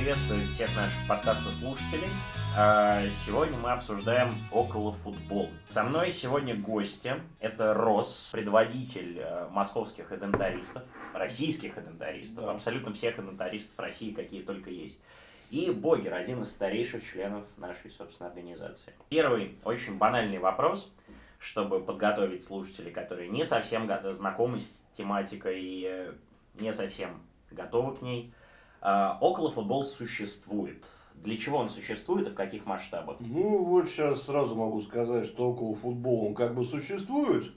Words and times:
приветствовать 0.00 0.46
всех 0.46 0.74
наших 0.76 0.96
подкаста-слушателей. 1.06 2.08
А, 2.56 3.06
сегодня 3.10 3.58
мы 3.58 3.70
обсуждаем 3.70 4.34
около 4.50 4.92
футбол. 4.92 5.50
Со 5.68 5.84
мной 5.84 6.10
сегодня 6.10 6.56
гости. 6.56 7.16
Это 7.38 7.74
Рос, 7.74 8.30
предводитель 8.32 9.18
э, 9.18 9.48
московских 9.50 10.10
эдентаристов, 10.10 10.84
российских 11.12 11.76
эдентаристов, 11.76 12.46
Да. 12.46 12.52
абсолютно 12.52 12.94
всех 12.94 13.18
эдентаристов 13.18 13.78
России, 13.78 14.12
какие 14.12 14.40
только 14.40 14.70
есть. 14.70 15.02
И 15.50 15.70
Богер, 15.70 16.14
один 16.14 16.40
из 16.40 16.50
старейших 16.50 17.04
членов 17.06 17.44
нашей, 17.58 17.90
собственно, 17.90 18.30
организации. 18.30 18.94
Первый 19.10 19.58
очень 19.64 19.98
банальный 19.98 20.38
вопрос, 20.38 20.90
чтобы 21.38 21.78
подготовить 21.78 22.42
слушателей, 22.42 22.90
которые 22.90 23.28
не 23.28 23.44
совсем 23.44 23.86
знакомы 24.14 24.60
с 24.60 24.82
тематикой 24.94 25.60
и 25.60 25.84
э, 25.86 26.12
не 26.54 26.72
совсем 26.72 27.20
готовы 27.50 27.96
к 27.96 28.00
ней. 28.00 28.32
А, 28.80 29.18
Около 29.20 29.50
футбол 29.50 29.84
существует. 29.84 30.84
Для 31.14 31.36
чего 31.36 31.58
он 31.58 31.68
существует 31.68 32.28
и 32.28 32.30
в 32.30 32.34
каких 32.34 32.64
масштабах? 32.64 33.16
Ну, 33.20 33.62
вот 33.64 33.88
сейчас 33.88 34.22
сразу 34.22 34.54
могу 34.54 34.80
сказать, 34.80 35.26
что 35.26 35.50
около 35.50 35.74
футбола 35.74 36.28
он 36.28 36.34
как 36.34 36.54
бы 36.54 36.64
существует, 36.64 37.52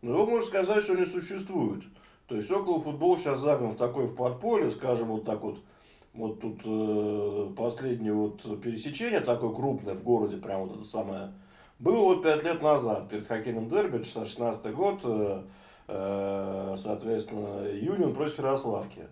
но 0.00 0.12
его 0.12 0.26
можно 0.26 0.46
сказать, 0.46 0.84
что 0.84 0.94
не 0.94 1.06
существует. 1.06 1.82
То 2.28 2.36
есть 2.36 2.48
около 2.50 2.80
футбол 2.80 3.18
сейчас 3.18 3.40
загнан 3.40 3.72
в 3.72 3.76
такое 3.76 4.06
в 4.06 4.14
подполье, 4.14 4.70
скажем, 4.70 5.08
вот 5.08 5.24
так 5.24 5.42
вот, 5.42 5.58
вот 6.14 6.40
тут 6.40 6.60
э, 6.64 7.52
последнее 7.56 8.12
вот 8.12 8.60
пересечение 8.62 9.20
такое 9.20 9.52
крупное 9.52 9.94
в 9.94 10.04
городе, 10.04 10.36
прям 10.36 10.68
вот 10.68 10.76
это 10.76 10.84
самое, 10.84 11.32
было 11.80 12.14
вот 12.14 12.22
пять 12.22 12.44
лет 12.44 12.62
назад, 12.62 13.08
перед 13.08 13.26
хоккейным 13.26 13.68
дерби, 13.68 14.04
16 14.04 14.72
год, 14.72 15.00
э, 15.02 15.42
э, 15.88 16.76
соответственно, 16.80 17.66
Юнион 17.68 18.14
против 18.14 18.38
Ярославки. 18.38 19.08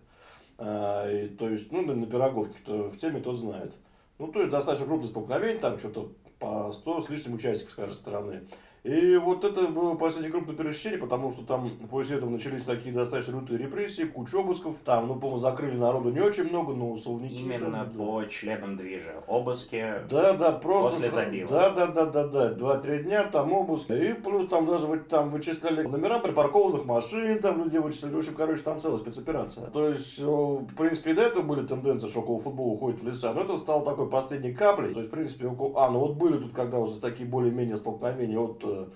А, 0.58 1.08
и, 1.08 1.28
то 1.28 1.48
есть, 1.48 1.70
ну, 1.70 1.82
на, 1.82 2.06
Пироговке, 2.06 2.58
кто 2.58 2.90
в 2.90 2.96
теме, 2.98 3.20
тот 3.20 3.38
знает. 3.38 3.76
Ну, 4.18 4.28
то 4.28 4.40
есть, 4.40 4.50
достаточно 4.50 4.86
крупное 4.86 5.08
столкновение, 5.08 5.60
там 5.60 5.78
что-то 5.78 6.10
по 6.40 6.72
100 6.72 7.02
с 7.02 7.08
лишним 7.08 7.34
участников 7.34 7.72
с 7.72 7.76
каждой 7.76 7.94
стороны. 7.94 8.42
И 8.84 9.16
вот 9.16 9.44
это 9.44 9.66
было 9.66 9.94
последнее 9.96 10.30
крупное 10.30 10.54
пересечение, 10.54 10.98
потому 10.98 11.30
что 11.30 11.42
там 11.42 11.70
после 11.90 12.16
этого 12.16 12.30
начались 12.30 12.62
такие 12.62 12.94
достаточно 12.94 13.32
лютые 13.40 13.58
репрессии, 13.58 14.02
куча 14.02 14.38
обысков. 14.38 14.76
Там, 14.84 15.08
ну, 15.08 15.14
по-моему, 15.16 15.40
закрыли 15.40 15.76
народу 15.76 16.10
не 16.10 16.20
очень 16.20 16.44
много, 16.44 16.72
но 16.72 16.96
соловники... 16.96 17.34
Именно 17.34 17.58
там, 17.58 17.92
да. 17.92 17.98
по 17.98 18.24
членам 18.24 18.76
движа. 18.76 19.22
Обыски. 19.26 19.84
Да, 20.08 20.32
да, 20.34 20.52
просто... 20.52 20.96
После 20.96 21.10
забива. 21.10 21.50
Да, 21.50 21.70
да, 21.70 21.86
да, 21.86 22.06
да, 22.06 22.26
да. 22.26 22.54
Два-три 22.54 23.02
дня 23.02 23.24
там 23.24 23.52
обыск. 23.52 23.90
И 23.90 24.14
плюс 24.14 24.48
там 24.48 24.66
даже 24.66 24.86
там 25.08 25.30
вычисляли 25.30 25.82
номера 25.82 26.18
припаркованных 26.18 26.84
машин, 26.84 27.40
там 27.40 27.64
людей 27.64 27.80
вычисляли. 27.80 28.14
В 28.14 28.18
общем, 28.18 28.34
короче, 28.34 28.62
там 28.62 28.78
целая 28.78 28.98
спецоперация. 28.98 29.66
То 29.66 29.88
есть, 29.88 30.20
о, 30.20 30.58
в 30.58 30.74
принципе, 30.74 31.10
и 31.10 31.14
до 31.14 31.22
этого 31.22 31.42
были 31.42 31.66
тенденции, 31.66 32.08
что 32.08 32.20
около 32.20 32.38
футбола 32.38 32.72
уходит 32.72 33.00
в 33.00 33.06
леса. 33.06 33.32
Но 33.32 33.42
это 33.42 33.58
стало 33.58 33.84
такой 33.84 34.08
последней 34.08 34.52
каплей. 34.52 34.92
То 34.92 35.00
есть, 35.00 35.10
в 35.10 35.12
принципе, 35.12 35.46
около... 35.46 35.84
А, 35.84 35.90
ну 35.90 35.98
вот 36.00 36.14
были 36.14 36.38
тут, 36.38 36.52
когда 36.52 36.78
уже 36.78 37.00
такие 37.00 37.28
более-менее 37.28 37.76
столкновения 37.76 38.38
от 38.38 38.64
э, 38.68 38.86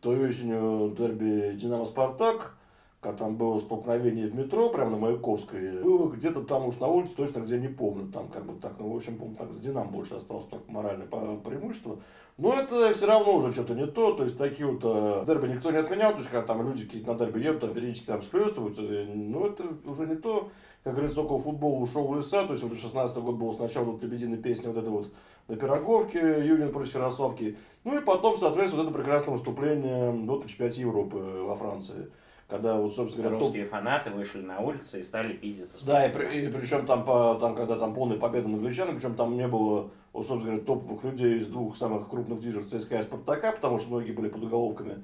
той 0.00 0.28
осенью 0.28 0.94
дерби 0.96 1.56
Динамо-Спартак, 1.60 2.54
когда 3.00 3.18
там 3.18 3.36
было 3.36 3.58
столкновение 3.58 4.28
в 4.28 4.34
метро, 4.34 4.70
прямо 4.70 4.92
на 4.92 4.96
Маяковской, 4.96 5.82
было 5.82 6.10
где-то 6.10 6.42
там 6.42 6.66
уж 6.66 6.78
на 6.78 6.86
улице, 6.88 7.14
точно 7.14 7.40
где 7.40 7.58
не 7.58 7.68
помню, 7.68 8.10
там 8.10 8.28
как 8.28 8.46
бы 8.46 8.54
так, 8.58 8.72
ну, 8.78 8.90
в 8.92 8.96
общем, 8.96 9.16
помню, 9.16 9.36
так 9.36 9.52
с 9.52 9.58
Динамо 9.58 9.90
больше 9.90 10.14
осталось 10.14 10.46
так 10.46 10.60
моральное 10.68 11.06
преимущество. 11.06 11.98
Но 12.38 12.54
это 12.54 12.92
все 12.92 13.06
равно 13.06 13.36
уже 13.36 13.52
что-то 13.52 13.74
не 13.74 13.86
то, 13.86 14.14
то 14.14 14.24
есть 14.24 14.38
такие 14.38 14.66
вот 14.66 14.80
э, 14.82 15.24
дерби 15.26 15.48
никто 15.48 15.70
не 15.70 15.76
отменял, 15.76 16.12
то 16.12 16.18
есть 16.18 16.30
когда 16.30 16.46
там 16.46 16.66
люди 16.66 16.86
какие-то 16.86 17.12
на 17.12 17.18
дерби 17.18 17.40
едут, 17.40 17.60
там 17.60 17.74
периодически 17.74 18.06
там 18.06 18.22
схлестываются, 18.22 18.82
но 18.82 19.46
это 19.46 19.64
уже 19.84 20.06
не 20.06 20.16
то, 20.16 20.48
как 20.84 20.94
говорится, 20.94 21.22
около 21.22 21.38
футбола 21.40 21.78
ушел 21.80 22.06
в 22.06 22.14
леса, 22.16 22.44
то 22.44 22.52
есть 22.52 22.62
вот 22.62 22.78
16 22.78 23.16
год 23.16 23.36
был 23.36 23.52
сначала 23.54 23.84
вот 23.84 24.02
лебединая 24.02 24.36
песня 24.36 24.68
вот 24.70 24.78
это 24.78 24.90
вот 24.90 25.10
на 25.48 25.56
Пироговке, 25.56 26.18
Юнион 26.46 26.72
против 26.72 26.94
Ярославки, 26.94 27.56
ну 27.84 27.98
и 27.98 28.04
потом, 28.04 28.36
соответственно, 28.36 28.84
вот 28.84 28.90
это 28.90 28.98
прекрасное 28.98 29.32
выступление 29.32 30.10
вот 30.10 30.42
на 30.42 30.48
чемпионате 30.48 30.82
Европы 30.82 31.16
во 31.16 31.54
Франции. 31.54 32.10
Когда 32.46 32.76
вот, 32.76 32.94
собственно 32.94 33.22
говоря, 33.24 33.38
топ- 33.38 33.46
Русские 33.48 33.64
фанаты 33.66 34.10
вышли 34.10 34.42
на 34.42 34.60
улицы 34.60 35.00
и 35.00 35.02
стали 35.02 35.32
пиздиться 35.32 35.78
с 35.78 35.82
да, 35.82 36.06
и, 36.06 36.12
при- 36.12 36.44
и 36.44 36.48
причем 36.48 36.84
там, 36.84 37.02
по, 37.02 37.34
там, 37.40 37.54
когда 37.54 37.76
там 37.76 37.94
полная 37.94 38.18
победа 38.18 38.48
над 38.48 38.58
англичанами, 38.58 38.96
причем 38.98 39.14
там 39.14 39.34
не 39.38 39.48
было, 39.48 39.88
вот, 40.12 40.26
собственно 40.26 40.52
говоря, 40.56 40.66
топовых 40.66 41.02
людей 41.04 41.38
из 41.38 41.46
двух 41.46 41.74
самых 41.74 42.10
крупных 42.10 42.40
движек 42.40 42.66
ЦСКА 42.66 42.98
и 42.98 43.02
Спартака, 43.02 43.52
потому 43.52 43.78
что 43.78 43.88
многие 43.88 44.12
были 44.12 44.28
под 44.28 44.44
уголовками. 44.44 45.02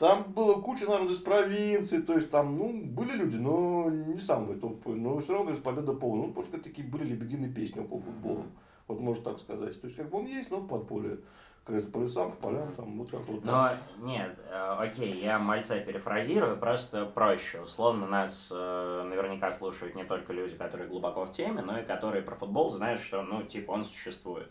Там 0.00 0.32
было 0.32 0.62
куча 0.62 0.86
народу 0.86 1.12
из 1.12 1.18
провинции, 1.18 2.00
то 2.00 2.14
есть 2.14 2.30
там, 2.30 2.56
ну, 2.56 2.72
были 2.72 3.12
люди, 3.12 3.36
но 3.36 3.90
не 3.90 4.18
самые 4.18 4.58
топовые, 4.58 4.98
но 4.98 5.18
все 5.18 5.32
равно, 5.32 5.44
говорится, 5.44 5.62
победа 5.62 5.92
полная. 5.92 6.28
Ну, 6.28 6.32
просто 6.32 6.58
такие 6.58 6.88
были 6.88 7.04
лебединые 7.04 7.52
песни 7.52 7.80
около 7.80 8.00
футбола. 8.00 8.46
Вот 8.88 8.98
можно 8.98 9.22
так 9.22 9.38
сказать. 9.38 9.78
То 9.78 9.88
есть, 9.88 9.98
как 9.98 10.08
бы 10.08 10.20
он 10.20 10.24
есть, 10.24 10.50
но 10.50 10.60
в 10.60 10.66
подполье. 10.66 11.18
Как 11.64 11.66
говорится, 11.66 11.92
по 11.92 11.98
лесам, 11.98 12.30
по 12.30 12.36
полям, 12.38 12.72
там, 12.72 12.98
вот 12.98 13.10
как 13.10 13.28
вот. 13.28 13.44
Но 13.44 13.72
нет, 13.98 14.38
э, 14.50 14.76
окей, 14.78 15.22
я 15.22 15.38
мальца 15.38 15.78
перефразирую, 15.78 16.56
просто 16.56 17.04
проще. 17.04 17.60
Условно 17.60 18.06
нас 18.06 18.50
э, 18.50 19.06
наверняка 19.06 19.52
слушают 19.52 19.94
не 19.96 20.04
только 20.04 20.32
люди, 20.32 20.56
которые 20.56 20.88
глубоко 20.88 21.26
в 21.26 21.30
теме, 21.30 21.60
но 21.60 21.78
и 21.78 21.84
которые 21.84 22.22
про 22.22 22.36
футбол 22.36 22.70
знают, 22.70 23.02
что, 23.02 23.20
ну, 23.20 23.42
типа, 23.42 23.72
он 23.72 23.84
существует. 23.84 24.50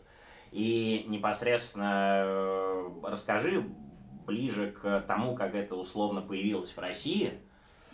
И 0.51 1.05
непосредственно 1.07 2.21
э, 2.23 2.89
расскажи 3.01 3.65
ближе 4.29 4.71
к 4.81 5.03
тому, 5.07 5.35
как 5.35 5.55
это 5.55 5.75
условно 5.75 6.21
появилось 6.21 6.71
в 6.71 6.79
России, 6.79 7.33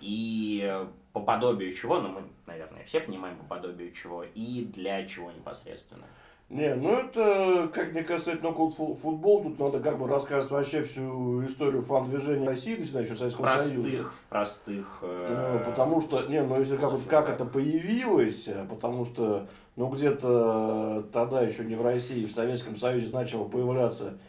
и 0.02 0.62
э, 0.64 0.86
по 1.14 1.22
подобию 1.22 1.74
чего, 1.74 2.02
ну, 2.02 2.10
мы, 2.10 2.22
наверное, 2.46 2.84
все 2.84 3.00
понимаем 3.00 3.38
по 3.38 3.46
подобию 3.56 3.92
чего, 3.94 4.24
и 4.24 4.66
для 4.66 5.06
чего 5.08 5.32
непосредственно. 5.32 6.04
Не, 6.50 6.76
ну 6.76 6.92
это, 6.94 7.72
как 7.74 7.94
мне 7.94 8.04
касательно 8.04 8.50
около 8.50 8.70
фу- 8.70 8.94
футбол, 8.94 9.42
тут 9.44 9.58
надо 9.58 9.80
как 9.80 9.98
бы 9.98 10.08
рассказывать 10.08 10.52
вообще 10.52 10.84
всю 10.84 11.44
историю 11.44 11.82
фан-движения 11.82 12.46
России, 12.46 12.76
начиная 12.76 13.04
еще 13.04 13.16
с 13.16 13.18
Советского 13.18 13.48
Союза. 13.48 13.74
Простых, 13.82 14.14
простых... 14.30 14.86
э, 15.02 15.60
Ну, 15.64 15.72
потому 15.72 16.02
что, 16.02 16.22
не, 16.28 16.44
ну 16.44 16.60
если 16.60 16.78
как, 16.78 16.92
вот, 16.92 17.02
как 17.10 17.30
это 17.30 17.46
появилось, 17.46 18.48
э, 18.48 18.64
потому 18.70 19.06
что, 19.06 19.48
ну 19.76 19.88
где-то 19.90 21.08
тогда 21.12 21.42
еще 21.42 21.66
не 21.66 21.74
в 21.76 21.82
России, 21.82 22.26
в 22.26 22.32
Советском 22.32 22.76
Союзе 22.76 23.10
начало 23.12 23.48
появляться 23.48 24.20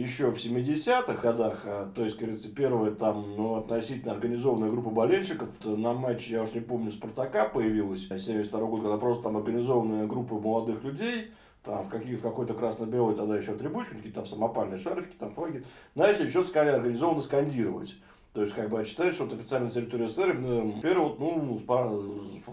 еще 0.00 0.30
в 0.30 0.36
70-х 0.36 1.14
годах, 1.22 1.62
а, 1.64 1.90
то 1.94 2.04
есть, 2.04 2.16
как 2.16 2.26
говорится, 2.26 2.54
первая 2.54 2.90
там, 2.90 3.34
ну, 3.36 3.56
относительно 3.56 4.12
организованная 4.12 4.70
группа 4.70 4.90
болельщиков, 4.90 5.48
на 5.64 5.94
матче, 5.94 6.34
я 6.34 6.42
уж 6.42 6.52
не 6.52 6.60
помню, 6.60 6.90
Спартака 6.90 7.48
появилась, 7.48 8.06
72 8.06 8.60
год, 8.60 8.82
когда 8.82 8.98
просто 8.98 9.24
там 9.24 9.38
организованная 9.38 10.06
группа 10.06 10.34
молодых 10.34 10.84
людей, 10.84 11.30
там 11.62 11.82
в, 11.82 11.88
каких, 11.88 12.18
в 12.18 12.22
какой-то 12.22 12.52
красно-белой 12.52 13.14
тогда 13.14 13.38
еще 13.38 13.52
атрибутике, 13.52 13.96
какие-то 13.96 14.16
там 14.16 14.26
самопальные 14.26 14.78
шарфики, 14.78 15.16
там 15.18 15.32
флаги, 15.32 15.64
начали 15.94 16.28
ска- 16.28 16.74
организованно 16.74 17.22
скандировать. 17.22 17.96
То 18.34 18.42
есть, 18.42 18.52
как 18.52 18.68
бы, 18.68 18.84
считать, 18.84 19.14
что 19.14 19.24
вот 19.24 19.32
официальная 19.32 19.70
территория 19.70 20.08
СССР, 20.08 20.36
первый, 20.82 21.14
ну, 21.18 21.58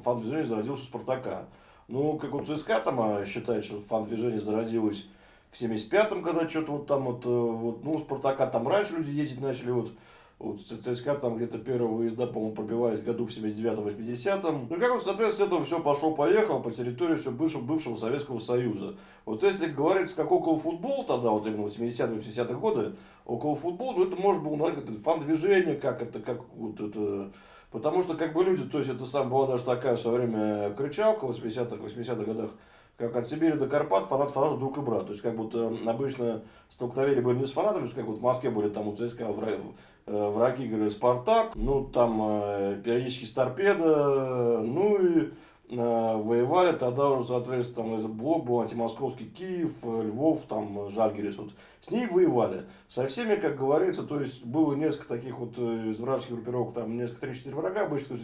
фан-движение 0.01 0.45
зародилось 0.45 0.79
у 0.79 0.85
Спартака. 0.85 1.47
Ну, 1.89 2.17
как 2.17 2.33
у 2.33 2.41
ЦСКА 2.41 2.79
там 2.79 3.01
а, 3.01 3.25
считает, 3.25 3.65
что 3.65 3.81
фан-движение 3.81 4.39
зародилось 4.39 5.05
в 5.53 5.62
75-м, 5.62 6.24
когда 6.24 6.50
что-то 6.50 6.72
вот 6.72 6.88
там 6.88 7.06
вот, 7.06 7.25
э, 7.25 7.30
вот, 7.30 7.84
ну, 7.84 8.00
Спартака 8.00 8.47
там 8.47 8.68
раньше 8.68 8.96
люди 8.96 9.12
ездить 9.12 9.40
начали, 9.40 9.69
вот, 9.69 9.91
вот 10.40 10.59
ЦСКА 10.59 11.14
там 11.14 11.38
где-то 11.38 11.59
первого 11.59 11.94
выезда, 11.94 12.25
по-моему, 12.25 12.56
пробивались 12.56 13.02
году 13.02 13.28
в 13.28 13.30
79-80-м. 13.30 14.68
Ну, 14.68 14.80
как 14.80 14.94
вот, 14.94 15.03
соответственно, 15.03 15.46
с 15.46 15.47
этого 15.47 15.64
все 15.64 15.80
пошло-поехало 15.80 16.59
по 16.59 16.72
территории 16.72 17.18
все 17.18 17.30
бывшего, 17.30 17.62
бывшего 17.62 17.96
Советского 17.96 18.40
Союза. 18.40 18.96
Вот 19.25 19.44
если 19.44 19.68
говорить, 19.68 20.12
как 20.14 20.31
около 20.31 20.58
футбол 20.58 21.06
тогда, 21.06 21.30
вот 21.30 21.46
именно 21.46 21.70
в 21.70 21.78
70-80-х 21.78 22.56
годы, 22.56 22.96
около 23.25 23.56
футбола, 23.56 23.97
ну, 23.97 24.08
это 24.08 24.16
может 24.16 24.41
было, 24.41 24.56
наверное, 24.56 24.97
фан-движение, 25.03 25.76
как 25.76 26.02
это, 26.02 26.20
как 26.20 26.41
вот 26.56 26.79
это... 26.82 27.32
Потому 27.70 28.03
что, 28.03 28.16
как 28.16 28.34
бы 28.34 28.44
люди, 28.44 28.64
то 28.64 28.79
есть, 28.79 28.90
это 28.90 29.06
сам 29.06 29.29
была 29.29 29.47
даже 29.47 29.64
такая 29.64 29.97
в 29.97 30.06
время 30.06 30.72
кричалка 30.78 31.26
в 31.26 31.32
80-х, 31.32 31.76
80-х 31.76 32.23
годах, 32.23 32.52
как 32.97 33.16
от 33.16 33.28
Сибири 33.28 33.53
до 33.53 33.67
Карпат, 33.67 34.07
фанат 34.07 34.31
фанату 34.31 34.57
друг 34.57 34.78
и 34.78 34.81
брат. 34.81 35.05
То 35.05 35.11
есть, 35.11 35.22
как 35.22 35.35
будто 35.35 35.75
обычно 35.85 36.43
столкновения 36.69 37.22
были 37.22 37.40
не 37.40 37.45
с 37.45 37.51
фанатами, 37.51 37.79
то 37.79 37.84
есть, 37.85 37.95
как 37.95 38.05
вот 38.05 38.19
в 38.19 38.22
Москве 38.22 38.49
были 38.49 38.69
там 38.69 38.87
у 38.87 38.95
ЦСКА 38.95 39.23
э, 39.23 40.29
враги, 40.29 40.67
говорили, 40.67 40.90
Спартак, 40.90 41.55
ну, 41.55 41.85
там 41.85 42.19
э, 42.22 42.81
периодически 42.84 43.25
с 43.25 43.31
торпеда, 43.31 44.61
ну, 44.63 44.97
и 44.97 45.22
э, 45.22 45.31
воевали 45.69 46.78
тогда 46.78 47.09
уже, 47.09 47.29
соответственно, 47.29 47.87
там 47.87 47.95
этот 47.95 48.11
блок 48.11 48.45
был 48.45 48.61
антимосковский 48.61 49.25
Киев, 49.25 49.84
Львов, 49.84 50.43
там, 50.47 50.89
Жальгирис, 50.89 51.37
вот. 51.37 51.49
С 51.81 51.91
ней 51.91 52.07
воевали. 52.07 52.66
Со 52.87 53.07
всеми, 53.07 53.35
как 53.35 53.57
говорится, 53.57 54.03
то 54.03 54.22
есть, 54.22 54.46
было 54.46 54.75
несколько 54.75 55.07
таких 55.07 55.39
вот 55.39 55.57
из 55.57 55.99
вражеских 55.99 56.35
группировок, 56.35 56.75
там, 56.75 56.96
несколько, 56.96 57.22
три-четыре 57.22 57.55
врага 57.55 57.81
обычно, 57.81 58.16
то 58.16 58.22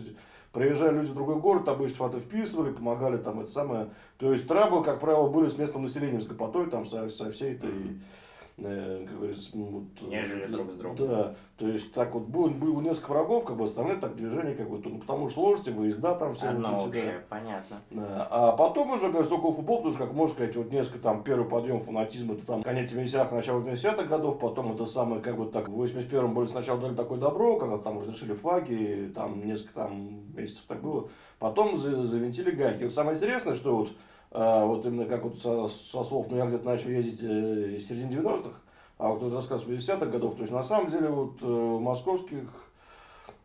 Приезжали 0.51 0.97
люди 0.97 1.11
в 1.11 1.15
другой 1.15 1.35
город, 1.35 1.67
обычно 1.67 1.97
фото 1.97 2.19
вписывали, 2.19 2.71
помогали 2.71 3.17
там 3.17 3.39
это 3.39 3.49
самое. 3.49 3.89
То 4.17 4.31
есть 4.31 4.47
траблы, 4.47 4.83
как 4.83 4.99
правило, 4.99 5.29
были 5.29 5.47
с 5.47 5.57
местным 5.57 5.83
населением, 5.83 6.21
с 6.21 6.25
Капотой, 6.25 6.69
там 6.69 6.85
со, 6.85 7.09
со 7.09 7.29
всей 7.29 7.53
этой 7.53 7.99
как 8.61 9.17
говорится, 9.17 9.49
вот, 9.53 9.83
Нежели 10.01 10.45
друг 10.47 10.71
с 10.71 10.75
другом. 10.75 11.07
Да, 11.07 11.35
то 11.57 11.67
есть 11.67 11.93
так 11.93 12.13
вот 12.13 12.23
было, 12.23 12.49
было 12.49 12.81
несколько 12.81 13.11
врагов, 13.11 13.45
как 13.45 13.57
бы 13.57 13.65
остальные 13.65 13.97
так 13.97 14.15
движения, 14.15 14.55
как 14.55 14.69
бы, 14.69 14.81
ну, 14.83 14.99
потому 14.99 15.29
что 15.29 15.41
сложности, 15.41 15.69
выезда 15.69 16.15
там 16.15 16.33
все. 16.33 16.47
Одно 16.47 16.75
вот, 16.75 16.87
общее, 16.87 17.03
да. 17.03 17.19
понятно. 17.29 17.81
Да. 17.91 18.27
А 18.29 18.51
потом 18.53 18.91
уже, 18.91 19.09
говорится, 19.09 19.35
около 19.35 19.53
футбол, 19.53 19.77
потому 19.77 19.93
что, 19.93 20.05
как 20.05 20.13
можно 20.13 20.35
сказать, 20.35 20.55
вот 20.55 20.71
несколько 20.71 20.99
там 20.99 21.23
первый 21.23 21.47
подъем 21.47 21.79
фанатизма, 21.79 22.33
это 22.33 22.45
там 22.45 22.63
конец 22.63 22.91
70-х, 22.93 23.35
начало 23.35 23.61
80-х 23.61 24.03
годов, 24.03 24.39
потом 24.39 24.73
это 24.73 24.85
самое, 24.85 25.21
как 25.21 25.37
бы 25.37 25.45
так, 25.45 25.69
в 25.69 25.81
81-м 25.81 26.33
были 26.33 26.45
сначала 26.45 26.79
дали 26.79 26.95
такое 26.95 27.19
добро, 27.19 27.57
когда 27.57 27.77
там 27.77 27.99
разрешили 27.99 28.33
флаги, 28.33 29.11
там 29.13 29.45
несколько 29.45 29.73
там 29.73 30.33
месяцев 30.35 30.63
так 30.67 30.81
было, 30.81 31.09
потом 31.39 31.77
завинтили 31.77 32.51
гайки. 32.51 32.83
Вот 32.83 32.93
самое 32.93 33.15
интересное, 33.15 33.53
что 33.55 33.75
вот 33.75 33.89
вот 34.31 34.85
именно 34.85 35.05
как 35.05 35.23
вот 35.23 35.39
со, 35.39 35.67
со 35.67 36.03
слов, 36.03 36.27
ну 36.29 36.37
я 36.37 36.45
где-то 36.45 36.65
начал 36.65 36.89
ездить 36.89 37.21
э, 37.23 37.77
в 37.77 37.81
середине 37.81 38.21
90-х, 38.21 38.59
а 38.97 39.09
вот 39.09 39.21
этот 39.21 39.33
рассказ 39.33 39.63
50-х 39.63 40.05
годов, 40.05 40.35
то 40.35 40.41
есть 40.41 40.53
на 40.53 40.63
самом 40.63 40.89
деле 40.89 41.09
вот 41.09 41.41
э, 41.41 41.45
московских 41.47 42.47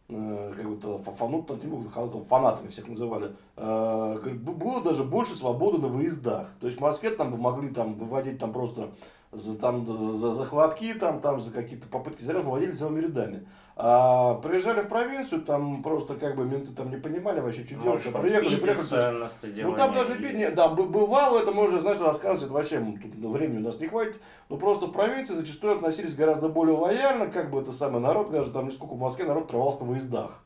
э, 0.08 0.52
как 0.54 0.68
бы 0.68 0.98
фанут, 1.16 1.46
там, 1.46 1.58
там, 1.58 2.24
фанатами 2.24 2.68
всех 2.68 2.86
называли, 2.88 3.32
было 3.56 4.82
даже 4.82 5.04
больше 5.04 5.34
свободы 5.34 5.78
на 5.78 5.88
выездах. 5.88 6.48
То 6.60 6.66
есть 6.66 6.78
в 6.78 6.82
Москве 6.82 7.10
там 7.10 7.38
могли 7.40 7.70
там 7.70 7.94
выводить 7.94 8.38
там 8.38 8.52
просто 8.52 8.90
за, 9.34 9.58
там, 9.58 9.86
за, 10.16 10.34
за 10.34 10.44
хлопки, 10.44 10.94
там, 10.94 11.20
там, 11.20 11.40
за 11.40 11.50
какие-то 11.50 11.88
попытки 11.88 12.22
заряда 12.22 12.44
выводили 12.44 12.72
целыми 12.72 13.00
рядами. 13.00 13.46
А 13.76 14.34
приезжали 14.34 14.82
в 14.82 14.88
провинцию, 14.88 15.42
там 15.42 15.82
просто 15.82 16.14
как 16.14 16.36
бы 16.36 16.44
менты 16.44 16.72
там 16.72 16.90
не 16.90 16.96
понимали 16.96 17.40
вообще, 17.40 17.64
что 17.64 17.74
делать. 17.74 18.02
Приехали, 18.22 18.56
приехали. 18.56 19.18
На 19.18 19.28
стадионе, 19.28 19.70
ну 19.70 19.76
там 19.76 19.94
даже 19.94 20.14
пить, 20.16 20.34
не, 20.34 20.50
да, 20.50 20.68
бывало, 20.68 21.40
это 21.40 21.50
можно, 21.50 21.80
знаешь, 21.80 22.00
рассказывать, 22.00 22.52
вообще 22.52 22.78
тут 22.78 23.14
времени 23.32 23.58
у 23.58 23.62
нас 23.62 23.80
не 23.80 23.88
хватит. 23.88 24.20
Но 24.48 24.56
просто 24.58 24.86
в 24.86 24.92
провинции 24.92 25.34
зачастую 25.34 25.74
относились 25.74 26.14
гораздо 26.14 26.48
более 26.48 26.76
лояльно, 26.76 27.26
как 27.26 27.50
бы 27.50 27.60
это 27.60 27.72
самый 27.72 28.00
народ, 28.00 28.30
даже 28.30 28.52
там 28.52 28.66
несколько 28.66 28.94
в 28.94 28.98
Москве 28.98 29.24
народ 29.24 29.48
трывался 29.48 29.80
на 29.80 29.86
выездах. 29.86 30.40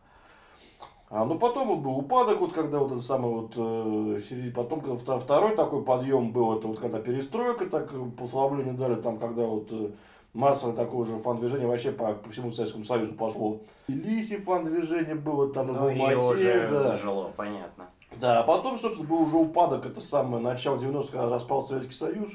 А, 1.11 1.25
ну 1.25 1.39
потом 1.39 1.69
вот 1.69 1.79
был 1.79 1.97
упадок, 1.97 2.41
вот 2.41 2.53
когда 2.53 2.81
вот 2.81 2.93
это 2.93 3.01
самое 3.01 3.35
вот, 3.35 3.53
э, 3.57 4.51
потом 4.55 4.83
когда 4.83 5.19
второй 5.19 5.57
такой 5.57 5.83
подъем 5.83 6.33
был, 6.33 6.59
это 6.59 6.69
вот 6.69 6.81
когда 6.81 7.01
перестройка, 7.01 7.65
так 7.65 7.91
послабление 8.19 8.75
дали, 8.75 8.95
там 8.95 9.19
когда 9.19 9.45
вот 9.45 9.69
э, 9.71 9.91
массовое 10.35 10.77
такое 10.77 11.01
уже 11.01 11.17
фан-движение 11.17 11.67
вообще 11.67 11.93
по, 11.93 12.13
по 12.13 12.29
всему 12.29 12.51
Советскому 12.51 12.85
Союзу 12.85 13.15
пошло. 13.15 13.63
И 13.87 13.93
Лиси 13.93 14.37
фан-движение 14.37 15.15
было 15.15 15.51
там, 15.51 15.69
ну, 15.69 15.75
в 15.75 16.31
уже 16.31 16.69
да. 16.71 16.81
зажило, 16.81 17.33
понятно. 17.35 17.89
Да, 18.21 18.41
а 18.41 18.43
потом, 18.43 18.79
собственно, 18.79 19.09
был 19.09 19.23
уже 19.23 19.37
упадок, 19.37 19.87
это 19.87 20.03
самое 20.03 20.43
начало 20.43 20.77
90-х, 20.77 21.13
когда 21.13 21.31
распал 21.31 21.63
Советский 21.63 21.95
Союз. 21.95 22.31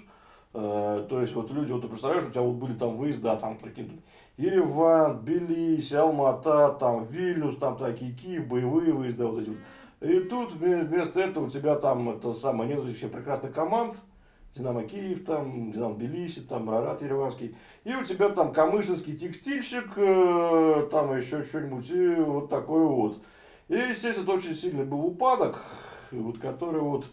Э, 0.54 1.06
то 1.10 1.20
есть 1.20 1.34
вот 1.34 1.50
люди, 1.52 1.72
вот 1.72 1.82
ты 1.82 1.88
представляешь, 1.88 2.26
у 2.26 2.30
тебя 2.30 2.42
вот 2.42 2.56
были 2.56 2.74
там 2.74 2.96
выезда, 2.96 3.36
там, 3.38 3.58
прикинь, 3.58 4.02
Ереван, 4.38 5.20
Тбилиси, 5.20 5.96
Алмата, 5.96 6.76
там, 6.80 7.06
Вильнюс, 7.06 7.58
там 7.58 7.78
такие, 7.78 8.14
Киев, 8.14 8.48
боевые 8.48 8.94
выезда 8.94 9.28
вот 9.28 9.42
эти 9.42 9.50
вот. 9.50 9.58
И 10.02 10.20
тут 10.20 10.54
вместо 10.54 11.22
этого 11.22 11.46
у 11.46 11.50
тебя 11.50 11.76
там 11.76 12.10
это 12.10 12.34
самое, 12.34 12.76
нет 12.76 12.96
всех 12.96 13.12
прекрасных 13.12 13.54
команд, 13.54 13.96
Динамо 14.56 14.84
Киев, 14.84 15.26
там, 15.26 15.72
Динамо 15.72 15.96
Тбилиси, 15.96 16.42
там, 16.42 16.70
Рарат 16.70 17.02
Ереванский. 17.02 17.56
И 17.84 17.96
у 17.96 18.04
тебя 18.04 18.30
там 18.30 18.54
Камышинский 18.54 19.18
текстильщик, 19.18 19.94
э, 19.96 20.88
там 20.92 21.18
еще 21.18 21.44
что-нибудь, 21.44 21.90
и 21.90 22.16
вот 22.16 22.50
такой 22.50 22.86
вот. 22.86 23.24
И, 23.70 23.76
естественно, 23.76 24.26
это 24.26 24.34
очень 24.34 24.54
сильный 24.54 24.86
был 24.86 25.04
упадок, 25.04 25.60
вот, 26.12 26.38
который 26.38 26.82
вот, 26.82 27.10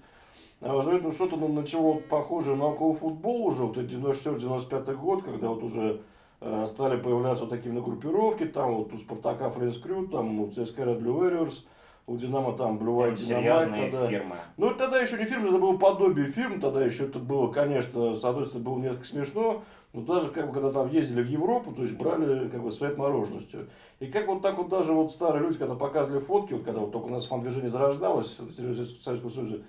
уже 0.60 0.92
это 0.92 1.12
что-то 1.12 1.36
начало 1.36 1.94
вот, 1.94 2.06
похоже 2.06 2.54
на 2.54 2.66
около 2.66 2.94
футбол 2.94 3.46
уже, 3.46 3.64
вот 3.64 3.76
94-95 3.78 4.94
год, 4.94 5.24
когда 5.24 5.48
вот 5.48 5.62
уже 5.62 6.02
э, 6.40 6.66
стали 6.66 7.00
появляться 7.00 7.44
вот 7.44 7.50
такие 7.50 7.72
на 7.72 7.80
группировки, 7.80 8.44
там 8.44 8.74
вот 8.74 8.92
у 8.92 8.98
Спартака 8.98 9.50
Френс 9.50 9.78
Крю, 9.78 10.06
там 10.08 10.40
у 10.40 10.50
ЦСКА 10.50 10.82
Red 10.82 11.00
Blue 11.00 11.18
Warriors, 11.18 11.64
у 12.06 12.16
Динамо 12.16 12.56
там 12.56 12.76
Blue 12.76 12.96
White 12.96 13.16
Dynamite 13.16 13.90
тогда. 13.90 14.08
фирмы. 14.08 14.36
Ну, 14.56 14.74
тогда 14.74 15.00
еще 15.00 15.16
не 15.16 15.24
фирма, 15.24 15.48
это 15.48 15.58
было 15.58 15.76
подобие 15.76 16.26
фирм, 16.26 16.60
тогда 16.60 16.84
еще 16.84 17.04
это 17.04 17.20
было, 17.20 17.50
конечно, 17.50 18.14
соответственно, 18.14 18.64
было 18.64 18.78
несколько 18.78 19.04
смешно, 19.04 19.62
но 19.92 20.02
даже 20.02 20.30
как 20.30 20.48
бы, 20.48 20.52
когда 20.52 20.70
там 20.70 20.90
ездили 20.90 21.22
в 21.22 21.28
Европу, 21.28 21.72
то 21.72 21.82
есть 21.82 21.96
брали 21.96 22.48
как 22.48 22.62
бы 22.62 22.70
своей 22.70 22.92
отмороженностью. 22.92 23.68
И 23.98 24.06
как 24.06 24.26
вот 24.26 24.42
так 24.42 24.58
вот 24.58 24.68
даже 24.68 24.92
вот 24.92 25.10
старые 25.10 25.42
люди, 25.42 25.56
когда 25.58 25.74
показывали 25.74 26.20
фотки, 26.20 26.52
вот 26.52 26.64
когда 26.64 26.80
вот 26.80 26.92
только 26.92 27.06
у 27.06 27.10
нас 27.10 27.24
фан-движение 27.26 27.70
зарождалось 27.70 28.38
в 28.38 28.52
Советском 28.52 29.30
Союзе, 29.30 29.62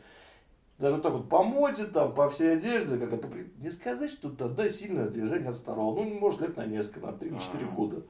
даже 0.81 0.95
вот 0.95 1.03
так 1.03 1.13
вот 1.13 1.29
по 1.29 1.43
моде, 1.43 1.85
там, 1.85 2.13
по 2.13 2.27
всей 2.27 2.53
одежде, 2.53 2.97
как 2.97 3.13
это, 3.13 3.27
не 3.59 3.69
сказать, 3.69 4.09
что 4.09 4.29
тогда 4.29 4.67
сильное 4.67 5.07
движение 5.07 5.49
отстарало. 5.49 5.93
Ну, 5.93 6.03
может, 6.19 6.41
лет 6.41 6.57
на 6.57 6.65
несколько, 6.65 7.05
на 7.05 7.11
3-4 7.11 7.75
года. 7.75 8.01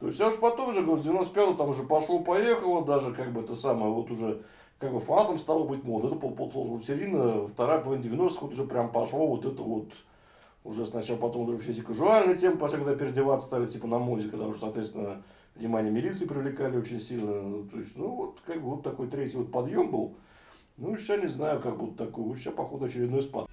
То 0.00 0.08
есть 0.08 0.18
я 0.18 0.28
уж 0.28 0.36
потом 0.36 0.70
уже, 0.70 0.82
говорю, 0.82 1.00
в 1.00 1.04
95 1.04 1.56
там 1.56 1.70
уже 1.70 1.84
пошло-поехало, 1.84 2.84
даже 2.84 3.14
как 3.14 3.32
бы 3.32 3.42
это 3.42 3.54
самое, 3.54 3.92
вот 3.92 4.10
уже 4.10 4.42
как 4.80 4.92
бы 4.92 4.98
фанатом 4.98 5.38
стало 5.38 5.64
быть 5.64 5.84
модно. 5.84 6.08
Это 6.08 6.16
пол, 6.16 6.32
пол, 6.32 6.50
пол 6.50 6.80
середина, 6.82 7.46
вторая 7.46 7.80
половина 7.80 8.04
90-х 8.04 8.38
вот 8.40 8.52
уже 8.52 8.64
прям 8.64 8.90
пошло 8.90 9.26
вот 9.26 9.44
это 9.44 9.62
вот 9.62 9.92
уже 10.64 10.86
сначала 10.86 11.18
потом 11.18 11.44
вдруг 11.44 11.62
все 11.62 11.70
эти 11.70 11.80
кажуальные 11.80 12.36
темы 12.36 12.58
пошли, 12.58 12.78
когда 12.78 12.94
переодеваться 12.94 13.46
стали 13.46 13.66
типа 13.66 13.86
на 13.86 13.98
моде, 13.98 14.28
когда 14.28 14.46
уже, 14.46 14.58
соответственно, 14.58 15.22
внимание 15.54 15.92
милиции 15.92 16.26
привлекали 16.26 16.78
очень 16.78 17.00
сильно. 17.00 17.42
Ну, 17.42 17.64
то 17.64 17.78
есть, 17.78 17.96
ну 17.96 18.08
вот 18.08 18.40
как 18.44 18.60
бы 18.60 18.70
вот 18.70 18.82
такой 18.82 19.08
третий 19.08 19.36
вот 19.36 19.50
подъем 19.50 19.90
был. 19.90 20.14
Ну, 20.80 20.96
сейчас 20.96 21.20
не 21.20 21.26
знаю, 21.26 21.60
как 21.60 21.76
будет 21.76 21.96
такой. 21.96 22.36
Сейчас, 22.36 22.54
походу, 22.54 22.84
очередной 22.84 23.20
спад. 23.20 23.48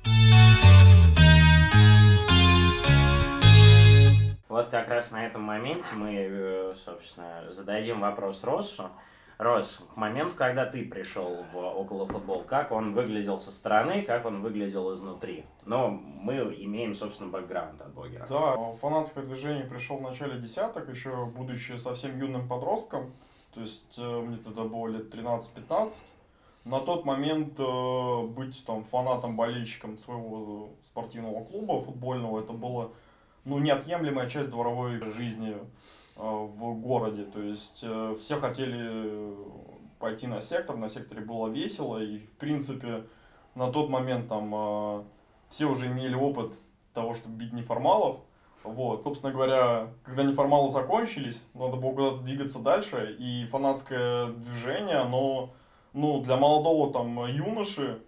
Вот 4.47 4.67
как 4.67 4.87
раз 4.89 5.09
на 5.09 5.25
этом 5.25 5.41
моменте 5.41 5.87
мы, 5.95 6.13
э, 6.13 6.75
собственно, 6.85 7.51
зададим 7.51 7.99
вопрос 7.99 8.43
Россу. 8.43 8.91
Рос, 9.39 9.81
к 9.93 9.97
моменту, 9.97 10.35
когда 10.35 10.67
ты 10.67 10.85
пришел 10.85 11.43
в 11.51 11.57
околофутбол, 11.57 12.43
как 12.43 12.71
он 12.71 12.93
выглядел 12.93 13.39
со 13.39 13.51
стороны, 13.51 14.03
как 14.03 14.25
он 14.25 14.41
выглядел 14.43 14.93
изнутри? 14.93 15.45
Но 15.65 15.89
мы 15.89 16.35
имеем, 16.35 16.93
собственно, 16.93 17.31
бэкграунд 17.31 17.81
от 17.81 17.91
блогера. 17.93 18.27
Да, 18.29 18.55
фанатское 18.79 19.25
движение 19.25 19.65
пришел 19.65 19.97
в 19.97 20.03
начале 20.03 20.39
десяток, 20.39 20.89
еще 20.89 21.25
будучи 21.25 21.75
совсем 21.77 22.17
юным 22.19 22.47
подростком. 22.47 23.11
То 23.55 23.61
есть 23.61 23.95
э, 23.97 24.21
мне 24.21 24.37
тогда 24.37 24.63
было 24.63 24.87
лет 24.87 25.13
13-15. 25.13 25.91
На 26.65 26.79
тот 26.79 27.05
момент 27.05 27.59
э, 27.59 28.27
быть 28.27 28.65
там 28.65 28.83
фанатом, 28.85 29.35
болельщиком 29.35 29.97
своего 29.97 30.71
спортивного 30.81 31.45
клуба 31.45 31.79
футбольного, 31.81 32.41
это 32.41 32.53
было 32.53 32.91
ну, 33.45 33.59
неотъемлемая 33.59 34.27
часть 34.29 34.49
дворовой 34.49 34.99
жизни 35.11 35.55
э, 35.55 35.59
в 36.17 36.73
городе. 36.79 37.23
То 37.25 37.41
есть 37.41 37.81
э, 37.83 38.17
все 38.19 38.37
хотели 38.37 39.33
пойти 39.99 40.27
на 40.27 40.41
сектор, 40.41 40.75
на 40.75 40.89
секторе 40.89 41.21
было 41.21 41.47
весело, 41.47 42.01
и 42.01 42.19
в 42.19 42.31
принципе 42.37 43.03
на 43.53 43.71
тот 43.71 43.89
момент 43.89 44.27
там 44.27 44.51
э, 44.53 45.03
все 45.49 45.65
уже 45.65 45.87
имели 45.87 46.15
опыт 46.15 46.53
того, 46.93 47.13
чтобы 47.13 47.35
бить 47.35 47.53
неформалов. 47.53 48.19
Вот, 48.63 49.03
собственно 49.03 49.31
говоря, 49.31 49.89
когда 50.03 50.23
неформалы 50.23 50.69
закончились, 50.69 51.45
надо 51.53 51.75
было 51.77 51.91
куда-то 51.91 52.23
двигаться 52.23 52.57
дальше, 52.57 53.15
и 53.19 53.45
фанатское 53.51 54.27
движение, 54.27 54.97
оно, 54.97 55.53
ну, 55.95 56.21
для 56.21 56.35
молодого 56.35 56.91
там 56.91 57.25
юноши, 57.25 58.01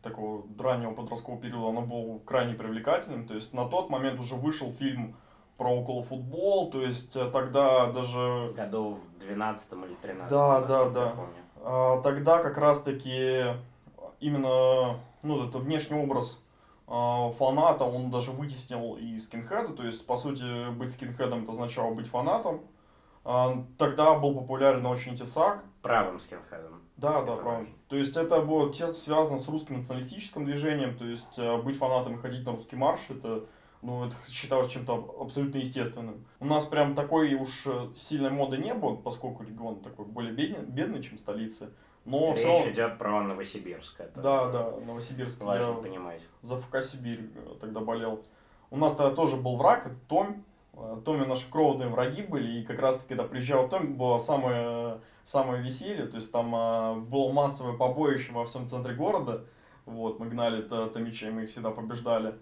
такого 0.00 0.44
раннего 0.58 0.92
подросткового 0.94 1.40
периода, 1.40 1.68
оно 1.68 1.82
было 1.82 2.18
крайне 2.20 2.54
привлекательным. 2.54 3.26
То 3.26 3.34
есть 3.34 3.52
на 3.52 3.68
тот 3.68 3.90
момент 3.90 4.18
уже 4.18 4.36
вышел 4.36 4.72
фильм 4.72 5.16
про 5.56 5.68
около 5.68 6.02
футбол, 6.02 6.70
то 6.70 6.80
есть 6.82 7.14
э, 7.14 7.30
тогда 7.30 7.92
даже... 7.92 8.52
Году 8.56 8.98
в 9.16 9.18
12 9.20 9.72
или 9.72 9.94
13 10.00 10.30
Да, 10.30 10.60
да, 10.62 10.88
да. 10.88 11.12
А, 11.62 12.00
тогда 12.00 12.42
как 12.42 12.58
раз-таки 12.58 13.44
именно 14.18 14.98
ну, 15.22 15.46
это 15.46 15.58
внешний 15.58 15.96
образ 15.96 16.42
а, 16.88 17.30
фаната, 17.32 17.84
он 17.84 18.10
даже 18.10 18.32
вытеснил 18.32 18.96
и 18.96 19.18
скинхеда, 19.18 19.72
то 19.74 19.84
есть, 19.84 20.04
по 20.06 20.16
сути, 20.16 20.70
быть 20.70 20.90
скинхедом 20.90 21.42
это 21.42 21.52
означало 21.52 21.94
быть 21.94 22.08
фанатом. 22.08 22.62
А, 23.24 23.64
тогда 23.78 24.14
был 24.14 24.34
популярен 24.34 24.84
очень 24.86 25.16
Тесак. 25.16 25.64
Правым 25.80 26.18
скинхедом. 26.20 26.81
Да, 26.96 27.22
да, 27.22 27.36
правильно. 27.36 27.70
То 27.88 27.96
есть 27.96 28.16
это 28.16 28.40
было 28.40 28.72
тесно 28.72 28.94
связано 28.94 29.38
с 29.38 29.48
русским 29.48 29.76
националистическим 29.76 30.44
движением, 30.44 30.96
то 30.96 31.04
есть 31.04 31.38
э, 31.38 31.56
быть 31.62 31.76
фанатом 31.76 32.14
и 32.14 32.18
ходить 32.18 32.46
на 32.46 32.52
русский 32.52 32.76
марш, 32.76 33.00
это, 33.08 33.44
ну, 33.80 34.06
это 34.06 34.14
считалось 34.28 34.70
чем-то 34.70 35.16
абсолютно 35.20 35.58
естественным. 35.58 36.24
У 36.38 36.46
нас 36.46 36.64
прям 36.64 36.94
такой 36.94 37.34
уж 37.34 37.66
э, 37.66 37.88
сильной 37.94 38.30
моды 38.30 38.58
не 38.58 38.74
было, 38.74 38.94
поскольку 38.94 39.42
регион 39.42 39.80
такой 39.80 40.06
более 40.06 40.32
бедный, 40.32 40.64
бедный 40.64 41.02
чем 41.02 41.18
столица. 41.18 41.70
Но 42.04 42.34
Речь 42.34 42.44
равно... 42.44 42.70
идет 42.70 42.98
про 42.98 43.22
Новосибирск. 43.22 44.00
Это 44.00 44.20
да, 44.20 44.50
да, 44.50 44.70
Новосибирск. 44.84 45.40
Важно 45.40 45.70
я 45.70 45.74
понимать. 45.74 46.20
За 46.40 46.60
ФК 46.60 46.82
Сибирь 46.82 47.30
э, 47.34 47.54
тогда 47.60 47.80
болел. 47.80 48.24
У 48.70 48.76
нас 48.76 48.94
тогда 48.94 49.14
тоже 49.14 49.36
был 49.36 49.56
враг, 49.56 49.86
это 49.86 49.96
Том. 50.08 50.44
Томе 51.04 51.26
наши 51.26 51.48
кровные 51.50 51.90
враги 51.90 52.22
были, 52.22 52.60
и 52.60 52.64
как 52.64 52.78
раз 52.78 52.96
таки, 52.96 53.08
когда 53.08 53.24
приезжал 53.24 53.68
Том, 53.68 53.94
было 53.94 54.16
самое 54.16 55.00
самое 55.24 55.62
веселье, 55.62 56.06
то 56.06 56.16
есть 56.16 56.32
там 56.32 56.54
а, 56.54 56.94
было 56.94 57.32
массовое 57.32 57.76
побоище 57.76 58.32
во 58.32 58.44
всем 58.44 58.66
центре 58.66 58.94
города, 58.94 59.44
вот, 59.86 60.20
мы 60.20 60.28
гнали 60.28 60.62
Томича, 60.62 61.28
и 61.28 61.30
мы 61.30 61.44
их 61.44 61.50
всегда 61.50 61.70
побеждали, 61.70 62.34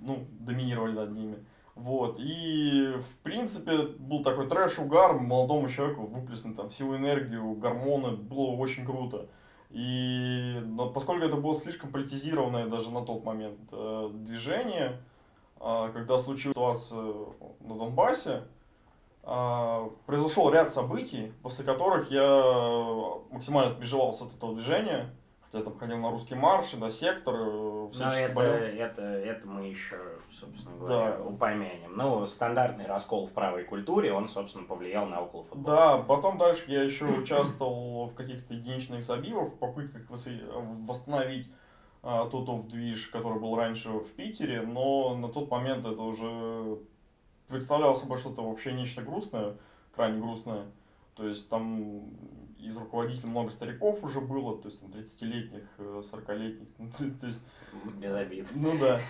ну, 0.00 0.26
доминировали 0.40 0.92
над 0.92 1.12
ними. 1.12 1.44
Вот, 1.74 2.16
и, 2.18 2.94
в 2.98 3.18
принципе, 3.22 3.82
был 3.98 4.22
такой 4.22 4.48
трэш-угар, 4.48 5.14
молодому 5.14 5.68
человеку 5.68 6.02
выплеснуть 6.02 6.56
там 6.56 6.68
всю 6.70 6.94
энергию, 6.96 7.52
гормоны, 7.54 8.16
было 8.16 8.50
очень 8.56 8.84
круто. 8.84 9.28
И 9.70 10.60
поскольку 10.94 11.24
это 11.24 11.36
было 11.36 11.54
слишком 11.54 11.92
политизированное 11.92 12.66
даже 12.66 12.90
на 12.90 13.04
тот 13.04 13.24
момент 13.24 13.60
э, 13.70 14.10
движение, 14.12 15.00
э, 15.60 15.90
когда 15.92 16.18
случилась 16.18 16.54
ситуация 16.54 17.14
на 17.60 17.76
Донбассе, 17.76 18.42
произошел 19.22 20.50
ряд 20.50 20.70
событий, 20.72 21.32
после 21.42 21.64
которых 21.64 22.10
я 22.10 22.26
максимально 23.30 23.72
отбежевался 23.72 24.24
от 24.24 24.34
этого 24.34 24.54
движения, 24.54 25.10
хотя 25.50 25.64
там 25.64 25.78
ходил 25.78 25.98
на 25.98 26.10
русский 26.10 26.34
марш, 26.34 26.72
на 26.74 26.90
сектор, 26.90 27.34
э, 27.34 27.88
Но 27.98 28.12
это, 28.12 28.40
это, 28.40 29.02
это 29.02 29.48
мы 29.48 29.66
еще, 29.66 29.96
собственно 30.32 30.76
говоря, 30.76 31.16
да. 31.16 31.24
упомянем. 31.24 31.96
Ну, 31.96 32.26
стандартный 32.26 32.86
раскол 32.86 33.26
в 33.26 33.32
правой 33.32 33.64
культуре, 33.64 34.12
он, 34.12 34.28
собственно, 34.28 34.66
повлиял 34.66 35.06
на 35.06 35.20
около 35.20 35.44
футбола. 35.44 35.76
Да, 35.76 35.98
потом 35.98 36.38
дальше 36.38 36.64
я 36.68 36.82
еще 36.82 37.04
участвовал 37.06 38.06
в 38.06 38.14
каких-то 38.14 38.54
единичных 38.54 39.02
забивах, 39.02 39.54
в 39.54 39.58
попытках 39.58 40.02
восстановить 40.08 41.50
а, 42.02 42.28
тот 42.28 42.68
движ, 42.68 43.08
который 43.08 43.38
был 43.38 43.56
раньше 43.56 43.90
в 43.90 44.10
Питере, 44.12 44.62
но 44.62 45.14
на 45.16 45.28
тот 45.28 45.50
момент 45.50 45.84
это 45.84 46.00
уже 46.00 46.78
представляло 47.50 47.94
собой 47.94 48.18
что-то 48.18 48.42
вообще 48.42 48.72
нечто 48.72 49.02
грустное, 49.02 49.56
крайне 49.94 50.20
грустное. 50.20 50.66
То 51.14 51.26
есть 51.26 51.48
там 51.48 52.08
из 52.58 52.76
руководителей 52.76 53.28
много 53.28 53.50
стариков 53.50 54.02
уже 54.04 54.20
было, 54.20 54.56
то 54.56 54.68
есть 54.68 54.80
там 54.80 54.90
30-летних, 54.90 55.64
40-летних, 55.78 56.68
ну, 56.78 56.90
то 57.20 57.26
есть... 57.26 57.42
Без 57.96 58.12
обид. 58.12 58.48
Ну 58.54 58.72
да. 58.78 59.00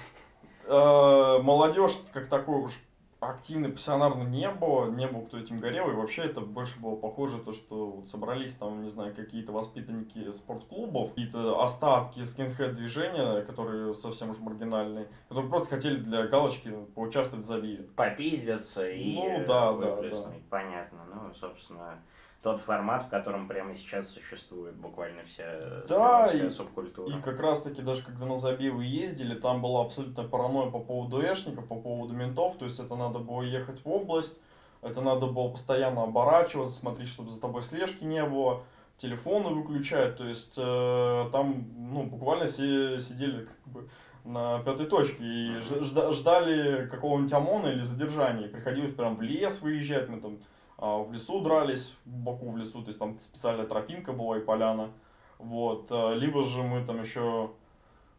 А, 0.66 1.40
молодежь 1.42 1.98
как 2.12 2.28
такой 2.28 2.64
уж 2.64 2.72
активной, 3.20 3.70
пассионарно 3.70 4.22
не 4.22 4.48
было, 4.50 4.90
не 4.90 5.06
было 5.06 5.24
кто 5.26 5.38
этим 5.38 5.60
горел, 5.60 5.90
и 5.90 5.94
вообще 5.94 6.22
это 6.22 6.40
больше 6.40 6.78
было 6.80 6.96
похоже 6.96 7.38
то, 7.38 7.52
что 7.52 7.90
вот 7.90 8.08
собрались 8.08 8.54
там, 8.54 8.82
не 8.82 8.88
знаю, 8.88 9.14
какие-то 9.14 9.52
воспитанники 9.52 10.32
спортклубов, 10.32 11.10
какие-то 11.10 11.62
остатки 11.62 12.24
скинхед 12.24 12.74
движения, 12.74 13.42
которые 13.42 13.94
совсем 13.94 14.30
уж 14.30 14.38
маргинальные, 14.38 15.08
которые 15.28 15.50
просто 15.50 15.68
хотели 15.68 15.96
для 15.96 16.26
галочки 16.26 16.72
поучаствовать 16.94 17.44
в 17.44 17.48
забиве. 17.48 17.84
Попиздиться 17.94 18.88
и 18.88 19.14
ну, 19.14 19.44
да, 19.46 19.72
да, 19.74 19.96
да. 20.02 20.32
Понятно. 20.48 20.98
Ну, 21.14 21.34
собственно, 21.34 21.98
тот 22.42 22.58
формат, 22.60 23.04
в 23.04 23.08
котором 23.08 23.48
прямо 23.48 23.74
сейчас 23.74 24.08
существует 24.08 24.74
буквально 24.74 25.24
вся 25.24 25.60
да, 25.88 26.26
и, 26.32 26.48
субкультура. 26.48 27.10
И 27.10 27.20
как 27.20 27.38
раз 27.38 27.60
таки 27.60 27.82
даже 27.82 28.02
когда 28.02 28.24
на 28.24 28.36
забивы 28.36 28.84
ездили, 28.84 29.34
там 29.34 29.60
была 29.60 29.82
абсолютно 29.82 30.24
паранойя 30.24 30.70
по 30.70 30.78
поводу 30.78 31.20
эшников, 31.20 31.66
по 31.66 31.76
поводу 31.76 32.14
ментов, 32.14 32.56
то 32.56 32.64
есть 32.64 32.80
это 32.80 32.96
надо 32.96 33.18
было 33.18 33.42
ехать 33.42 33.84
в 33.84 33.88
область, 33.90 34.38
это 34.80 35.02
надо 35.02 35.26
было 35.26 35.48
постоянно 35.48 36.04
оборачиваться, 36.04 36.78
смотреть, 36.78 37.08
чтобы 37.08 37.28
за 37.28 37.40
тобой 37.40 37.62
слежки 37.62 38.04
не 38.04 38.24
было, 38.24 38.62
телефоны 38.96 39.50
выключать, 39.50 40.16
то 40.16 40.26
есть 40.26 40.54
э, 40.56 41.28
там 41.32 41.66
ну, 41.76 42.04
буквально 42.04 42.46
все 42.46 43.00
сидели 43.00 43.44
как 43.44 43.72
бы 43.72 43.88
на 44.24 44.60
пятой 44.60 44.86
точке 44.86 45.22
и 45.22 45.60
ждали 45.60 46.86
какого-нибудь 46.86 47.32
ОМОНа 47.32 47.66
или 47.68 47.82
задержания. 47.82 48.48
Приходилось 48.48 48.94
прям 48.94 49.16
в 49.16 49.22
лес 49.22 49.62
выезжать, 49.62 50.08
мы 50.08 50.20
там 50.20 50.38
в 50.80 51.12
лесу 51.12 51.40
дрались, 51.40 51.94
в 52.06 52.10
Баку 52.10 52.50
в 52.50 52.56
лесу, 52.56 52.80
то 52.82 52.88
есть 52.88 52.98
там 52.98 53.18
специальная 53.20 53.66
тропинка 53.66 54.12
была 54.12 54.38
и 54.38 54.40
поляна. 54.40 54.90
Вот. 55.38 55.86
А, 55.90 56.14
либо 56.14 56.42
же 56.42 56.62
мы 56.62 56.84
там 56.84 57.00
еще 57.00 57.50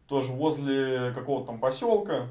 тоже 0.07 0.31
возле 0.31 1.11
какого-то 1.13 1.47
там 1.47 1.59
поселка, 1.59 2.27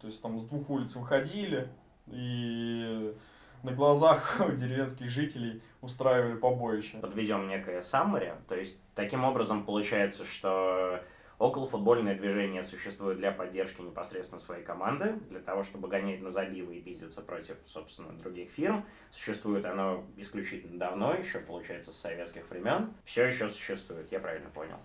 то 0.00 0.06
есть 0.06 0.20
там 0.20 0.38
с 0.40 0.44
двух 0.46 0.68
улиц 0.68 0.96
выходили 0.96 1.68
и 2.08 3.14
на 3.62 3.72
глазах 3.72 4.40
деревенских 4.56 5.08
жителей 5.08 5.62
устраивали 5.80 6.36
побоище. 6.36 6.98
Подведем 6.98 7.48
некое 7.48 7.82
саммари, 7.82 8.34
то 8.48 8.54
есть 8.54 8.78
таким 8.94 9.24
образом 9.24 9.64
получается, 9.64 10.24
что 10.24 11.00
Околофутбольное 11.40 12.14
движение 12.16 12.62
существует 12.62 13.16
для 13.16 13.32
поддержки 13.32 13.80
непосредственно 13.80 14.38
своей 14.38 14.62
команды, 14.62 15.14
для 15.30 15.40
того, 15.40 15.62
чтобы 15.62 15.88
гонять 15.88 16.20
на 16.20 16.28
забивы 16.28 16.76
и 16.76 16.82
пиздиться 16.82 17.22
против, 17.22 17.56
собственно, 17.64 18.12
других 18.12 18.50
фирм. 18.50 18.84
Существует 19.10 19.64
оно 19.64 20.04
исключительно 20.18 20.78
давно, 20.78 21.14
еще, 21.14 21.38
получается, 21.38 21.94
с 21.94 21.96
советских 21.96 22.50
времен. 22.50 22.92
Все 23.04 23.24
еще 23.24 23.48
существует, 23.48 24.12
я 24.12 24.20
правильно 24.20 24.50
понял. 24.50 24.76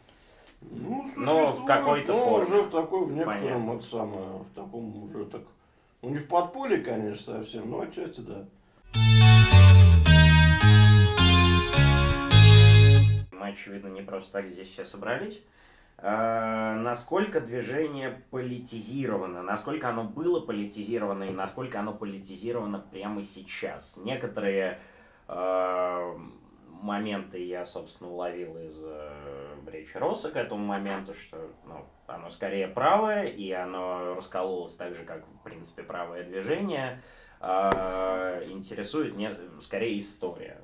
Ну, 0.61 1.05
но 1.17 1.51
в 1.51 1.65
какой-то 1.65 2.13
но 2.13 2.25
форме. 2.25 2.45
уже 2.45 2.61
в 2.61 2.69
такой, 2.69 3.05
в 3.05 3.11
некотором, 3.11 3.71
это 3.73 3.83
самое, 3.83 4.25
в 4.25 4.49
таком 4.55 5.03
уже 5.03 5.25
так, 5.25 5.41
ну 6.01 6.09
не 6.11 6.19
в 6.19 6.27
подполье, 6.29 6.77
конечно, 6.77 7.39
совсем, 7.39 7.69
но 7.69 7.81
отчасти 7.81 8.21
да. 8.21 8.45
Мы, 13.33 13.47
очевидно, 13.49 13.89
не 13.89 14.03
просто 14.03 14.31
так 14.31 14.47
здесь 14.49 14.69
все 14.69 14.85
собрались. 14.85 15.41
Э, 15.97 16.75
насколько 16.75 17.39
движение 17.39 18.21
политизировано, 18.29 19.41
насколько 19.41 19.89
оно 19.89 20.03
было 20.03 20.41
политизировано 20.41 21.23
и 21.23 21.31
насколько 21.31 21.79
оно 21.79 21.93
политизировано 21.93 22.79
прямо 22.79 23.23
сейчас. 23.23 23.97
Некоторые 24.03 24.79
э, 25.27 26.17
моменты 26.67 27.45
я, 27.45 27.63
собственно, 27.63 28.11
уловил 28.11 28.57
из 28.57 28.83
э, 28.85 29.55
речи 29.67 29.95
Росса 29.97 30.31
к 30.31 30.35
этому 30.35 30.65
моменту, 30.65 31.13
что 31.13 31.49
ну, 31.65 31.85
оно 32.07 32.29
скорее 32.29 32.67
правое, 32.67 33.23
и 33.23 33.51
оно 33.51 34.15
раскололось 34.15 34.75
так 34.75 34.95
же, 34.95 35.03
как, 35.03 35.25
в 35.25 35.43
принципе, 35.43 35.83
правое 35.83 36.23
движение. 36.23 37.01
Э, 37.39 38.43
интересует 38.49 39.15
не, 39.15 39.33
скорее 39.61 39.97
история. 39.97 40.61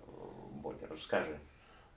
Богер, 0.61 0.89
расскажи. 0.91 1.39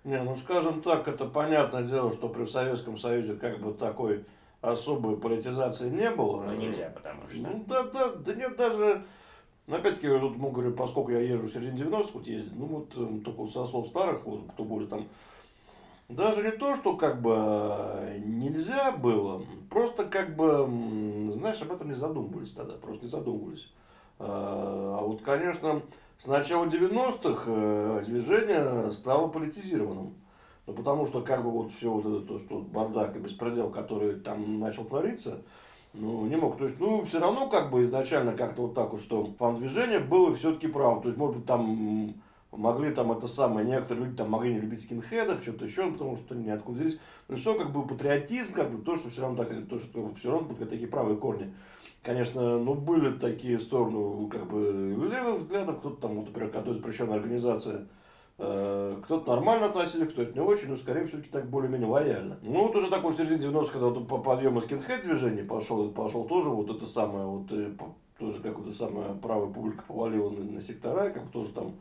Не, 0.04 0.22
ну 0.22 0.36
скажем 0.36 0.82
так, 0.82 1.08
это 1.08 1.24
понятное 1.24 1.82
дело, 1.82 2.12
что 2.12 2.28
при 2.28 2.44
Советском 2.44 2.98
Союзе 2.98 3.34
как 3.34 3.58
бы 3.58 3.72
такой 3.72 4.24
особой 4.60 5.16
политизации 5.16 5.88
не 5.88 6.10
было. 6.10 6.42
Ну 6.42 6.54
нельзя, 6.54 6.90
потому 6.90 7.22
что. 7.28 7.38
Ну 7.38 7.64
да, 7.66 7.84
да, 7.84 8.08
да 8.10 8.34
нет, 8.34 8.56
даже, 8.56 9.02
опять-таки, 9.66 10.06
я 10.06 10.18
тут, 10.18 10.36
ну, 10.36 10.50
говорю, 10.50 10.72
поскольку 10.72 11.10
я 11.10 11.20
езжу 11.20 11.48
в 11.48 11.52
середине 11.52 11.90
90-х, 11.90 12.10
вот 12.14 12.26
ездил, 12.26 12.52
ну 12.54 12.66
вот 12.66 12.92
э, 12.96 13.20
только 13.24 13.50
со 13.50 13.66
слов 13.66 13.86
старых, 13.86 14.26
вот, 14.26 14.42
кто 14.52 14.64
были 14.64 14.86
там, 14.86 15.08
даже 16.10 16.42
не 16.42 16.50
то, 16.50 16.74
что 16.74 16.96
как 16.96 17.22
бы 17.22 17.34
э, 17.34 18.18
нельзя 18.24 18.92
было, 18.92 19.42
просто 19.70 20.04
как 20.04 20.36
бы, 20.36 21.30
знаешь, 21.32 21.62
об 21.62 21.72
этом 21.72 21.88
не 21.88 21.94
задумывались 21.94 22.52
тогда, 22.52 22.74
просто 22.74 23.04
не 23.04 23.10
задумывались. 23.10 23.70
А, 24.18 24.98
а 25.00 25.04
вот, 25.04 25.22
конечно, 25.22 25.82
с 26.18 26.26
начала 26.26 26.66
90-х 26.66 27.44
э, 27.46 28.02
движение 28.06 28.92
стало 28.92 29.28
политизированным. 29.28 30.14
Ну, 30.66 30.72
потому 30.72 31.06
что 31.06 31.20
как 31.20 31.44
бы 31.44 31.50
вот 31.50 31.72
все 31.72 31.90
вот 31.90 32.06
это, 32.06 32.26
то, 32.26 32.38
что 32.38 32.60
бардак 32.60 33.16
и 33.16 33.18
беспредел, 33.18 33.70
который 33.70 34.14
там 34.14 34.58
начал 34.60 34.84
твориться, 34.84 35.42
ну, 35.92 36.24
не 36.26 36.36
мог. 36.36 36.56
То 36.56 36.64
есть, 36.64 36.80
ну, 36.80 37.04
все 37.04 37.20
равно 37.20 37.48
как 37.48 37.70
бы 37.70 37.82
изначально 37.82 38.32
как-то 38.32 38.62
вот 38.62 38.74
так 38.74 38.92
вот, 38.92 39.00
что 39.00 39.34
фан-движение 39.38 40.00
было 40.00 40.34
все-таки 40.34 40.66
право. 40.66 41.02
То 41.02 41.08
есть, 41.08 41.18
может 41.18 41.36
быть, 41.36 41.46
там 41.46 42.14
могли 42.50 42.92
там 42.92 43.12
это 43.12 43.26
самое, 43.26 43.66
некоторые 43.66 44.06
люди 44.06 44.16
там 44.16 44.30
могли 44.30 44.54
не 44.54 44.60
любить 44.60 44.82
скинхедов, 44.82 45.42
что-то 45.42 45.64
еще, 45.64 45.90
потому 45.90 46.16
что 46.16 46.34
они 46.34 46.50
откуда 46.50 46.80
взялись. 46.80 46.98
Но 47.28 47.36
все 47.36 47.58
как 47.58 47.72
бы 47.72 47.86
патриотизм, 47.86 48.52
как 48.52 48.70
бы 48.70 48.82
то, 48.82 48.96
что 48.96 49.10
все 49.10 49.22
равно 49.22 49.44
так, 49.44 49.50
то, 49.68 49.78
что 49.78 50.14
все 50.14 50.30
равно 50.30 50.48
будут 50.48 50.70
такие 50.70 50.88
правые 50.88 51.16
корни. 51.16 51.52
Конечно, 52.04 52.58
ну, 52.58 52.74
были 52.74 53.16
такие 53.16 53.58
стороны, 53.58 54.28
как 54.28 54.46
бы, 54.46 54.94
левых 55.10 55.40
взглядов, 55.40 55.78
кто-то 55.78 56.02
там, 56.02 56.16
вот, 56.16 56.26
например, 56.26 56.50
когда 56.50 56.74
запрещенная 56.74 57.16
организация, 57.16 57.86
э, 58.36 59.00
кто-то 59.02 59.34
нормально 59.34 59.66
относились, 59.66 60.12
кто-то 60.12 60.34
не 60.34 60.40
очень, 60.40 60.68
но, 60.68 60.76
скорее, 60.76 61.06
все-таки 61.06 61.30
так 61.30 61.48
более-менее 61.48 61.88
лояльно. 61.88 62.38
Ну, 62.42 62.66
вот 62.66 62.76
уже 62.76 62.90
такой 62.90 63.14
в 63.14 63.16
середине 63.16 63.40
90-х, 63.40 63.72
когда 63.72 63.86
вот 63.86 64.06
по 64.06 64.18
подъему 64.18 64.60
скинхед 64.60 65.02
движения 65.02 65.44
пошел, 65.44 65.90
пошел 65.92 66.24
тоже 66.24 66.50
вот 66.50 66.68
это 66.68 66.86
самое, 66.86 67.24
вот, 67.24 67.50
э, 67.52 67.72
тоже 68.18 68.42
как 68.42 68.58
это 68.58 68.72
самое 68.72 69.14
правая 69.14 69.50
публика 69.50 69.82
повалила 69.88 70.28
на, 70.28 70.44
на 70.44 70.60
сектора, 70.60 71.08
как 71.08 71.30
тоже 71.30 71.52
там, 71.52 71.72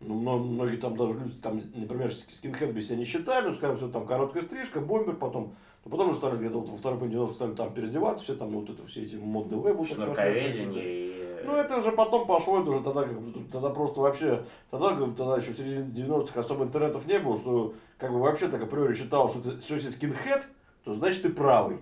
ну, 0.00 0.14
многие 0.14 0.76
там 0.76 0.96
даже 0.96 1.14
люди, 1.14 1.32
там, 1.42 1.60
например, 1.74 2.12
скинхед 2.12 2.72
бы 2.72 2.80
себя 2.82 2.96
не 2.96 3.04
считали, 3.04 3.46
ну, 3.46 3.52
скажем, 3.52 3.76
все 3.76 3.88
там 3.88 4.06
короткая 4.06 4.42
стрижка, 4.42 4.80
бомбер, 4.80 5.16
потом 5.16 5.54
но 5.84 5.90
потом 5.90 6.10
уже 6.10 6.18
стали 6.18 6.36
где-то 6.36 6.58
вот 6.58 6.68
во 6.68 6.76
второй 6.76 6.98
половине 6.98 7.14
90 7.14 7.34
стали 7.34 7.54
там 7.54 7.72
переодеваться, 7.72 8.24
все 8.24 8.34
там 8.34 8.50
вот 8.50 8.68
это 8.68 8.86
все 8.86 9.02
эти 9.02 9.16
модные 9.16 9.60
лейблы. 9.60 9.86
Шнурковедение 9.86 11.42
Ну, 11.44 11.54
это 11.54 11.78
уже 11.78 11.92
потом 11.92 12.26
пошло, 12.26 12.60
это 12.60 12.70
уже 12.70 12.82
тогда, 12.82 13.04
как 13.04 13.16
тогда 13.50 13.70
просто 13.70 14.00
вообще, 14.00 14.44
тогда, 14.70 14.90
тогда 14.90 15.38
еще 15.38 15.52
в 15.52 15.56
середине 15.56 15.90
90-х 15.90 16.38
особо 16.38 16.64
интернетов 16.64 17.06
не 17.06 17.18
было, 17.18 17.38
что 17.38 17.74
как 17.96 18.12
бы 18.12 18.20
вообще 18.20 18.48
так 18.48 18.62
априори 18.62 18.94
считал, 18.94 19.30
что, 19.30 19.40
ты, 19.40 19.60
что 19.62 19.74
если 19.74 19.88
скинхед, 19.88 20.46
то 20.84 20.92
значит 20.92 21.22
ты 21.22 21.30
правый. 21.30 21.78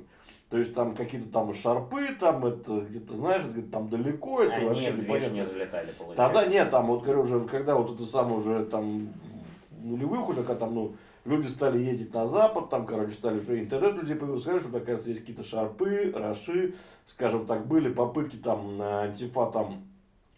То 0.51 0.57
есть 0.57 0.75
там 0.75 0.95
какие-то 0.95 1.29
там 1.31 1.53
шарпы, 1.53 2.09
там 2.19 2.45
это 2.47 2.81
где-то, 2.81 3.15
знаешь, 3.15 3.45
где-то 3.45 3.71
там 3.71 3.91
далеко, 3.91 4.43
это 4.43 4.55
Они 4.55 4.65
вообще 4.67 4.93
непонятно. 4.93 5.35
не 5.35 5.45
залетали, 5.45 5.93
получается. 5.99 6.17
Тогда 6.17 6.47
нет, 6.47 6.71
там 6.71 6.87
вот 6.87 7.03
говорю 7.03 7.21
уже, 7.21 7.41
когда 7.41 7.75
вот 7.75 7.95
это 7.95 8.07
самое 8.07 8.37
уже 8.39 8.65
там 8.65 9.13
нулевых 9.83 10.27
уже, 10.29 10.43
когда 10.43 10.67
там, 10.67 10.75
ну, 10.75 10.97
люди 11.27 11.47
стали 11.49 11.79
ездить 11.79 12.15
на 12.15 12.25
Запад, 12.25 12.71
там, 12.71 12.87
короче, 12.87 13.13
стали 13.13 13.41
уже 13.41 13.61
интернет 13.61 13.95
людей 13.97 14.17
появился, 14.17 14.43
сказали, 14.43 14.61
что, 14.61 14.69
оказывается, 14.71 15.11
есть 15.11 15.21
какие-то 15.21 15.45
шарпы, 15.45 16.13
раши, 16.15 16.75
скажем 17.05 17.45
так, 17.45 17.67
были 17.67 17.93
попытки 17.93 18.37
там 18.37 18.79
на 18.79 19.03
антифа 19.03 19.47
там 19.47 19.83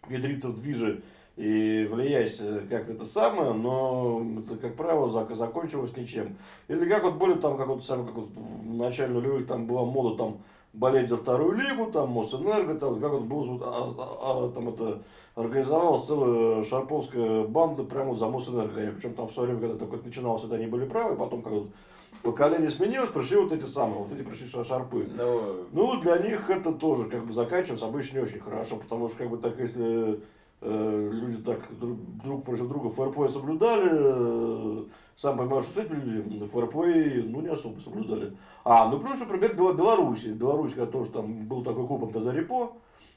внедриться 0.07 0.49
в 0.49 0.55
движи 0.55 1.03
и 1.41 1.87
влиять 1.91 2.37
как-то 2.69 2.93
это 2.93 3.03
самое, 3.03 3.53
но 3.53 4.23
это, 4.39 4.57
как 4.57 4.75
правило, 4.75 5.09
закончилось 5.09 5.97
ничем. 5.97 6.37
Или 6.67 6.87
как 6.87 7.03
вот 7.03 7.15
были 7.15 7.33
там, 7.33 7.57
как 7.57 7.65
вот, 7.67 7.83
самое, 7.83 8.07
как 8.09 8.15
вот 8.17 8.29
в 8.35 8.75
начале 8.75 9.11
нулевых 9.11 9.47
там 9.47 9.65
была 9.65 9.83
мода 9.83 10.15
там 10.17 10.37
болеть 10.73 11.09
за 11.09 11.17
вторую 11.17 11.53
лигу, 11.53 11.91
там 11.91 12.11
Мосэнерго, 12.11 12.75
там, 12.75 13.01
как 13.01 13.11
вот 13.11 13.23
был, 13.23 13.59
а, 13.63 13.91
а, 13.97 14.45
а, 14.45 14.51
там 14.51 14.69
это 14.69 15.01
организовалась 15.33 16.05
целая 16.05 16.63
шарповская 16.63 17.45
банда 17.47 17.85
прямо 17.85 18.15
за 18.15 18.27
Мосэнерго. 18.27 18.91
Причем 18.91 19.15
там 19.15 19.27
в 19.27 19.33
свое 19.33 19.49
время, 19.49 19.61
когда 19.61 19.83
только 19.83 20.05
начиналось, 20.05 20.43
это 20.43 20.55
они 20.55 20.67
были 20.67 20.85
правы, 20.85 21.15
потом 21.15 21.41
как 21.41 21.53
вот 21.53 21.67
поколение 22.21 22.69
сменилось, 22.69 23.09
пришли 23.09 23.37
вот 23.37 23.51
эти 23.51 23.65
самые, 23.65 24.03
вот 24.03 24.11
эти 24.11 24.21
пришли 24.21 24.45
шарпы. 24.63 25.09
Ну, 25.17 25.65
ну 25.71 26.01
для 26.01 26.19
них 26.19 26.51
это 26.51 26.71
тоже 26.71 27.05
как 27.05 27.25
бы 27.25 27.33
заканчивается 27.33 27.87
обычно 27.87 28.17
не 28.17 28.23
очень 28.25 28.39
хорошо, 28.39 28.75
потому 28.75 29.07
что 29.07 29.17
как 29.17 29.29
бы 29.31 29.37
так, 29.37 29.59
если 29.59 30.11
Э, 30.13 30.17
люди 30.61 31.37
так 31.37 31.59
друг, 32.23 32.43
против 32.43 32.67
друга 32.67 32.89
фэрплей 32.89 33.29
соблюдали. 33.29 33.89
Э, 33.91 34.83
сам 35.15 35.37
понимаешь, 35.37 35.65
что 35.65 35.81
с 35.81 35.85
этими 35.85 35.99
людьми 35.99 36.47
фэрплей 36.47 37.23
ну, 37.23 37.41
не 37.41 37.49
особо 37.49 37.79
соблюдали. 37.79 38.37
А, 38.63 38.87
ну 38.87 38.99
плюс, 38.99 39.19
например, 39.19 39.55
Беларусь. 39.55 40.25
Беларусь, 40.25 40.73
когда 40.73 40.91
тоже 40.91 41.11
там 41.11 41.45
был 41.47 41.63
такой 41.63 41.87
клуб 41.87 42.11
Тазарепо, 42.13 42.73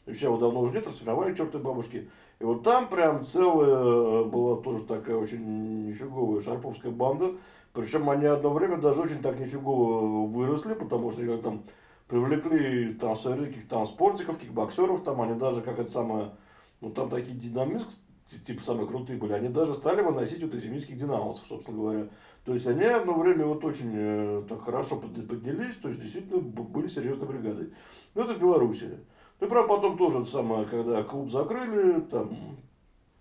сейчас 0.06 0.22
его 0.22 0.38
давно 0.38 0.60
уже 0.60 0.72
нет, 0.72 0.86
расформировали 0.86 1.34
черты 1.34 1.58
бабушки. 1.58 2.08
И 2.40 2.44
вот 2.44 2.62
там 2.62 2.88
прям 2.88 3.24
целая 3.24 4.24
была 4.24 4.56
тоже 4.62 4.84
такая 4.84 5.16
очень 5.16 5.86
нифиговая 5.86 6.40
шарповская 6.40 6.92
банда. 6.92 7.32
Причем 7.74 8.08
они 8.08 8.26
одно 8.26 8.50
время 8.50 8.76
даже 8.76 9.02
очень 9.02 9.20
так 9.20 9.38
нифигово 9.38 10.26
выросли, 10.26 10.74
потому 10.74 11.10
что 11.10 11.26
как 11.26 11.42
там 11.42 11.62
привлекли 12.08 12.94
там 12.94 13.16
своих 13.16 13.68
там 13.68 13.84
спортиков, 13.86 14.38
кикбоксеров, 14.38 15.02
там 15.02 15.20
они 15.20 15.34
даже 15.34 15.60
как 15.60 15.78
это 15.78 15.90
самое 15.90 16.30
ну 16.80 16.90
там 16.90 17.08
такие 17.10 17.36
динамиск, 17.36 17.98
типа 18.26 18.62
самые 18.62 18.86
крутые 18.86 19.18
были, 19.18 19.32
они 19.32 19.48
даже 19.48 19.74
стали 19.74 20.02
выносить 20.02 20.42
вот 20.42 20.54
эти 20.54 20.66
минских 20.66 20.96
динамовцев, 20.96 21.44
собственно 21.46 21.78
говоря. 21.78 22.08
То 22.44 22.52
есть 22.52 22.66
они 22.66 22.84
одно 22.84 23.14
время 23.14 23.46
вот 23.46 23.64
очень 23.64 23.90
э, 23.94 24.42
так 24.48 24.62
хорошо 24.62 24.96
поднялись, 24.96 25.76
то 25.76 25.88
есть 25.88 26.00
действительно 26.00 26.40
были 26.40 26.88
серьезной 26.88 27.28
бригадой. 27.28 27.72
Ну 28.14 28.22
это 28.22 28.34
в 28.34 28.40
Беларуси. 28.40 28.98
Ну 29.40 29.46
и 29.46 29.50
правда 29.50 29.68
потом 29.68 29.98
тоже 29.98 30.24
самое, 30.24 30.64
когда 30.66 31.02
клуб 31.02 31.30
закрыли, 31.30 32.00
там, 32.00 32.56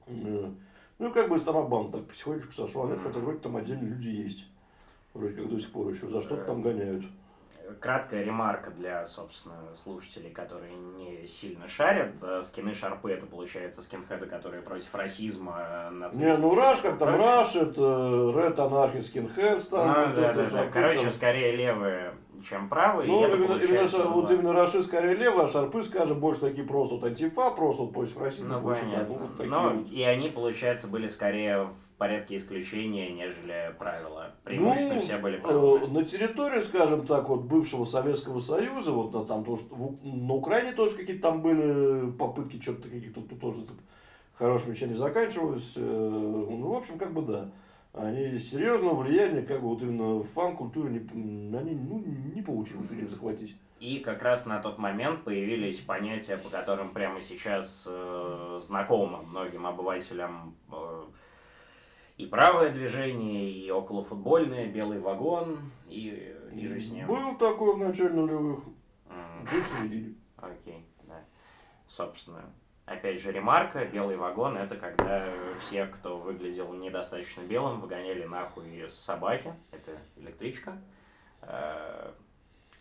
э, 0.08 0.52
ну 1.00 1.12
как 1.12 1.30
бы 1.30 1.40
сама 1.40 1.64
банда 1.64 2.00
так 2.00 2.08
потихонечку 2.08 2.52
сошла, 2.52 2.88
нет, 2.88 3.00
хотя 3.02 3.20
вроде 3.20 3.40
там 3.40 3.56
отдельные 3.56 3.90
люди 3.90 4.10
есть. 4.10 4.48
Вроде 5.14 5.36
как 5.36 5.50
до 5.50 5.60
сих 5.60 5.72
пор 5.72 5.90
еще, 5.90 6.08
за 6.10 6.22
что-то 6.22 6.46
там 6.46 6.62
гоняют 6.62 7.06
краткая 7.80 8.24
ремарка 8.24 8.72
для, 8.72 9.06
собственно, 9.06 9.56
слушателей, 9.76 10.32
которые 10.32 10.76
не 10.76 11.26
сильно 11.28 11.68
шарят. 11.68 12.16
Э, 12.22 12.42
скины 12.42 12.74
Шарпы 12.74 13.12
это, 13.12 13.26
получается, 13.26 13.82
скинхеды, 13.84 14.26
которые 14.26 14.62
против 14.62 14.94
расизма, 14.94 15.90
нацизма. 15.92 16.26
Не, 16.26 16.38
ну 16.38 16.56
Раш, 16.56 16.80
как 16.80 16.98
там 16.98 17.16
Раш, 17.16 17.56
это 17.56 17.82
Red 17.82 18.56
Anarchy 18.56 19.00
Skinheads 19.00 19.70
там. 19.70 19.88
Ну, 19.88 20.16
да, 20.16 20.34
да, 20.34 20.46
да. 20.46 20.68
Короче, 20.72 21.12
скорее 21.12 21.56
левые 21.56 22.14
чем 22.44 22.70
правые. 22.70 23.10
Ну, 23.10 23.26
именно, 23.26 23.54
именно, 23.54 24.08
вот 24.10 24.30
именно 24.30 24.54
Раши 24.54 24.82
скорее 24.82 25.16
левые, 25.16 25.46
а 25.46 25.48
Шарпы, 25.48 25.84
скажем, 25.84 26.20
больше 26.20 26.42
такие 26.42 26.68
просто 26.68 26.96
вот 26.96 27.04
антифа, 27.06 27.52
просто 27.52 27.84
вот 27.84 27.94
против 27.94 28.18
расизма. 28.20 28.60
Ну, 28.60 28.62
понятно. 28.62 29.06
Ну, 29.08 29.14
вот 29.16 29.46
Но 29.46 29.70
вот. 29.70 29.90
и 29.90 30.04
они, 30.04 30.30
получается, 30.30 30.88
были 30.88 31.08
скорее 31.08 31.70
порядке 32.04 32.36
исключения, 32.36 33.14
нежели 33.14 33.74
правила. 33.80 34.36
Преимущественно 34.44 34.96
ну, 34.96 35.00
все 35.00 35.18
были 35.20 35.38
правила. 35.38 35.78
Э, 35.78 35.88
на 35.88 36.04
территории, 36.04 36.60
скажем 36.60 37.08
так, 37.08 37.30
вот 37.30 37.44
бывшего 37.44 37.86
Советского 37.86 38.40
Союза, 38.40 38.92
вот 38.92 39.14
на, 39.14 39.24
там, 39.24 39.46
то, 39.46 39.56
что, 39.56 39.74
в, 39.74 40.06
на 40.06 40.34
Украине 40.34 40.74
тоже 40.74 40.98
какие-то 40.98 41.22
там 41.22 41.42
были 41.42 42.12
попытки, 42.12 42.62
что-то 42.62 42.90
каких-то 42.90 43.22
тут 43.22 43.40
тоже 43.40 43.62
хорошими 44.34 44.72
вещами 44.72 44.96
заканчивалось. 44.96 45.76
Э, 45.78 45.82
ну, 45.82 46.74
в 46.74 46.76
общем, 46.76 46.98
как 46.98 47.14
бы 47.14 47.22
да. 47.22 47.52
Они 47.94 48.38
серьезного 48.38 49.02
влияния, 49.02 49.42
как 49.44 49.62
бы 49.62 49.70
вот 49.70 49.82
именно 49.82 50.16
в 50.16 50.26
фан-культуре, 50.26 51.08
не, 51.14 51.58
они 51.58 51.74
ну, 51.74 52.04
не 52.36 52.42
получилось 52.42 52.92
у 52.92 52.96
них 52.96 53.10
захватить. 53.10 53.56
И 53.80 54.00
как 54.00 54.22
раз 54.24 54.46
на 54.46 54.60
тот 54.60 54.78
момент 54.78 55.24
появились 55.24 55.80
понятия, 55.80 56.36
по 56.36 56.50
которым 56.50 56.92
прямо 56.92 57.22
сейчас 57.22 57.88
э, 57.90 58.60
знакомо 58.60 59.22
многим 59.22 59.66
обывателям 59.66 60.54
э, 60.70 61.04
и 62.18 62.26
правое 62.26 62.72
движение, 62.72 63.52
и 63.52 63.70
околофутбольное, 63.72 64.68
белый 64.68 65.00
вагон, 65.00 65.60
и, 65.88 66.36
и 66.54 66.68
же 66.68 66.80
с 66.80 66.92
ним. 66.92 67.08
Был 67.08 67.38
такой 67.38 67.76
в 67.76 67.80
начале 67.80 68.10
нулевых. 68.10 68.60
Mm. 69.08 69.52
Был 69.52 69.62
в 69.62 69.68
середине. 69.68 70.16
Окей, 70.38 70.86
да. 71.04 71.24
Собственно, 71.88 72.44
опять 72.86 73.22
же 73.22 73.32
ремарка, 73.32 73.86
белый 73.86 74.18
вагон 74.18 74.58
это 74.58 74.76
когда 74.76 75.28
всех, 75.62 75.92
кто 75.92 76.18
выглядел 76.18 76.74
недостаточно 76.74 77.42
белым, 77.42 77.82
выгоняли 77.82 78.26
нахуй 78.26 78.88
с 78.88 78.94
собаки, 78.94 79.54
это 79.72 79.92
электричка, 80.18 80.78
э, 81.42 82.12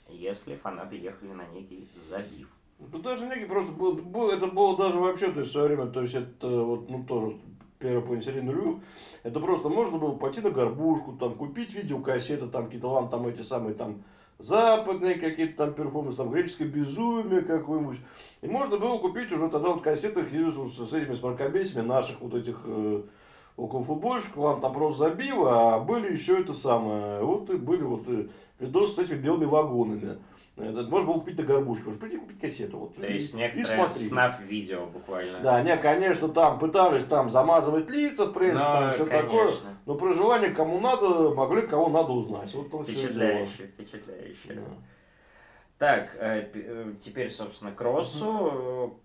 если 0.09 0.57
фанаты 0.57 0.97
ехали 0.97 1.33
на 1.33 1.47
некий 1.47 1.89
забив. 1.97 2.49
Ну 2.91 2.99
даже 2.99 3.27
некий 3.27 3.45
просто 3.45 3.71
был, 3.73 3.95
был, 3.95 4.31
это 4.31 4.49
было 4.49 4.77
даже 4.77 4.99
вообще, 4.99 5.31
то 5.31 5.41
есть 5.41 5.51
в 5.51 5.53
свое 5.53 5.69
время, 5.69 5.87
то 5.87 6.03
есть 6.03 6.15
это 6.15 6.49
вот, 6.49 6.91
ну 6.91 7.05
тоже 7.05 7.39
первой 7.83 8.03
половине 8.03 8.25
середины 8.25 8.53
нулевых, 8.53 8.77
это 9.23 9.41
просто 9.41 9.69
можно 9.69 9.99
было 9.99 10.13
пойти 10.13 10.41
на 10.41 10.51
горбушку, 10.51 11.13
там, 11.13 11.35
купить 11.35 11.75
видеокассеты, 11.75 12.47
там, 12.47 12.67
какие-то 12.67 12.89
лан, 12.89 13.09
там, 13.09 13.27
эти 13.27 13.43
самые, 13.43 13.75
там, 13.75 14.03
западные 14.39 15.15
какие-то 15.15 15.57
там 15.57 15.75
перформансы, 15.75 16.17
там, 16.17 16.31
греческое 16.31 16.69
безумие 16.69 17.43
какое-нибудь. 17.43 17.99
И 18.41 18.47
можно 18.47 18.79
было 18.79 18.99
купить 18.99 19.31
уже 19.33 19.49
тогда 19.49 19.69
вот 19.69 19.83
кассеты 19.83 20.23
с, 20.23 20.89
с 20.89 20.93
этими 20.93 21.15
смаркобесями 21.15 21.83
наших 21.83 22.21
вот 22.21 22.35
этих 22.35 22.61
э, 22.65 23.03
около 23.57 23.85
футбольщиков, 23.85 24.39
ладно, 24.39 24.63
там 24.63 24.73
просто 24.73 25.11
забило, 25.11 25.75
а 25.75 25.81
были 25.81 26.13
еще 26.13 26.41
это 26.41 26.53
самое, 26.53 27.23
вот 27.23 27.51
и 27.51 27.57
были 27.57 27.83
вот 27.83 28.09
и 28.09 28.29
видосы 28.59 28.95
с 28.95 28.99
этими 28.99 29.19
белыми 29.19 29.45
вагонами. 29.45 30.19
Можно 30.57 30.83
было 31.05 31.19
купить 31.19 31.39
на 31.39 31.45
горбушке, 31.45 31.85
можно 31.85 32.01
прийти 32.01 32.19
купить 32.19 32.41
кассету. 32.41 32.79
Вот, 32.79 32.97
То 32.97 33.07
есть 33.07 33.35
некоторые 33.35 33.89
снаф 33.89 34.41
видео 34.41 34.87
буквально. 34.87 35.41
Да, 35.41 35.63
не, 35.63 35.77
конечно, 35.79 36.29
там 36.29 36.59
пытались 36.59 37.05
там 37.05 37.31
замазывать 37.31 37.89
лица, 37.89 38.27
в 38.27 38.33
принципе, 38.33 38.65
но, 38.65 38.81
там 38.81 38.93
все 38.93 39.07
такое. 39.07 39.51
Но 39.87 39.95
про 39.95 40.13
желание 40.13 40.51
кому 40.51 40.79
надо, 40.79 41.35
могли 41.35 41.63
кого 41.63 41.89
надо 41.89 42.13
узнать. 42.13 42.53
Вот 42.55 42.67
впечатляюще, 42.67 43.67
впечатляюще. 43.67 44.55
Да. 44.55 44.63
Так, 45.79 46.17
э, 46.21 46.49
э, 46.55 46.95
теперь, 47.01 47.31
собственно, 47.31 47.73
кроссу 47.73 48.99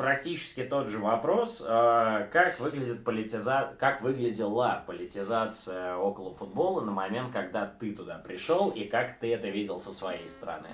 практически 0.00 0.62
тот 0.62 0.88
же 0.88 0.98
вопрос, 0.98 1.62
а, 1.66 2.26
как, 2.32 2.58
выглядит 2.58 3.04
политиза... 3.04 3.74
как 3.78 4.00
выглядела 4.00 4.82
политизация 4.86 5.96
около 5.96 6.32
футбола 6.32 6.80
на 6.80 6.90
момент, 6.90 7.32
когда 7.32 7.66
ты 7.66 7.92
туда 7.92 8.18
пришел, 8.18 8.70
и 8.70 8.84
как 8.84 9.18
ты 9.18 9.34
это 9.34 9.48
видел 9.48 9.78
со 9.78 9.92
своей 9.92 10.26
стороны? 10.26 10.68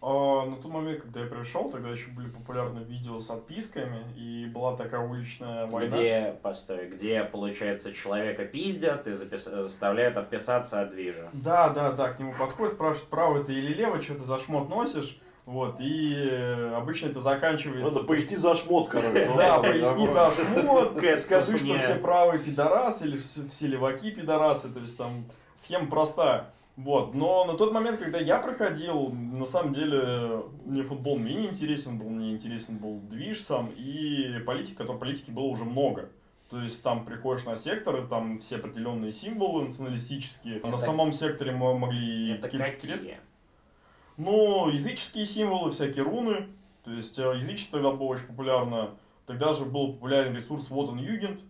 А, 0.00 0.46
на 0.46 0.56
тот 0.56 0.72
момент, 0.72 1.02
когда 1.02 1.20
я 1.20 1.26
пришел, 1.26 1.70
тогда 1.70 1.90
еще 1.90 2.08
были 2.10 2.30
популярны 2.30 2.78
видео 2.80 3.20
с 3.20 3.28
отписками, 3.28 4.04
и 4.16 4.46
была 4.46 4.74
такая 4.74 5.06
уличная 5.06 5.66
война. 5.66 5.88
Где, 5.88 6.38
постой, 6.42 6.88
где, 6.88 7.24
получается, 7.24 7.92
человека 7.92 8.46
пиздят 8.46 9.06
и 9.06 9.12
запис... 9.12 9.44
заставляют 9.44 10.16
отписаться 10.16 10.80
от 10.80 10.90
движа. 10.90 11.28
Да, 11.34 11.68
да, 11.68 11.92
да, 11.92 12.12
к 12.12 12.18
нему 12.18 12.32
подходят, 12.38 12.72
спрашивают, 12.72 13.10
право 13.10 13.44
ты 13.44 13.52
или 13.52 13.74
лево, 13.74 14.00
что 14.00 14.14
ты 14.14 14.22
за 14.22 14.38
шмот 14.38 14.70
носишь, 14.70 15.18
вот, 15.46 15.76
и 15.78 16.72
обычно 16.74 17.06
это 17.08 17.20
заканчивается... 17.20 17.94
Надо 17.94 18.06
поясни 18.06 18.36
за 18.36 18.54
шмот, 18.56 18.88
короче. 18.88 19.30
Да, 19.36 19.60
поясни 19.60 20.08
за 20.08 20.32
шмот, 20.32 20.98
скажи, 21.20 21.56
что 21.56 21.78
все 21.78 21.94
правые 21.94 22.40
пидорасы 22.40 23.06
или 23.06 23.16
все 23.16 23.66
леваки 23.68 24.10
пидорасы, 24.10 24.68
то 24.68 24.80
есть 24.80 24.96
там 24.96 25.24
схема 25.54 25.86
простая. 25.86 26.52
Вот, 26.76 27.14
но 27.14 27.44
на 27.44 27.54
тот 27.54 27.72
момент, 27.72 28.00
когда 28.00 28.18
я 28.18 28.38
проходил, 28.38 29.08
на 29.10 29.46
самом 29.46 29.72
деле 29.72 30.42
мне 30.66 30.82
футбол 30.82 31.16
менее 31.16 31.48
интересен 31.48 31.96
был, 31.96 32.10
мне 32.10 32.32
интересен 32.32 32.76
был 32.76 33.00
движ 33.00 33.40
сам 33.40 33.72
и 33.74 34.40
политика, 34.44 34.84
то 34.84 34.94
политики 34.94 35.30
было 35.30 35.44
уже 35.44 35.64
много. 35.64 36.10
То 36.50 36.60
есть 36.60 36.82
там 36.82 37.04
приходишь 37.04 37.44
на 37.44 37.56
сектор, 37.56 38.06
там 38.08 38.40
все 38.40 38.56
определенные 38.56 39.12
символы 39.12 39.64
националистические. 39.64 40.56
Это, 40.56 40.66
на 40.66 40.78
самом 40.78 41.12
секторе 41.12 41.52
мы 41.52 41.78
могли... 41.78 42.32
Это 42.34 42.48
какие? 42.48 43.18
Но 44.16 44.70
языческие 44.70 45.26
символы, 45.26 45.70
всякие 45.70 46.04
руны, 46.04 46.48
то 46.84 46.92
есть 46.92 47.18
э, 47.18 47.22
язычество 47.36 47.80
тогда 47.80 47.96
было 47.96 48.08
очень 48.08 48.26
популярно. 48.26 48.90
Тогда 49.26 49.52
же 49.52 49.64
был 49.64 49.94
популярен 49.94 50.34
ресурс 50.34 50.70
Вот 50.70 50.88
он 50.88 50.98
Югент. 50.98 51.40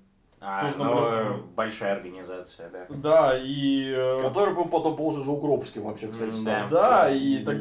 А, 0.41 0.63
тоже 0.63 0.79
ну, 0.79 1.43
большая 1.55 1.97
организация, 1.97 2.71
да. 2.71 2.87
Да, 2.89 3.39
и... 3.39 3.91
Э, 3.91 4.15
Который 4.21 4.55
был 4.55 4.67
потом 4.67 4.97
полностью 4.97 5.25
за 5.25 5.33
Укропским 5.33 5.83
вообще, 5.83 6.09
кстати, 6.09 6.31
стал. 6.31 6.69
Да, 6.69 6.71
да 6.71 7.11
и 7.11 7.45
так... 7.45 7.57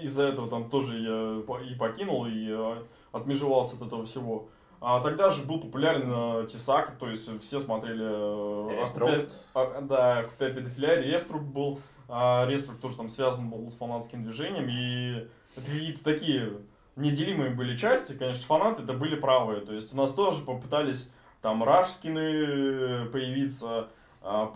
Из-за 0.00 0.24
этого 0.24 0.48
там 0.48 0.68
тоже 0.68 0.98
я 0.98 1.60
и 1.64 1.74
покинул, 1.74 2.26
и 2.26 2.48
э, 2.50 2.76
отмежевался 3.12 3.76
от 3.76 3.82
этого 3.82 4.04
всего. 4.04 4.48
А 4.80 5.00
тогда 5.00 5.30
же 5.30 5.44
был 5.44 5.60
популярен 5.60 6.42
э, 6.42 6.46
Тесак, 6.48 6.96
то 6.98 7.08
есть 7.08 7.28
все 7.40 7.60
смотрели... 7.60 8.04
э, 8.04 8.80
Реструкт. 8.80 9.32
а, 9.54 9.80
Да, 9.82 10.24
Купя 10.24 10.50
педофиля, 10.50 11.00
Реструк 11.00 11.42
был. 11.42 11.78
А 12.14 12.44
Реструк 12.46 12.78
тоже 12.78 12.98
там 12.98 13.08
связан 13.08 13.48
был 13.48 13.70
с 13.70 13.74
фанатским 13.74 14.22
движением. 14.22 14.68
И 14.68 15.26
это 15.56 15.64
какие-то 15.64 16.04
такие 16.04 16.58
неделимые 16.94 17.52
были 17.52 17.74
части. 17.74 18.12
Конечно, 18.12 18.44
фанаты 18.44 18.82
это 18.82 18.92
были 18.92 19.16
правые. 19.16 19.62
То 19.62 19.72
есть 19.72 19.94
у 19.94 19.96
нас 19.96 20.12
тоже 20.12 20.44
попытались 20.44 21.10
там 21.40 21.64
рашскины 21.64 23.06
появиться, 23.06 23.88
а, 24.20 24.52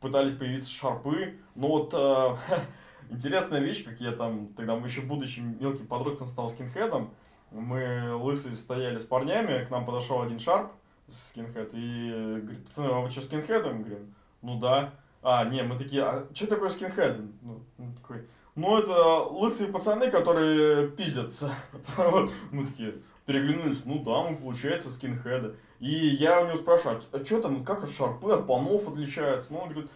пытались 0.00 0.34
появиться 0.34 0.68
шарпы. 0.68 1.38
Но 1.54 1.68
вот 1.68 1.94
а, 1.94 2.40
интересная 3.10 3.60
вещь, 3.60 3.84
как 3.84 4.00
я 4.00 4.10
там, 4.10 4.48
тогда 4.56 4.74
еще 4.74 5.00
будучи 5.00 5.38
мелким 5.38 5.86
подростком 5.86 6.26
стал 6.26 6.48
скинхедом, 6.48 7.14
мы 7.52 8.16
лысые 8.16 8.56
стояли 8.56 8.98
с 8.98 9.04
парнями, 9.04 9.64
к 9.64 9.70
нам 9.70 9.86
подошел 9.86 10.22
один 10.22 10.40
шарп, 10.40 10.72
скинхед, 11.06 11.70
и 11.72 12.40
говорит, 12.42 12.66
пацаны, 12.66 12.88
а 12.88 12.98
вы 12.98 13.10
что, 13.10 13.20
скинхеды? 13.20 13.70
Мы 13.70 13.84
говорим, 13.84 14.14
ну 14.42 14.58
да. 14.58 14.92
А, 15.22 15.44
не, 15.44 15.62
мы 15.62 15.76
такие, 15.76 16.02
а 16.02 16.26
что 16.34 16.46
такое 16.46 16.68
скинхед? 16.68 17.18
Ну, 17.42 17.60
такой, 17.96 18.26
ну 18.54 18.78
это 18.78 19.24
лысые 19.24 19.72
пацаны, 19.72 20.10
которые 20.10 20.88
пиздятся. 20.88 21.52
Вот. 21.96 22.30
Мы 22.50 22.66
такие 22.66 22.94
переглянулись, 23.26 23.82
ну 23.84 24.02
да, 24.02 24.22
мы, 24.22 24.36
получается, 24.36 24.90
скинхеды. 24.90 25.56
И 25.80 25.90
я 25.90 26.40
у 26.40 26.46
него 26.46 26.56
спрашиваю, 26.56 27.02
а 27.12 27.24
что 27.24 27.40
там, 27.40 27.64
как 27.64 27.86
шарпы 27.88 28.30
от 28.30 28.46
панов 28.46 28.88
отличаются? 28.88 29.52
Ну, 29.52 29.58
он 29.58 29.68
говорит, 29.70 29.90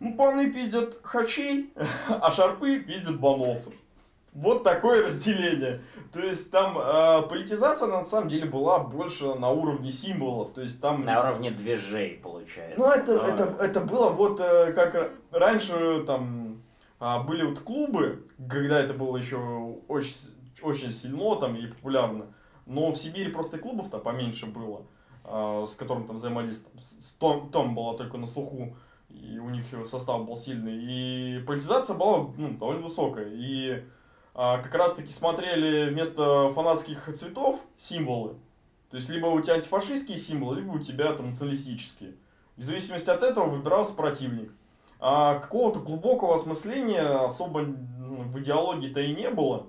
ну, 0.00 0.14
паны 0.16 0.50
пиздят 0.52 0.98
хачей, 1.02 1.72
а 2.08 2.30
шарпы 2.30 2.80
пиздят 2.80 3.18
банов. 3.20 3.64
Вот 4.34 4.64
такое 4.64 5.06
разделение. 5.06 5.80
То 6.12 6.20
есть 6.20 6.50
там 6.50 6.76
э, 6.76 7.22
политизация 7.28 7.88
на 7.88 8.04
самом 8.04 8.28
деле 8.28 8.46
была 8.46 8.80
больше 8.80 9.34
на 9.34 9.50
уровне 9.50 9.92
символов. 9.92 10.52
То 10.52 10.60
есть 10.60 10.80
там... 10.80 11.04
На 11.04 11.20
уровне 11.20 11.50
движей, 11.50 12.20
получается. 12.22 12.78
Ну, 12.78 12.90
это, 12.90 13.14
Но- 13.14 13.22
это, 13.22 13.56
это 13.60 13.80
было 13.80 14.10
вот 14.10 14.40
э, 14.40 14.72
как 14.72 15.12
раньше 15.30 16.02
там 16.06 16.44
а, 17.00 17.22
были 17.22 17.44
вот 17.44 17.60
клубы, 17.60 18.26
когда 18.48 18.80
это 18.80 18.94
было 18.94 19.16
еще 19.18 19.36
очень, 19.88 20.14
очень 20.62 20.90
сильно 20.90 21.36
там 21.36 21.54
и 21.54 21.66
популярно. 21.66 22.26
Но 22.66 22.92
в 22.92 22.96
Сибири 22.96 23.30
просто 23.30 23.58
клубов-то 23.58 23.98
поменьше 23.98 24.46
было, 24.46 24.86
а, 25.22 25.66
с 25.66 25.74
которым 25.74 26.06
там 26.06 26.16
взаимодействовали. 26.16 26.80
С 26.80 27.12
Том, 27.18 27.50
Том 27.50 27.74
была 27.74 27.94
только 27.94 28.16
на 28.16 28.26
слуху, 28.26 28.76
и 29.10 29.38
у 29.38 29.50
них 29.50 29.66
состав 29.84 30.24
был 30.26 30.36
сильный. 30.36 30.76
И 30.76 31.40
политизация 31.40 31.94
была 31.94 32.30
ну, 32.38 32.56
довольно 32.56 32.82
высокая. 32.82 33.28
И 33.30 33.70
а, 33.72 33.84
как 34.34 34.74
раз-таки 34.74 35.12
смотрели 35.12 35.90
вместо 35.90 36.52
фанатских 36.52 37.08
цветов 37.14 37.60
символы. 37.76 38.34
То 38.90 38.96
есть, 38.96 39.08
либо 39.08 39.26
у 39.26 39.40
тебя 39.40 39.54
антифашистские 39.54 40.18
символы, 40.18 40.56
либо 40.56 40.72
у 40.72 40.78
тебя 40.78 41.12
там 41.12 41.26
националистические. 41.26 42.14
В 42.56 42.62
зависимости 42.62 43.10
от 43.10 43.22
этого 43.22 43.48
выбирался 43.48 43.94
противник. 43.94 44.52
А 45.00 45.38
какого-то 45.38 45.80
глубокого 45.80 46.34
осмысления 46.34 47.26
особо 47.26 47.58
в 47.60 48.38
идеологии-то 48.38 49.00
и 49.00 49.14
не 49.14 49.30
было. 49.30 49.66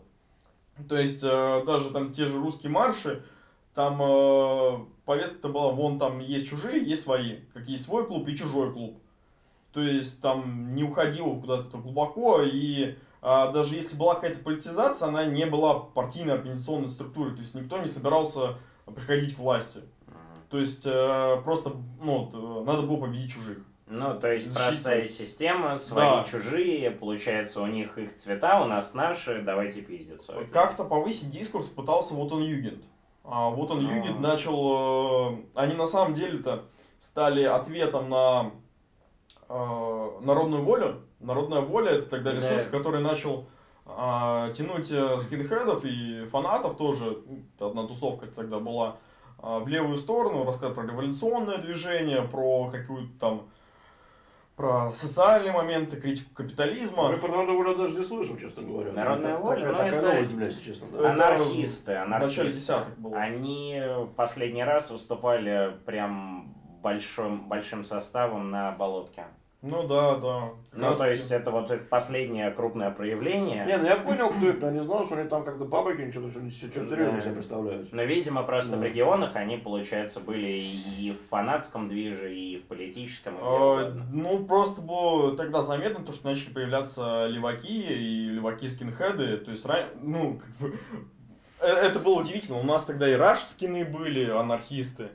То 0.88 0.98
есть, 0.98 1.24
э, 1.24 1.64
даже 1.66 1.90
там 1.92 2.12
те 2.12 2.28
же 2.28 2.38
русские 2.38 2.72
марши, 2.72 3.24
там 3.74 4.00
э, 4.02 4.86
повестка-то 5.06 5.50
была, 5.50 5.72
вон 5.72 5.98
там 6.00 6.20
есть 6.20 6.48
чужие, 6.48 6.84
есть 6.84 7.04
свои. 7.04 7.40
Как 7.54 7.68
есть 7.68 7.86
свой 7.86 8.06
клуб 8.06 8.28
и 8.28 8.36
чужой 8.36 8.72
клуб. 8.72 9.00
То 9.74 9.82
есть, 9.82 10.22
там 10.22 10.76
не 10.76 10.84
уходило 10.84 11.40
куда-то 11.40 11.78
глубоко, 11.78 12.42
и 12.44 12.92
а, 12.92 12.96
даже 13.52 13.76
если 13.76 13.96
была 13.98 14.16
какая-то 14.16 14.40
политизация, 14.40 15.08
она 15.08 15.26
не 15.26 15.46
была 15.46 15.80
партийной 15.80 16.34
организационной 16.36 16.90
структурой. 16.90 17.34
То 17.34 17.42
есть, 17.42 17.56
никто 17.56 17.78
не 17.80 17.88
собирался 17.88 18.56
приходить 18.86 19.36
к 19.36 19.40
власти. 19.40 19.82
То 20.50 20.60
есть, 20.60 20.84
э, 20.86 21.42
просто, 21.44 21.72
ну, 22.00 22.30
э, 22.32 22.66
надо 22.66 22.84
было 22.84 22.98
победить 22.98 23.32
чужих. 23.32 23.58
Ну, 23.88 24.20
то 24.20 24.32
есть 24.32 24.50
Защитить. 24.50 24.74
простая 24.84 25.08
система, 25.08 25.78
свои 25.78 26.06
Да. 26.08 26.24
чужие, 26.24 26.90
получается, 26.92 27.62
у 27.62 27.68
них 27.68 27.98
их 27.98 28.16
цвета, 28.16 28.62
у 28.64 28.66
нас 28.66 28.94
наши, 28.94 29.42
давайте 29.44 29.82
пиздиться. 29.82 30.34
Как-то 30.52 30.84
повысить 30.84 31.30
дискурс 31.32 31.68
пытался 31.68 32.14
вот 32.16 32.32
он 32.32 32.42
Югент. 32.44 32.84
А 33.24 33.50
вот 33.50 33.72
он 33.72 33.80
А. 33.88 33.92
Югент 33.96 34.20
начал... 34.20 35.34
э, 35.34 35.38
Они 35.56 35.74
на 35.76 35.86
самом 35.88 36.14
деле-то 36.14 36.66
стали 37.00 37.44
ответом 37.44 38.10
на 38.10 38.52
э, 39.50 40.10
народную 40.22 40.64
волю. 40.64 41.02
Народная 41.20 41.62
воля 41.62 41.92
это 41.92 42.10
тогда 42.10 42.32
Да. 42.32 42.38
ресурс, 42.38 42.68
который 42.68 43.02
начал 43.02 43.48
а, 43.88 44.52
тянуть 44.54 44.92
э, 44.92 45.20
скинхедов 45.20 45.86
и 45.86 46.26
фанатов 46.32 46.76
тоже. 46.76 47.20
ну, 47.60 47.68
Одна 47.68 47.86
тусовка 47.88 48.26
тогда 48.28 48.60
была 48.60 48.98
а, 49.40 49.60
в 49.60 49.68
левую 49.68 49.98
сторону, 49.98 50.44
рассказать 50.44 50.74
про 50.76 50.84
революционное 50.86 51.58
движение, 51.60 52.24
про 52.24 52.70
какую-то 52.72 53.12
там 53.20 53.42
про 54.56 54.90
социальные 54.94 55.52
моменты, 55.52 56.00
критику 56.00 56.34
капитализма. 56.34 57.12
Я 57.12 57.18
про 57.18 57.28
народную 57.28 57.58
волю 57.58 57.76
даже 57.76 57.94
не 57.96 58.04
слышал, 58.06 58.38
честно 58.38 58.64
говоря. 58.64 58.94
Народная 58.94 59.34
Так- 59.36 59.44
воля, 59.44 59.56
Такая, 59.68 59.72
ну, 59.72 59.78
такая 59.78 60.00
это- 60.00 60.08
новость 60.08 60.32
если 60.56 60.72
честно. 60.72 60.88
Да. 60.94 60.98
Это 61.00 61.12
Анархисты, 61.12 61.94
анархисты. 61.96 62.74
Они 63.14 63.82
последний 64.16 64.64
раз 64.64 64.90
выступали 64.92 65.76
прям 65.86 66.56
большим, 66.82 67.50
большим 67.50 67.84
составом 67.84 68.50
на 68.50 68.72
Болотке. 68.72 69.26
Ну 69.68 69.88
да, 69.88 70.16
да. 70.18 70.50
Ну, 70.74 70.90
раз 70.90 71.00
то 71.00 71.10
есть 71.10 71.32
это 71.32 71.50
вот 71.50 71.72
их 71.72 71.90
последнее 71.90 72.52
крупное 72.52 72.92
проявление. 72.92 73.66
Не, 73.66 73.78
ну 73.78 73.86
я 73.88 73.96
понял, 73.96 74.30
кто 74.30 74.48
это, 74.50 74.60
но 74.62 74.68
я 74.68 74.74
не 74.74 74.82
знал, 74.82 75.06
что 75.06 75.16
они 75.16 75.28
там 75.28 75.44
как-то 75.44 75.66
паблики 75.66 76.02
ничего, 76.02 76.30
что 76.30 76.40
что 76.52 76.86
серьезно 76.86 77.20
себе 77.20 77.34
представляют. 77.34 77.92
Но, 77.92 78.04
видимо, 78.04 78.44
просто 78.44 78.72
Да. 78.74 78.78
в 78.78 78.84
регионах 78.84 79.36
они, 79.36 79.58
получается, 79.58 80.20
были 80.20 80.48
и 80.48 81.12
в 81.14 81.30
фанатском 81.30 81.90
движе, 81.90 82.36
и 82.36 82.58
в 82.58 82.66
политическом, 82.68 83.34
и 83.34 83.38
А, 83.42 83.92
ну, 84.14 84.46
просто 84.46 84.82
было 84.82 85.36
тогда 85.36 85.64
заметно 85.64 86.06
то, 86.06 86.12
что 86.14 86.28
начали 86.28 86.54
появляться 86.54 87.26
леваки 87.26 87.82
и 87.82 88.30
леваки 88.30 88.68
скинхеды. 88.68 89.38
То 89.38 89.50
есть, 89.50 89.66
ну, 90.02 90.40
как 90.40 90.50
бы, 90.70 90.78
э, 91.60 91.66
это 91.66 92.00
было 92.00 92.20
удивительно. 92.20 92.60
У 92.60 92.64
нас 92.64 92.86
тогда 92.86 93.10
и 93.10 93.14
раш 93.16 93.40
скины 93.42 93.84
были, 93.84 94.30
анархисты. 94.30 95.08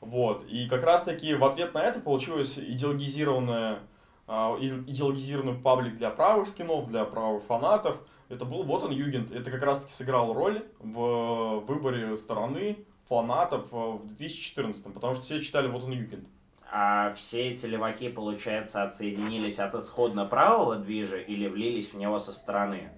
Вот. 0.00 0.44
И 0.50 0.68
как 0.68 0.84
раз 0.84 1.04
таки 1.04 1.32
в 1.34 1.42
ответ 1.44 1.72
на 1.72 1.78
это 1.82 2.00
получилось 2.00 2.58
идеологизированное 2.58 3.70
а, 3.70 3.76
и- 3.76 3.93
идеологизированный 4.26 5.54
паблик 5.54 5.98
для 5.98 6.10
правых 6.10 6.48
скинов, 6.48 6.88
для 6.88 7.04
правых 7.04 7.42
фанатов. 7.44 7.98
Это 8.28 8.44
был 8.44 8.62
вот 8.62 8.84
он 8.84 8.90
Югент. 8.90 9.30
Это 9.30 9.50
как 9.50 9.62
раз 9.62 9.80
таки 9.80 9.92
сыграл 9.92 10.32
роль 10.32 10.62
в 10.80 11.60
выборе 11.66 12.16
стороны 12.16 12.78
фанатов 13.08 13.66
э, 13.72 13.76
в 13.76 14.06
2014 14.06 14.92
потому 14.94 15.14
что 15.14 15.24
все 15.24 15.42
читали 15.42 15.68
вот 15.68 15.84
он 15.84 15.92
Югент. 15.92 16.26
А 16.70 17.12
все 17.14 17.50
эти 17.50 17.66
леваки, 17.66 18.08
получается, 18.08 18.82
отсоединились 18.82 19.58
от 19.60 19.74
исходно 19.74 20.24
правого 20.24 20.76
движа 20.76 21.18
или 21.18 21.46
влились 21.46 21.92
в 21.92 21.96
него 21.96 22.18
со 22.18 22.32
стороны? 22.32 22.88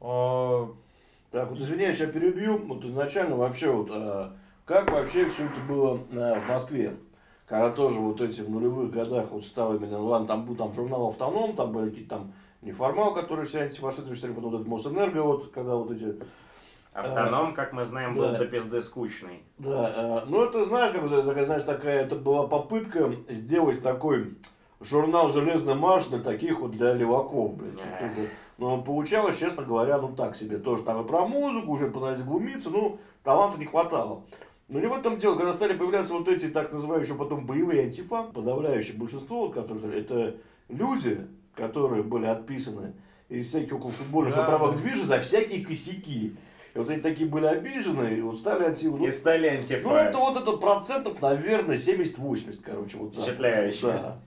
А, 0.00 0.68
Так, 1.32 1.50
вот 1.50 1.58
извиняюсь, 1.58 1.98
я 1.98 2.06
перебью. 2.06 2.58
Вот 2.58 2.84
изначально 2.84 3.36
вообще 3.36 3.72
вот, 3.72 3.88
а, 3.90 4.36
как 4.64 4.90
вообще 4.92 5.28
все 5.28 5.46
это 5.46 5.60
было 5.68 5.98
а, 6.12 6.40
в 6.40 6.48
Москве? 6.48 6.94
Когда 7.46 7.70
тоже 7.70 7.98
вот 7.98 8.20
эти 8.20 8.40
в 8.40 8.50
нулевых 8.50 8.90
годах 8.90 9.30
вот 9.30 9.44
стало 9.44 9.76
именно, 9.76 10.00
ладно, 10.00 10.26
там 10.26 10.44
был 10.44 10.54
там 10.54 10.72
журнал 10.72 11.08
«Автоном», 11.08 11.54
там 11.54 11.72
были 11.72 11.90
какие-то 11.90 12.16
там 12.16 12.32
неформал, 12.62 13.12
которые 13.14 13.46
все 13.46 13.60
антифашисты 13.60 14.14
считали, 14.14 14.32
потом 14.32 14.50
вот 14.50 14.56
этот 14.60 14.68
Мосэнерго, 14.68 15.22
вот, 15.22 15.50
когда 15.50 15.74
вот 15.74 15.90
эти 15.90 16.16
Автоном, 16.92 17.54
как 17.54 17.72
мы 17.72 17.84
знаем, 17.84 18.14
был 18.14 18.22
да. 18.22 18.38
до 18.38 18.46
пизды 18.46 18.82
скучный. 18.82 19.42
Да, 19.58 20.22
э, 20.24 20.28
ну 20.28 20.44
это 20.44 20.64
знаешь, 20.64 20.92
как 20.92 21.04
это 21.04 21.22
такая, 21.22 21.44
знаешь, 21.44 21.62
такая, 21.62 22.04
это 22.04 22.16
была 22.16 22.46
попытка 22.46 23.14
сделать 23.28 23.82
такой 23.82 24.36
журнал 24.80 25.28
«Железный 25.28 25.74
марш» 25.74 26.06
для 26.06 26.18
таких 26.18 26.60
вот, 26.60 26.72
для 26.72 26.92
леваков, 26.92 27.54
блядь. 27.56 27.72
Ну, 28.58 28.80
получалось, 28.82 29.38
честно 29.38 29.64
говоря, 29.64 29.98
ну 29.98 30.14
так 30.14 30.36
себе. 30.36 30.58
Тоже 30.58 30.82
там 30.82 31.02
и 31.02 31.08
про 31.08 31.26
музыку, 31.26 31.72
уже 31.72 31.88
пытались 31.90 32.22
глумиться, 32.22 32.70
ну, 32.70 32.98
таланта 33.24 33.58
не 33.58 33.66
хватало. 33.66 34.22
Но 34.68 34.80
не 34.80 34.86
в 34.86 34.92
этом 34.92 35.18
дело, 35.18 35.36
когда 35.36 35.52
стали 35.52 35.76
появляться 35.76 36.12
вот 36.14 36.28
эти 36.28 36.48
так 36.48 36.72
называемые 36.72 37.14
потом 37.14 37.46
боевые 37.46 37.82
антифа, 37.84 38.24
подавляющее 38.24 38.96
большинство, 38.96 39.46
вот, 39.46 39.54
которые, 39.54 40.00
это 40.00 40.36
люди, 40.68 41.26
которые 41.54 42.02
были 42.02 42.26
отписаны 42.26 42.94
из 43.28 43.48
всяких 43.48 43.74
около 43.74 43.92
футбольных 43.92 44.34
Да, 44.34 44.58
да. 44.58 44.72
движей 44.72 45.04
за 45.04 45.20
всякие 45.20 45.64
косяки. 45.64 46.36
И 46.74 46.78
вот 46.78 46.88
они 46.88 47.02
такие 47.02 47.28
были 47.28 47.46
обижены, 47.46 48.16
и 48.16 48.20
вот 48.22 48.38
стали 48.38 48.64
анти... 48.64 48.86
ну, 48.86 49.06
И 49.06 49.10
стали 49.12 49.46
антифа. 49.46 49.86
ну, 49.86 49.94
это 49.94 50.16
вот 50.18 50.36
этот 50.38 50.58
процентов, 50.58 51.20
наверное, 51.20 51.76
70-80, 51.76 52.60
короче. 52.62 52.96
Вот. 52.96 53.14
Впечатляюще. 53.14 53.86
Да. 53.86 54.22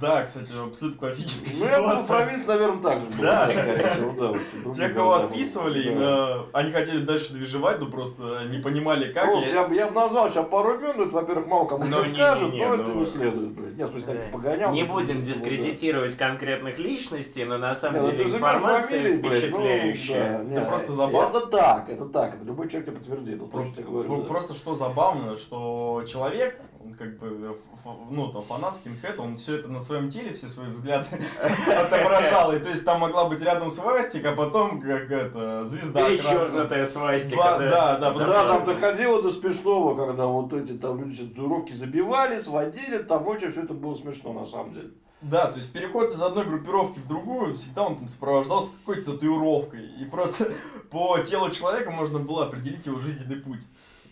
Да, 0.00 0.24
кстати, 0.24 0.50
абсолютно 0.52 0.98
классическая 0.98 1.52
Ну, 1.60 1.64
я 1.64 1.76
ситуация. 1.76 2.16
провинция, 2.16 2.54
наверное, 2.56 2.82
так 2.82 2.98
же 3.00 3.06
была, 3.10 3.22
Да. 3.46 3.52
скорее 3.52 3.88
всего, 3.88 4.10
да. 4.32 4.38
вот 4.64 4.76
Те, 4.76 4.88
кого 4.88 5.12
отписывали, 5.14 5.94
Да. 5.94 6.38
э, 6.40 6.40
они 6.54 6.72
хотели 6.72 7.04
дальше 7.04 7.32
движевать, 7.34 7.78
но 7.78 7.86
просто 7.86 8.42
не 8.50 8.58
понимали, 8.58 9.12
как. 9.12 9.26
Просто 9.26 9.50
я, 9.50 9.62
бы- 9.68 9.74
я 9.76 9.86
бы 9.86 9.94
назвал 9.94 10.28
сейчас 10.28 10.44
пару 10.48 10.74
имен, 10.74 10.94
но 10.96 11.04
это, 11.04 11.14
во-первых, 11.14 11.46
мало 11.46 11.66
кому 11.66 11.84
Ну, 11.84 12.02
что 12.02 12.10
не- 12.10 12.50
не, 12.50 12.66
но 12.66 12.74
это 12.74 12.82
ну, 12.82 12.94
не 12.98 13.06
следует, 13.06 13.50
блядь. 13.52 13.76
Нет, 13.76 13.88
в 13.88 13.92
смысле, 13.92 14.14
Да. 14.14 14.20
погонял. 14.32 14.72
Не 14.72 14.82
ну, 14.82 14.92
будем 14.92 15.18
ну, 15.18 15.22
дискредитировать 15.22 16.16
конкретных 16.16 16.80
личностей, 16.80 17.44
но 17.44 17.58
на 17.58 17.76
самом 17.76 18.02
ну, 18.02 18.10
деле 18.10 18.24
информация 18.24 19.18
ну, 19.22 19.28
впечатляющая. 19.30 20.40
да, 20.44 20.60
Да 20.62 20.66
просто 20.66 20.92
забавно. 20.94 21.28
Это 21.38 21.46
так, 21.46 21.88
это 21.88 22.06
так, 22.06 22.34
это 22.34 22.44
любой 22.44 22.68
человек 22.68 22.86
тебе 22.88 22.96
подтвердит. 22.96 23.38
Вот 23.40 23.52
Просто, 23.52 23.70
просто 23.74 23.82
тебе 23.82 23.90
говорю. 23.92 24.08
ну, 24.08 24.22
да. 24.22 24.26
просто 24.28 24.54
что 24.54 24.74
забавно, 24.74 25.36
что 25.38 26.02
человек, 26.08 26.60
он 26.84 26.94
как 26.94 27.18
бы, 27.18 27.26
ф- 27.26 27.84
ну, 28.10 28.28
там, 28.32 28.42
фанат 28.42 28.76
скинхед, 28.76 29.18
он 29.18 29.36
все 29.38 29.56
это 29.56 29.68
на 29.68 29.80
своем 29.80 30.08
теле, 30.10 30.34
все 30.34 30.48
свои 30.48 30.68
взгляды 30.70 31.06
отображал. 31.66 32.52
И 32.54 32.58
то 32.58 32.68
есть 32.70 32.84
там 32.84 33.00
могла 33.00 33.28
быть 33.28 33.40
рядом 33.40 33.70
свастика, 33.70 34.30
а 34.30 34.36
потом 34.36 34.80
как 34.80 35.10
это, 35.10 35.64
звезда 35.64 36.00
красная. 36.00 36.18
Перечеркнутая 36.18 36.84
свастика. 36.84 37.36
Да, 37.36 37.98
да. 37.98 38.12
Да, 38.12 38.48
там 38.48 38.66
доходило 38.66 39.22
до 39.22 39.30
смешного, 39.30 39.94
когда 40.06 40.26
вот 40.26 40.52
эти 40.52 40.72
там 40.72 41.02
люди 41.02 41.26
татуировки 41.26 41.72
забивали, 41.72 42.38
сводили, 42.38 42.98
там 42.98 43.26
очень 43.26 43.50
все 43.52 43.62
это 43.62 43.74
было 43.74 43.94
смешно 43.94 44.32
на 44.32 44.46
самом 44.46 44.72
деле. 44.72 44.90
Да, 45.20 45.46
то 45.52 45.58
есть 45.58 45.72
переход 45.72 46.12
из 46.12 46.20
одной 46.20 46.44
группировки 46.44 46.98
в 46.98 47.06
другую, 47.06 47.54
всегда 47.54 47.84
он 47.84 47.96
там 47.96 48.08
сопровождался 48.08 48.70
какой-то 48.80 49.12
татуировкой. 49.12 49.86
И 50.00 50.04
просто 50.04 50.52
по 50.90 51.18
телу 51.20 51.48
человека 51.50 51.92
можно 51.92 52.18
было 52.18 52.46
определить 52.46 52.84
его 52.86 52.98
жизненный 52.98 53.36
путь. 53.36 53.62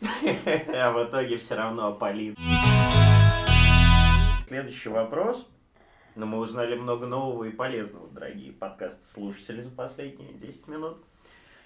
А 0.74 0.92
в 0.92 1.04
итоге 1.04 1.36
все 1.36 1.56
равно 1.56 1.88
опалит. 1.88 2.36
Следующий 4.46 4.88
вопрос. 4.88 5.46
Но 6.16 6.26
мы 6.26 6.38
узнали 6.38 6.74
много 6.74 7.06
нового 7.06 7.44
и 7.44 7.50
полезного, 7.50 8.08
дорогие 8.08 8.52
подкаст-слушатели, 8.52 9.60
за 9.60 9.70
последние 9.70 10.32
10 10.32 10.66
минут. 10.66 10.98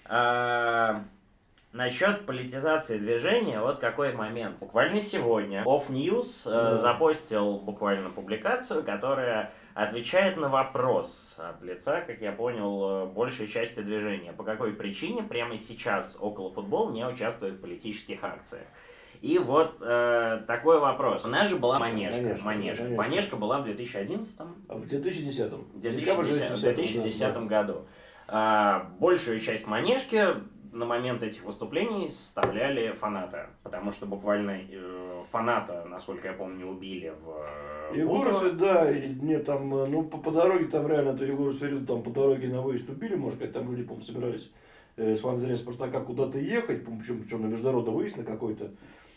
А, 0.05 1.03
насчет 1.71 2.25
политизации 2.25 2.99
движения, 2.99 3.59
вот 3.59 3.79
какой 3.79 4.13
момент. 4.13 4.59
Буквально 4.59 5.01
сегодня 5.01 5.63
Off 5.63 5.89
News 5.89 6.43
э, 6.45 6.77
запостил 6.77 7.57
буквально 7.57 8.11
публикацию, 8.11 8.83
которая 8.83 9.51
отвечает 9.75 10.37
на 10.37 10.47
вопрос 10.47 11.35
от 11.37 11.61
лица, 11.61 12.01
как 12.01 12.21
я 12.21 12.31
понял, 12.31 13.03
э, 13.03 13.05
большей 13.07 13.45
части 13.45 13.81
движения. 13.81 14.31
По 14.31 14.43
какой 14.43 14.71
причине 14.73 15.21
прямо 15.21 15.57
сейчас 15.57 16.17
около 16.19 16.51
футбол 16.51 16.91
не 16.91 17.05
участвует 17.05 17.55
в 17.55 17.61
политических 17.61 18.23
акциях? 18.23 18.63
И 19.21 19.37
вот 19.37 19.77
э, 19.81 20.43
такой 20.47 20.79
вопрос. 20.79 21.25
У 21.25 21.27
нас 21.27 21.49
же 21.49 21.57
была 21.57 21.77
Манежка. 21.77 22.21
Манежка, 22.21 22.45
Манежка. 22.45 22.83
Манежка. 22.83 23.01
Манежка 23.01 23.35
была 23.35 23.59
в 23.59 23.65
2011 23.65 24.39
А 24.39 24.75
в 24.75 24.85
2010 24.85 25.51
в 25.51 25.79
Декабрь 25.79 26.23
2010, 26.23 26.61
2010 26.61 27.19
да, 27.19 27.31
да. 27.31 27.41
году. 27.41 27.85
А, 28.27 28.91
большую 28.99 29.39
часть 29.39 29.67
манежки 29.67 30.35
на 30.75 30.85
момент 30.85 31.23
этих 31.23 31.43
выступлений 31.45 32.09
составляли 32.09 32.91
фанаты, 32.91 33.47
потому 33.63 33.91
что 33.91 34.05
буквально 34.05 34.59
э, 34.69 35.23
фаната, 35.31 35.85
насколько 35.89 36.27
я 36.27 36.33
помню, 36.33 36.67
убили 36.67 37.13
в 37.23 37.93
э, 37.93 37.99
Егора. 37.99 38.33
Свирид, 38.33 38.57
да, 38.57 38.91
и 38.91 39.07
нет, 39.07 39.45
там, 39.45 39.73
э, 39.73 39.87
ну, 39.87 40.03
по, 40.03 40.17
по 40.17 40.31
дороге 40.31 40.65
там 40.65 40.87
реально, 40.87 41.11
это 41.11 41.23
Егора 41.23 41.53
Свирид 41.53 41.87
там 41.87 42.03
по 42.03 42.09
дороге 42.09 42.49
на 42.49 42.61
выезд 42.61 42.89
убили, 42.89 43.15
может, 43.15 43.37
сказать, 43.37 43.53
там 43.53 43.71
люди, 43.71 43.83
по-моему, 43.83 44.01
собирались 44.01 44.51
э, 44.97 45.15
с 45.15 45.21
фан 45.21 45.55
Спартака 45.55 46.01
куда-то 46.01 46.39
ехать, 46.39 46.85
причем, 46.85 47.23
причем 47.23 47.41
на 47.43 47.47
международный 47.47 47.93
выезд 47.93 48.17
на 48.17 48.23
какой-то. 48.23 48.71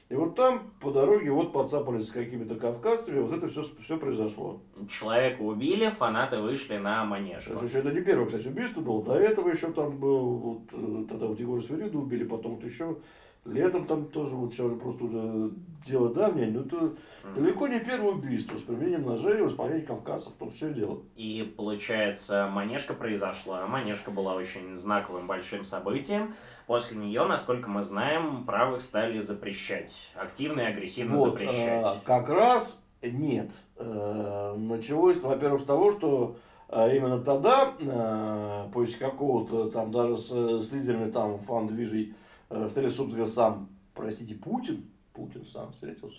И 0.08 0.14
вот 0.14 0.36
там 0.36 0.70
по 0.80 0.90
дороге 0.90 1.30
вот 1.30 1.52
подцапались 1.52 2.06
с 2.08 2.10
какими-то 2.10 2.54
кавказцами, 2.54 3.20
вот 3.20 3.36
это 3.36 3.46
все, 3.48 3.62
все 3.82 3.98
произошло. 3.98 4.62
Человека 4.88 5.42
убили, 5.42 5.90
фанаты 5.90 6.38
вышли 6.38 6.78
на 6.78 7.04
То 7.06 7.52
есть 7.52 7.62
еще 7.62 7.80
это 7.80 7.92
не 7.92 8.00
первое, 8.00 8.24
кстати, 8.24 8.48
убийство 8.48 8.80
было, 8.80 9.04
до 9.04 9.14
этого 9.14 9.50
еще 9.50 9.70
там 9.70 9.98
был, 9.98 10.36
вот, 10.36 10.60
э, 10.72 11.04
тогда 11.10 11.26
вот 11.26 11.38
Егора 11.38 11.60
Свирида 11.60 11.98
убили, 11.98 12.24
потом 12.24 12.54
вот 12.54 12.64
еще 12.64 12.96
летом 13.44 13.86
там 13.86 14.06
тоже, 14.06 14.34
вот 14.34 14.52
сейчас 14.52 14.66
уже 14.66 14.76
просто 14.76 15.04
уже 15.04 15.50
дело 15.86 16.12
давнее, 16.12 16.50
но 16.50 16.62
это 16.62 16.94
далеко 17.34 17.66
не 17.68 17.80
первое 17.80 18.12
убийство 18.12 18.56
с 18.56 18.62
применением 18.62 19.04
ножей 19.04 19.42
в 19.42 19.48
исполнении 19.48 19.84
кавказцев, 19.84 20.32
в 20.32 20.36
том 20.36 20.50
все 20.50 20.72
дело. 20.72 21.02
И 21.16 21.52
получается, 21.56 22.48
манежка 22.50 22.94
произошла. 22.94 23.66
Манежка 23.66 24.10
была 24.10 24.34
очень 24.34 24.74
знаковым 24.74 25.26
большим 25.26 25.64
событием. 25.64 26.34
После 26.68 26.98
нее, 26.98 27.24
насколько 27.24 27.70
мы 27.70 27.82
знаем, 27.82 28.44
правых 28.44 28.82
стали 28.82 29.20
запрещать. 29.20 29.96
Активно 30.14 30.60
и 30.60 30.64
агрессивно 30.64 31.16
Вот, 31.16 31.30
запрещать. 31.30 31.86
э, 31.86 31.98
как 32.04 32.28
раз 32.28 32.86
нет. 33.02 33.50
Э, 33.76 34.54
Началось, 34.54 35.16
во-первых, 35.16 35.62
с 35.62 35.64
того, 35.64 35.90
что 35.92 36.36
э, 36.68 36.94
именно 36.94 37.20
тогда, 37.20 37.72
э, 37.80 38.68
после 38.70 38.98
какого-то 38.98 39.70
там 39.70 39.90
даже 39.90 40.18
с, 40.18 40.30
с 40.30 40.70
лидерами 40.70 41.10
там 41.10 41.38
фан-движей 41.38 42.14
э, 42.50 42.66
встретился, 42.66 42.98
собственно 42.98 43.24
сам, 43.26 43.70
простите, 43.94 44.34
Путин, 44.34 44.84
Путин 45.14 45.46
сам 45.46 45.72
встретился. 45.72 46.18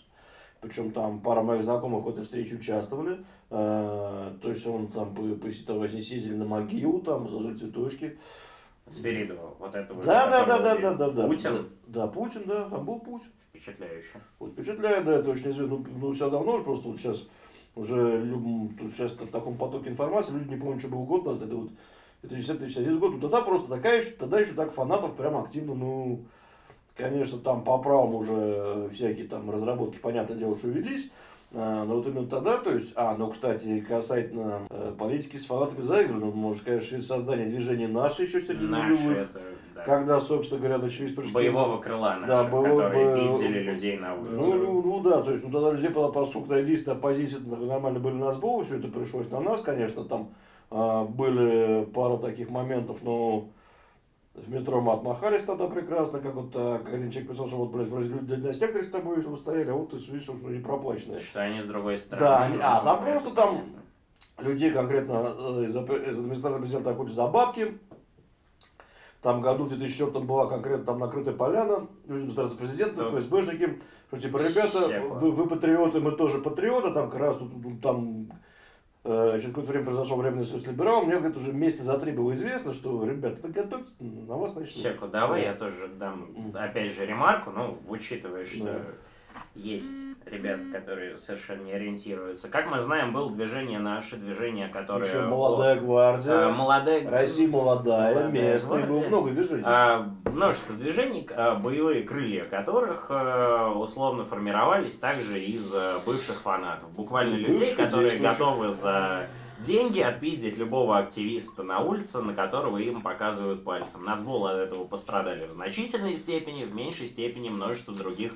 Причем 0.61 0.91
там 0.91 1.19
пара 1.19 1.43
моих 1.43 1.61
знакомых 1.63 2.03
в 2.05 2.09
этой 2.09 2.23
встрече 2.23 2.55
участвовали. 2.55 3.23
Э, 3.51 4.31
То 4.41 4.49
есть 4.49 4.65
он 4.65 4.87
там 4.87 5.13
по- 5.13 5.21
посетил, 5.35 5.79
они 5.83 6.01
съездили 6.01 6.33
на 6.33 6.45
могилу, 6.45 7.01
там 7.01 7.29
зажили 7.29 7.53
цветочки. 7.53 8.17
Свиридова, 8.89 9.53
вот 9.59 9.75
этого. 9.75 10.01
Да, 10.03 10.27
да, 10.29 10.45
да, 10.45 10.59
да, 10.59 10.75
да, 10.77 10.93
да, 10.93 11.09
да. 11.09 11.27
Путин. 11.27 11.69
Да, 11.87 12.07
Путин, 12.07 12.43
да, 12.45 12.69
там 12.69 12.85
был 12.85 12.99
Путин. 12.99 13.29
Впечатляюще. 13.49 14.21
Вот 14.39 14.51
впечатляет, 14.51 15.05
да, 15.05 15.17
это 15.19 15.31
очень 15.31 15.51
известно. 15.51 15.67
Ну, 15.67 15.85
ну, 15.99 16.13
сейчас 16.13 16.31
давно, 16.31 16.63
просто 16.63 16.87
вот 16.89 16.97
сейчас 16.97 17.27
уже 17.75 18.21
люб- 18.23 18.77
тут 18.77 18.93
сейчас 18.93 19.11
в 19.13 19.27
таком 19.29 19.57
потоке 19.57 19.89
информации, 19.89 20.31
люди 20.31 20.49
не 20.49 20.59
помнят, 20.59 20.79
что 20.79 20.89
был 20.89 21.03
год 21.03 21.25
назад, 21.25 21.47
это 21.47 21.55
вот 21.55 21.71
2010-2011 22.23 22.99
год, 22.99 23.13
ну, 23.13 23.19
тогда 23.21 23.41
просто 23.41 23.69
такая 23.69 24.01
еще, 24.01 24.11
тогда 24.11 24.39
еще 24.39 24.53
так 24.53 24.71
фанатов 24.71 25.15
прям 25.15 25.37
активно, 25.37 25.73
ну, 25.75 26.25
конечно, 26.95 27.39
там 27.39 27.63
по 27.63 27.77
правам 27.77 28.15
уже 28.15 28.89
всякие 28.91 29.27
там 29.27 29.49
разработки, 29.49 29.97
понятное 29.99 30.37
дело, 30.37 30.55
что 30.55 30.67
велись, 30.67 31.09
но 31.51 31.85
вот 31.95 32.05
именно 32.07 32.27
тогда, 32.27 32.57
то 32.57 32.71
есть, 32.71 32.93
а, 32.95 33.15
ну, 33.17 33.29
кстати, 33.29 33.79
касательно 33.81 34.61
э, 34.69 34.93
политики 34.97 35.35
с 35.37 35.45
фанатами 35.45 35.81
заиграны, 35.81 36.25
ну, 36.25 36.31
можно 36.31 36.61
сказать, 36.61 36.83
что 36.83 37.01
создание 37.01 37.47
движения 37.47 37.87
«Наши» 37.87 38.23
еще 38.23 38.39
среди 38.39 38.65
нулевых, 38.65 39.29
да. 39.73 39.81
когда, 39.83 40.19
собственно 40.19 40.59
говоря, 40.61 40.77
начались 40.77 41.11
прыжки. 41.13 41.33
Боевого 41.33 41.79
крыла 41.79 42.17
наши, 42.17 42.27
Да, 42.27 42.43
боевого- 42.43 42.83
которые 42.83 43.15
бо- 43.15 43.21
пиздили 43.39 43.59
людей 43.63 43.97
на 43.97 44.13
улице. 44.13 44.35
Ну, 44.35 44.53
ну, 44.53 44.81
ну 44.83 44.99
да, 45.01 45.21
то 45.23 45.31
есть, 45.31 45.43
ну 45.43 45.51
тогда 45.51 45.71
людей, 45.71 45.89
по- 45.89 46.09
поскольку 46.11 46.49
тогда 46.49 46.61
единственная 46.61 46.97
оппозиция 46.97 47.41
ну, 47.43 47.65
нормально 47.65 47.99
были 47.99 48.13
на 48.13 48.31
сбору, 48.31 48.63
все 48.63 48.77
это 48.77 48.87
пришлось 48.87 49.29
на 49.31 49.39
нас, 49.39 49.61
конечно, 49.61 50.03
там 50.05 50.29
а, 50.71 51.03
были 51.05 51.85
пара 51.85 52.17
таких 52.17 52.51
моментов, 52.51 52.99
но 53.01 53.47
в 54.45 54.49
метро 54.49 54.81
мы 54.81 54.93
отмахались 54.93 55.43
тогда 55.43 55.67
прекрасно, 55.67 56.19
как 56.19 56.35
вот 56.35 56.53
как 56.53 56.93
один 56.93 57.11
человек 57.11 57.31
писал, 57.31 57.47
что 57.47 57.57
вот, 57.57 57.71
блядь, 57.71 57.87
вроде 57.87 58.09
люди 58.09 58.33
на 58.35 58.53
секторе 58.53 58.83
с 58.83 58.89
тобой 58.89 59.23
стояли, 59.37 59.69
а 59.69 59.73
вот 59.73 59.91
ты 59.91 59.97
видишь, 59.97 60.23
что 60.23 60.33
не 60.49 60.59
проплаченные. 60.59 61.19
Что 61.19 61.41
они 61.41 61.61
с 61.61 61.65
другой 61.65 61.97
стороны. 61.97 62.25
Да, 62.25 62.43
они- 62.43 62.59
а, 62.61 62.81
там 62.83 63.03
просто 63.03 63.31
там 63.31 63.61
людей 64.39 64.71
конкретно 64.71 65.33
э, 65.37 65.65
из, 65.65 65.75
из 65.75 66.19
администрации 66.19 66.59
президента 66.59 66.91
охотятся 66.91 67.15
за 67.15 67.27
бабки. 67.27 67.77
Там 69.21 69.41
году 69.41 69.65
в 69.65 69.69
2004 69.69 70.23
была 70.23 70.47
конкретно 70.47 70.85
там 70.85 70.99
накрытая 70.99 71.33
поляна, 71.35 71.87
люди 72.07 72.19
администрации 72.21 72.55
президента, 72.55 73.03
Да. 73.03 73.09
ФСБшники, 73.09 73.79
что 74.07 74.17
типа, 74.21 74.37
ребята, 74.37 74.87
вы, 75.09 75.31
вы 75.31 75.47
патриоты, 75.47 75.99
мы 75.99 76.13
тоже 76.13 76.39
патриоты, 76.39 76.93
там 76.93 77.09
как 77.09 77.19
раз 77.19 77.35
тут, 77.35 77.51
там 77.81 78.29
э, 78.31 78.35
через 79.03 79.45
какое-то 79.47 79.71
время 79.71 79.85
произошло 79.85 80.17
временный 80.17 80.43
союз 80.45 80.67
либерал, 80.67 81.03
мне 81.03 81.17
говорит, 81.17 81.37
уже 81.37 81.53
месяца 81.53 81.83
за 81.83 81.99
три 81.99 82.11
было 82.11 82.33
известно, 82.33 82.73
что, 82.73 83.05
ребят, 83.05 83.39
вы 83.39 83.49
готовьтесь, 83.49 83.95
на 83.99 84.35
вас 84.35 84.55
начнут. 84.55 84.83
Секу, 84.83 85.07
давай 85.07 85.41
Да. 85.41 85.47
я 85.49 85.53
тоже 85.55 85.87
дам, 85.87 86.51
опять 86.53 86.91
же, 86.91 87.05
ремарку, 87.05 87.51
ну, 87.51 87.77
учитывая, 87.87 88.43
что 88.45 88.65
Да. 88.65 88.81
Есть 89.55 89.95
ребята, 90.25 90.63
которые 90.71 91.17
совершенно 91.17 91.63
не 91.63 91.73
ориентируются. 91.73 92.47
Как 92.49 92.69
мы 92.69 92.79
знаем, 92.79 93.11
было 93.11 93.31
движение 93.31 93.79
наше, 93.79 94.15
движение, 94.15 94.67
которое... 94.69 95.05
Еще 95.07 95.21
молодая 95.21 95.79
гвардия, 95.79 96.47
А, 96.47 96.51
молодая... 96.51 97.09
Россия 97.09 97.47
молодая, 97.47 98.13
Молодая 98.15 98.31
местная, 98.31 98.85
было 98.85 99.01
много 99.01 99.31
движений. 99.31 99.63
А, 99.65 100.09
множество 100.25 100.75
движений, 100.75 101.27
а, 101.31 101.55
боевые 101.55 102.03
крылья 102.03 102.45
которых 102.45 103.07
а, 103.09 103.71
условно 103.73 104.23
формировались 104.23 104.97
также 104.97 105.39
из 105.39 105.71
а, 105.73 105.99
бывших 106.05 106.41
фанатов. 106.41 106.89
Буквально 106.91 107.35
людей, 107.35 107.59
Бывших 107.59 107.77
которые 107.77 108.11
действующих. 108.11 108.39
готовы 108.39 108.71
за 108.71 109.27
деньги 109.59 109.99
отпиздить 109.99 110.57
любого 110.57 110.99
активиста 110.99 111.63
на 111.63 111.79
улице, 111.79 112.19
на 112.21 112.33
которого 112.33 112.77
им 112.77 113.01
показывают 113.01 113.65
пальцем. 113.65 114.05
Нацболы 114.05 114.51
от 114.51 114.57
этого 114.57 114.85
пострадали 114.85 115.47
в 115.47 115.51
значительной 115.51 116.15
степени, 116.15 116.63
в 116.63 116.73
меньшей 116.73 117.07
степени 117.07 117.49
множество 117.49 117.93
других 117.93 118.31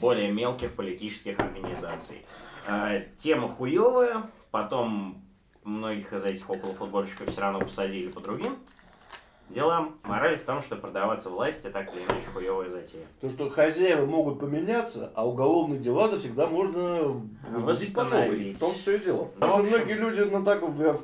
более 0.00 0.30
мелких 0.32 0.74
политических 0.74 1.38
организаций. 1.38 2.24
А, 2.66 3.00
Тема 3.16 3.48
хуевая, 3.48 4.30
потом 4.50 5.22
многих 5.64 6.12
из 6.12 6.24
этих 6.24 6.48
околофутбольщиков 6.48 7.28
все 7.28 7.40
равно 7.40 7.60
посадили 7.60 8.08
по 8.08 8.20
другим 8.20 8.58
делам. 9.52 9.96
Мораль 10.02 10.38
в 10.38 10.42
том, 10.42 10.60
что 10.60 10.76
продаваться 10.76 11.30
власти 11.30 11.68
так 11.68 11.92
или 11.94 12.02
иначе 12.04 12.26
хуевая 12.32 12.70
затея. 12.70 13.06
То, 13.20 13.30
что 13.30 13.48
хозяева 13.48 14.06
могут 14.06 14.40
поменяться, 14.40 15.12
а 15.14 15.26
уголовные 15.26 15.78
дела 15.78 16.08
завсегда 16.08 16.46
можно 16.46 17.22
возить 17.50 17.94
по 17.94 18.04
новой. 18.04 18.52
В 18.52 18.58
том 18.58 18.74
все 18.74 18.96
и 18.96 19.00
дело. 19.00 19.22
Ну, 19.22 19.30
Потому 19.34 19.52
что 19.52 19.76
многие 19.76 19.94
люди, 19.94 20.20
ну 20.20 20.42
так, 20.42 20.62
в, 20.62 20.98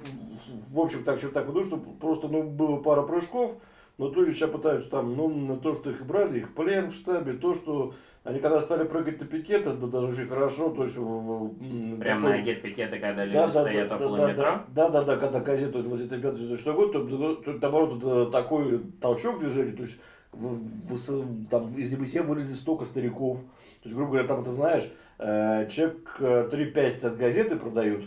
в, 0.70 0.80
общем, 0.80 1.04
так, 1.04 1.20
так 1.20 1.46
думают, 1.46 1.68
что 1.68 1.76
просто 1.76 2.28
ну, 2.28 2.42
было 2.42 2.78
пара 2.78 3.02
прыжков, 3.02 3.56
но 3.98 4.08
тут 4.10 4.28
сейчас 4.30 4.50
пытаются 4.50 4.88
там, 4.88 5.16
ну, 5.16 5.28
на 5.28 5.56
то, 5.56 5.74
что 5.74 5.90
их 5.90 6.06
брали, 6.06 6.38
их 6.38 6.48
в 6.48 6.54
плен 6.54 6.88
в 6.88 6.94
штабе, 6.94 7.32
то, 7.32 7.52
что 7.54 7.92
они 8.22 8.38
когда 8.38 8.60
стали 8.60 8.84
прыгать 8.84 9.20
на 9.20 9.26
пикеты, 9.26 9.72
да 9.72 9.88
даже 9.88 10.06
очень 10.08 10.28
хорошо, 10.28 10.70
то 10.70 10.84
есть... 10.84 10.94
Прямо 10.94 12.20
такой... 12.20 12.38
на 12.38 12.42
гель-пикеты, 12.42 13.00
когда 13.00 13.24
люди 13.24 13.36
да, 13.36 13.50
стоят 13.50 13.88
да, 13.88 13.96
около 13.96 14.16
да, 14.16 14.30
метро? 14.30 14.44
Да, 14.44 14.64
да, 14.68 14.88
да, 14.88 15.04
да, 15.04 15.16
когда 15.16 15.40
газету 15.40 15.80
это 15.80 15.88
85 15.88 16.74
год, 16.74 16.92
то, 16.92 17.06
то, 17.06 17.34
то, 17.34 17.52
наоборот, 17.60 17.98
это 17.98 18.26
такой 18.26 18.78
толчок 19.00 19.40
движения, 19.40 19.72
то 19.72 19.82
есть 19.82 19.96
в, 20.30 20.94
в, 20.94 21.48
там 21.48 21.74
из 21.74 21.90
небытия 21.90 22.22
вылезли 22.22 22.52
столько 22.52 22.84
стариков. 22.84 23.38
То 23.82 23.88
есть, 23.88 23.96
грубо 23.96 24.12
говоря, 24.12 24.28
там, 24.28 24.44
ты 24.44 24.50
знаешь, 24.50 24.88
э, 25.18 25.66
человек 25.68 26.16
3-5 26.20 27.06
от 27.06 27.16
газеты 27.16 27.56
продают, 27.56 28.04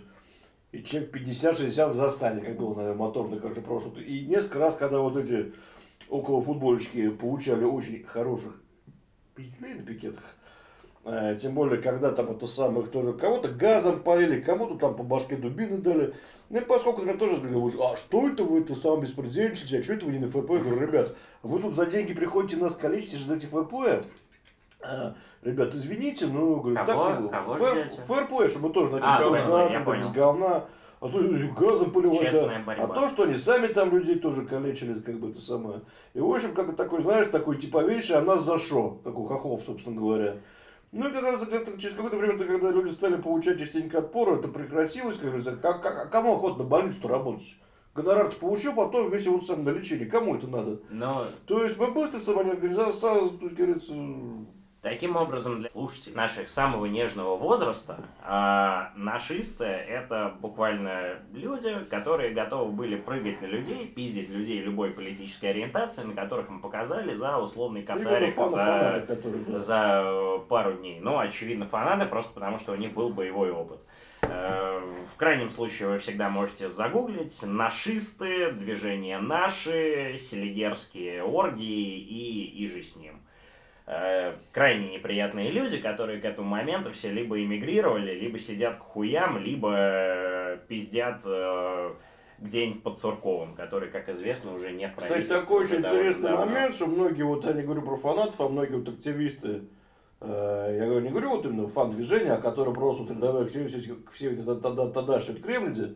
и 0.71 0.83
человек 0.83 1.13
50-60 1.13 1.89
в 1.89 1.93
застане, 1.95 2.41
как 2.41 2.55
было, 2.55 2.75
наверное, 2.75 2.97
моторный 2.97 3.39
как-то 3.39 3.59
прошлый. 3.59 4.05
И 4.05 4.25
несколько 4.25 4.59
раз, 4.59 4.75
когда 4.75 4.99
вот 4.99 5.17
эти 5.17 5.53
около 6.11 6.41
футбольщики 6.41 7.09
получали 7.09 7.63
очень 7.63 8.03
хороших 8.03 8.61
пиздюлей 9.33 9.75
на 9.75 9.81
пикетах. 9.81 10.23
А, 11.03 11.33
тем 11.35 11.55
более, 11.55 11.81
когда 11.81 12.11
там 12.11 12.29
это 12.29 12.45
самых 12.45 12.91
тоже 12.91 13.13
кого-то 13.13 13.49
газом 13.49 14.03
полили, 14.03 14.41
кому-то 14.41 14.75
там 14.75 14.95
по 14.95 15.03
башке 15.03 15.37
дубины 15.37 15.77
дали. 15.77 16.13
Ну 16.49 16.59
и 16.59 16.63
поскольку 16.63 17.01
меня 17.01 17.15
тоже 17.15 17.37
говорили, 17.37 17.81
а 17.81 17.95
что 17.95 18.29
это 18.29 18.43
вы 18.43 18.59
это 18.59 18.75
сам 18.75 18.99
беспредельничаете, 18.99 19.79
а 19.79 19.83
что 19.83 19.93
это 19.93 20.05
вы 20.05 20.11
не 20.11 20.19
на 20.19 20.27
ФП? 20.27 20.51
Я 20.51 20.59
говорю, 20.59 20.81
ребят, 20.81 21.15
вы 21.41 21.59
тут 21.59 21.75
за 21.75 21.85
деньги 21.85 22.13
приходите 22.13 22.57
нас 22.57 22.75
количество 22.75 23.19
за 23.19 23.35
эти 23.35 23.45
ФП, 23.45 24.05
а, 24.83 25.15
ребят, 25.43 25.73
извините, 25.73 26.27
ну, 26.27 26.59
говорю, 26.59 26.75
так 26.75 26.87
не 26.87 27.19
было. 27.21 27.31
Фэр, 27.31 27.87
фэрплей, 28.05 28.49
чтобы 28.49 28.69
тоже, 28.71 28.89
значит, 28.89 29.07
а, 29.07 29.19
говна, 29.19 29.95
без 29.95 30.07
говна 30.09 30.65
а 31.01 31.09
то 31.09 31.19
газом 31.59 31.91
поливать, 31.91 32.31
да. 32.31 32.61
Борьба. 32.63 32.83
А 32.83 32.87
то, 32.87 33.07
что 33.07 33.23
они 33.23 33.33
сами 33.33 33.67
там 33.67 33.89
людей 33.89 34.19
тоже 34.19 34.45
калечили, 34.45 34.93
как 34.93 35.19
бы 35.19 35.31
это 35.31 35.41
самое. 35.41 35.81
И 36.13 36.19
в 36.19 36.29
общем, 36.29 36.53
как 36.53 36.75
такой, 36.75 37.01
знаешь, 37.01 37.25
такой 37.25 37.57
типовейший, 37.57 38.17
а 38.17 38.21
нас 38.21 38.43
за 38.43 38.59
шо, 38.59 38.99
как 39.03 39.17
у 39.17 39.25
хохлов, 39.25 39.63
собственно 39.65 39.99
говоря. 39.99 40.37
Ну 40.91 41.09
и 41.09 41.11
как 41.11 41.23
раз 41.23 41.41
через 41.79 41.95
какое-то 41.95 42.17
время, 42.17 42.37
когда 42.37 42.69
люди 42.69 42.91
стали 42.91 43.15
получать 43.15 43.57
частенько 43.57 43.97
отпор, 43.97 44.33
это 44.33 44.47
прекратилось, 44.47 45.15
как 45.15 45.25
говорится, 45.25 45.55
как, 45.55 45.81
как, 45.81 46.05
а 46.05 46.05
кому 46.05 46.35
охота 46.35 46.59
на 46.59 46.65
больницу 46.65 47.07
работать? 47.07 47.55
Гонорар 47.95 48.29
ты 48.29 48.37
получил, 48.37 48.73
потом 48.73 49.09
весь 49.09 49.25
его 49.25 49.41
сам 49.41 49.63
на 49.63 49.69
лечение. 49.69 50.05
Кому 50.05 50.35
это 50.35 50.47
надо? 50.47 50.81
Но... 50.91 51.23
То 51.47 51.63
есть 51.63 51.79
мы 51.79 51.89
быстро 51.91 52.39
организация, 52.39 53.27
то 53.27 53.45
есть, 53.45 53.55
говорится, 53.55 53.93
Таким 54.81 55.15
образом, 55.15 55.59
для 55.59 55.69
слушателей 55.69 56.15
наших 56.15 56.49
самого 56.49 56.87
нежного 56.87 57.37
возраста, 57.37 57.99
а, 58.23 58.91
нашисты— 58.95 59.63
это 59.65 60.33
буквально 60.39 61.19
люди, 61.33 61.83
которые 61.87 62.33
готовы 62.33 62.71
были 62.71 62.95
прыгать 62.95 63.43
на 63.43 63.45
людей, 63.45 63.85
пиздить 63.85 64.29
людей 64.29 64.59
любой 64.59 64.89
политической 64.89 65.51
ориентации, 65.51 66.01
на 66.01 66.15
которых 66.15 66.49
мы 66.49 66.59
показали 66.59 67.13
за 67.13 67.37
условный 67.37 67.83
косарик 67.83 68.33
фан, 68.33 68.49
за, 68.49 68.55
фанаты, 68.57 69.01
которые, 69.01 69.43
да. 69.43 69.59
за 69.59 70.39
пару 70.49 70.73
дней. 70.73 70.99
Ну, 70.99 71.19
очевидно, 71.19 71.67
фанаты, 71.67 72.07
просто 72.07 72.33
потому 72.33 72.57
что 72.57 72.71
у 72.71 72.75
них 72.75 72.93
был 72.93 73.09
боевой 73.09 73.51
опыт. 73.51 73.81
Э, 74.23 74.81
в 75.13 75.15
крайнем 75.15 75.51
случае 75.51 75.89
вы 75.89 75.99
всегда 75.99 76.29
можете 76.29 76.69
загуглить 76.69 77.39
нашисты, 77.43 78.51
движение 78.51 79.19
наши, 79.19 80.15
селигерские 80.17 81.23
оргии 81.23 81.99
и, 81.99 82.63
и 82.63 82.67
же 82.67 82.81
с 82.81 82.95
ним. 82.95 83.21
Э, 83.93 84.35
крайне 84.53 84.93
неприятные 84.93 85.51
люди, 85.51 85.77
которые 85.77 86.21
к 86.21 86.23
этому 86.23 86.47
моменту 86.47 86.93
все 86.93 87.11
либо 87.11 87.43
эмигрировали, 87.43 88.17
либо 88.17 88.39
сидят 88.39 88.77
к 88.77 88.79
хуям, 88.79 89.37
либо 89.37 89.73
э, 89.75 90.57
пиздят 90.69 91.21
э, 91.25 91.91
где-нибудь 92.39 92.83
под 92.83 92.97
Сурковым, 92.99 93.53
который, 93.53 93.89
как 93.89 94.07
известно, 94.07 94.53
уже 94.53 94.71
не 94.71 94.87
в 94.87 94.95
Кстати, 94.95 95.25
такой 95.25 95.65
очень 95.65 95.79
интересный 95.79 96.29
давно. 96.29 96.45
момент, 96.45 96.73
что 96.73 96.85
многие, 96.87 97.23
вот 97.23 97.43
я 97.43 97.51
не 97.51 97.63
говорю 97.63 97.81
про 97.81 97.97
фанатов, 97.97 98.39
а 98.39 98.47
многие 98.47 98.77
вот 98.77 98.87
активисты, 98.87 99.63
э, 100.21 100.77
я 100.79 100.85
говорю, 100.85 101.01
не 101.01 101.09
говорю 101.09 101.31
вот 101.31 101.45
именно 101.45 101.67
фан-движения, 101.67 102.31
а 102.31 102.41
которые 102.41 102.73
просто 102.73 103.03
вот 103.03 103.11
рядовые 103.11 103.43
активисты, 103.43 103.97
все 104.13 104.33
тогдашние 104.37 105.37
Кремльде, 105.41 105.95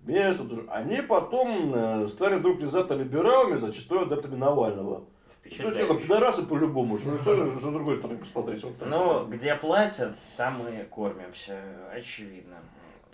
меня 0.00 0.34
они 0.66 1.00
потом 1.02 2.08
стали 2.08 2.40
вдруг 2.40 2.58
внезапно 2.58 2.94
либералами, 2.94 3.56
зачастую 3.56 4.02
адептами 4.02 4.34
Навального 4.34 5.04
впечатляюще. 5.40 5.86
Ну, 5.86 5.98
пидорасы 5.98 6.46
по-любому, 6.46 6.98
что, 6.98 7.18
с 7.18 7.62
другой 7.62 7.96
стороны 7.96 8.18
посмотреть. 8.18 8.62
Вот 8.64 8.78
так. 8.78 8.88
Ну, 8.88 9.26
где 9.26 9.54
платят, 9.54 10.16
там 10.36 10.58
мы 10.60 10.84
кормимся, 10.84 11.60
очевидно. 11.92 12.56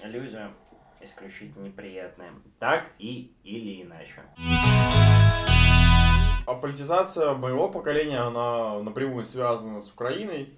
Люди 0.02 0.38
исключительно 1.00 1.64
неприятные. 1.64 2.32
Так 2.58 2.90
и 2.98 3.32
или 3.44 3.82
иначе. 3.82 4.22
А 6.46 6.54
политизация 6.54 7.34
моего 7.34 7.68
поколения, 7.68 8.20
она 8.20 8.80
напрямую 8.80 9.24
связана 9.24 9.80
с 9.80 9.90
Украиной. 9.90 10.54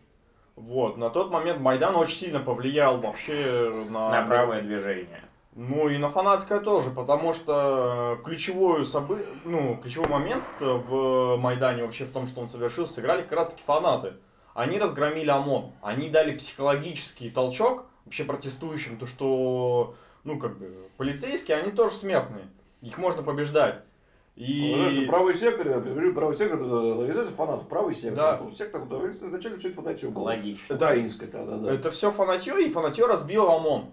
Вот, 0.56 0.96
на 0.96 1.08
тот 1.08 1.30
момент 1.30 1.60
Майдан 1.60 1.94
очень 1.96 2.16
сильно 2.16 2.40
повлиял 2.40 3.00
вообще 3.00 3.86
на... 3.88 4.10
На 4.10 4.26
правое 4.26 4.60
движение. 4.60 5.22
Ну 5.60 5.88
и 5.88 5.98
на 5.98 6.08
фанатское 6.08 6.60
тоже, 6.60 6.90
потому 6.90 7.32
что 7.32 8.20
ключевой, 8.24 8.84
собы... 8.84 9.26
ну, 9.44 9.76
ключевой 9.82 10.06
момент 10.06 10.44
в 10.60 11.36
Майдане 11.36 11.82
вообще 11.82 12.04
в 12.04 12.12
том, 12.12 12.28
что 12.28 12.40
он 12.40 12.48
совершился, 12.48 12.94
сыграли 12.94 13.22
как 13.22 13.32
раз 13.32 13.48
таки 13.48 13.64
фанаты. 13.66 14.12
Они 14.54 14.78
разгромили 14.78 15.30
ОМОН, 15.30 15.72
они 15.82 16.10
дали 16.10 16.36
психологический 16.36 17.28
толчок 17.30 17.86
вообще 18.04 18.22
протестующим, 18.22 18.98
то 18.98 19.06
что, 19.06 19.96
ну 20.22 20.38
как 20.38 20.60
бы, 20.60 20.72
полицейские, 20.96 21.56
они 21.56 21.72
тоже 21.72 21.94
смертные, 21.94 22.46
их 22.80 22.96
можно 22.96 23.24
побеждать. 23.24 23.82
И... 24.36 24.76
Ну, 24.76 24.90
знаешь, 24.90 25.08
правый 25.08 25.34
сектор, 25.34 25.68
я 25.68 25.80
говорю, 25.80 26.14
правый 26.14 26.36
сектор, 26.36 26.60
организация 26.60 27.34
фанатов, 27.34 27.68
правый 27.68 27.96
сектор. 27.96 28.38
Да. 28.44 28.50
Сектор, 28.52 28.82
изначально 28.82 29.58
все 29.58 29.70
это 29.70 29.82
фанатье 29.82 30.08
было. 30.08 30.22
Логично. 30.22 30.76
Украинское 30.76 31.28
тогда, 31.28 31.56
да. 31.56 31.72
Это 31.72 31.90
все 31.90 32.12
фанатье, 32.12 32.64
и 32.64 32.70
фанатье 32.70 33.06
разбило 33.06 33.56
ОМОН. 33.56 33.86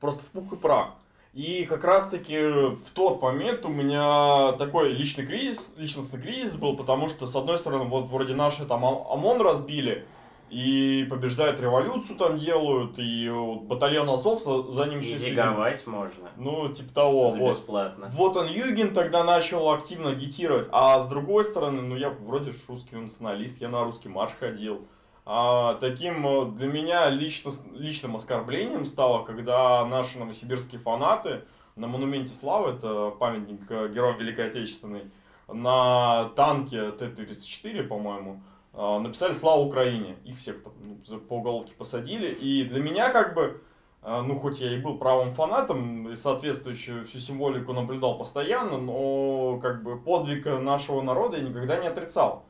Просто 0.00 0.22
в 0.22 0.26
пух 0.26 0.52
и 0.52 0.56
прах. 0.56 0.90
И 1.34 1.66
как 1.66 1.84
раз-таки 1.84 2.36
в 2.36 2.90
тот 2.94 3.20
момент 3.22 3.64
у 3.64 3.68
меня 3.68 4.52
такой 4.52 4.92
личный 4.92 5.26
кризис, 5.26 5.74
личностный 5.76 6.20
кризис 6.20 6.56
был, 6.56 6.76
потому 6.76 7.08
что, 7.08 7.26
с 7.26 7.36
одной 7.36 7.58
стороны, 7.58 7.84
вот 7.84 8.06
вроде 8.06 8.34
наши 8.34 8.64
там 8.64 8.84
ОМОН 8.84 9.42
разбили, 9.42 10.04
и 10.50 11.06
побеждают 11.10 11.60
революцию 11.60 12.16
там 12.16 12.38
делают, 12.38 12.98
и 12.98 13.28
вот 13.28 13.62
батальон 13.62 14.08
Азов 14.08 14.42
за 14.42 14.86
ним 14.86 15.02
все 15.02 15.16
Зиговать 15.16 15.86
можно. 15.86 16.30
Ну, 16.36 16.68
типа 16.70 16.94
того. 16.94 17.26
За 17.26 17.38
вот. 17.38 17.50
бесплатно. 17.50 18.10
Вот 18.14 18.36
он, 18.36 18.48
Югин, 18.48 18.94
тогда 18.94 19.24
начал 19.24 19.70
активно 19.70 20.10
агитировать. 20.10 20.68
А 20.72 21.00
с 21.00 21.08
другой 21.08 21.44
стороны, 21.44 21.82
ну 21.82 21.96
я 21.96 22.10
вроде 22.10 22.52
русский 22.66 22.96
националист, 22.96 23.60
я 23.60 23.68
на 23.68 23.84
русский 23.84 24.08
марш 24.08 24.32
ходил. 24.40 24.86
А, 25.30 25.74
таким 25.74 26.26
э, 26.26 26.52
для 26.52 26.68
меня 26.68 27.10
лично, 27.10 27.52
личным 27.74 28.16
оскорблением 28.16 28.86
стало, 28.86 29.24
когда 29.24 29.84
наши 29.84 30.18
новосибирские 30.18 30.80
фанаты 30.80 31.42
на 31.76 31.86
монументе 31.86 32.32
славы, 32.34 32.70
это 32.70 33.10
памятник 33.10 33.60
э, 33.68 33.90
героям 33.92 34.16
Великой 34.16 34.48
Отечественной, 34.48 35.10
на 35.46 36.30
танке 36.30 36.92
Т-34, 36.92 37.82
по-моему, 37.82 38.42
э, 38.72 38.98
написали 39.00 39.34
«Слава 39.34 39.60
Украине». 39.60 40.16
Их 40.24 40.38
всех 40.38 40.62
там, 40.62 40.72
ну, 40.82 41.18
по 41.18 41.34
уголовке 41.34 41.74
посадили. 41.74 42.32
И 42.32 42.64
для 42.64 42.80
меня 42.80 43.10
как 43.10 43.34
бы, 43.34 43.60
ну 44.02 44.40
хоть 44.40 44.60
я 44.60 44.74
и 44.74 44.80
был 44.80 44.96
правым 44.96 45.34
фанатом, 45.34 46.08
и 46.10 46.16
соответствующую 46.16 47.06
всю 47.06 47.18
символику 47.18 47.74
наблюдал 47.74 48.16
постоянно, 48.16 48.78
но 48.78 49.58
как 49.60 49.82
бы 49.82 49.98
подвиг 49.98 50.46
нашего 50.46 51.02
народа 51.02 51.36
я 51.36 51.42
никогда 51.42 51.76
не 51.76 51.88
отрицал. 51.88 52.47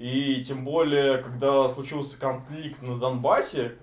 И 0.00 0.42
тем 0.42 0.64
более, 0.64 1.18
когда 1.18 1.68
случился 1.68 2.18
конфликт 2.18 2.80
на 2.80 2.98
Донбассе, 2.98 3.76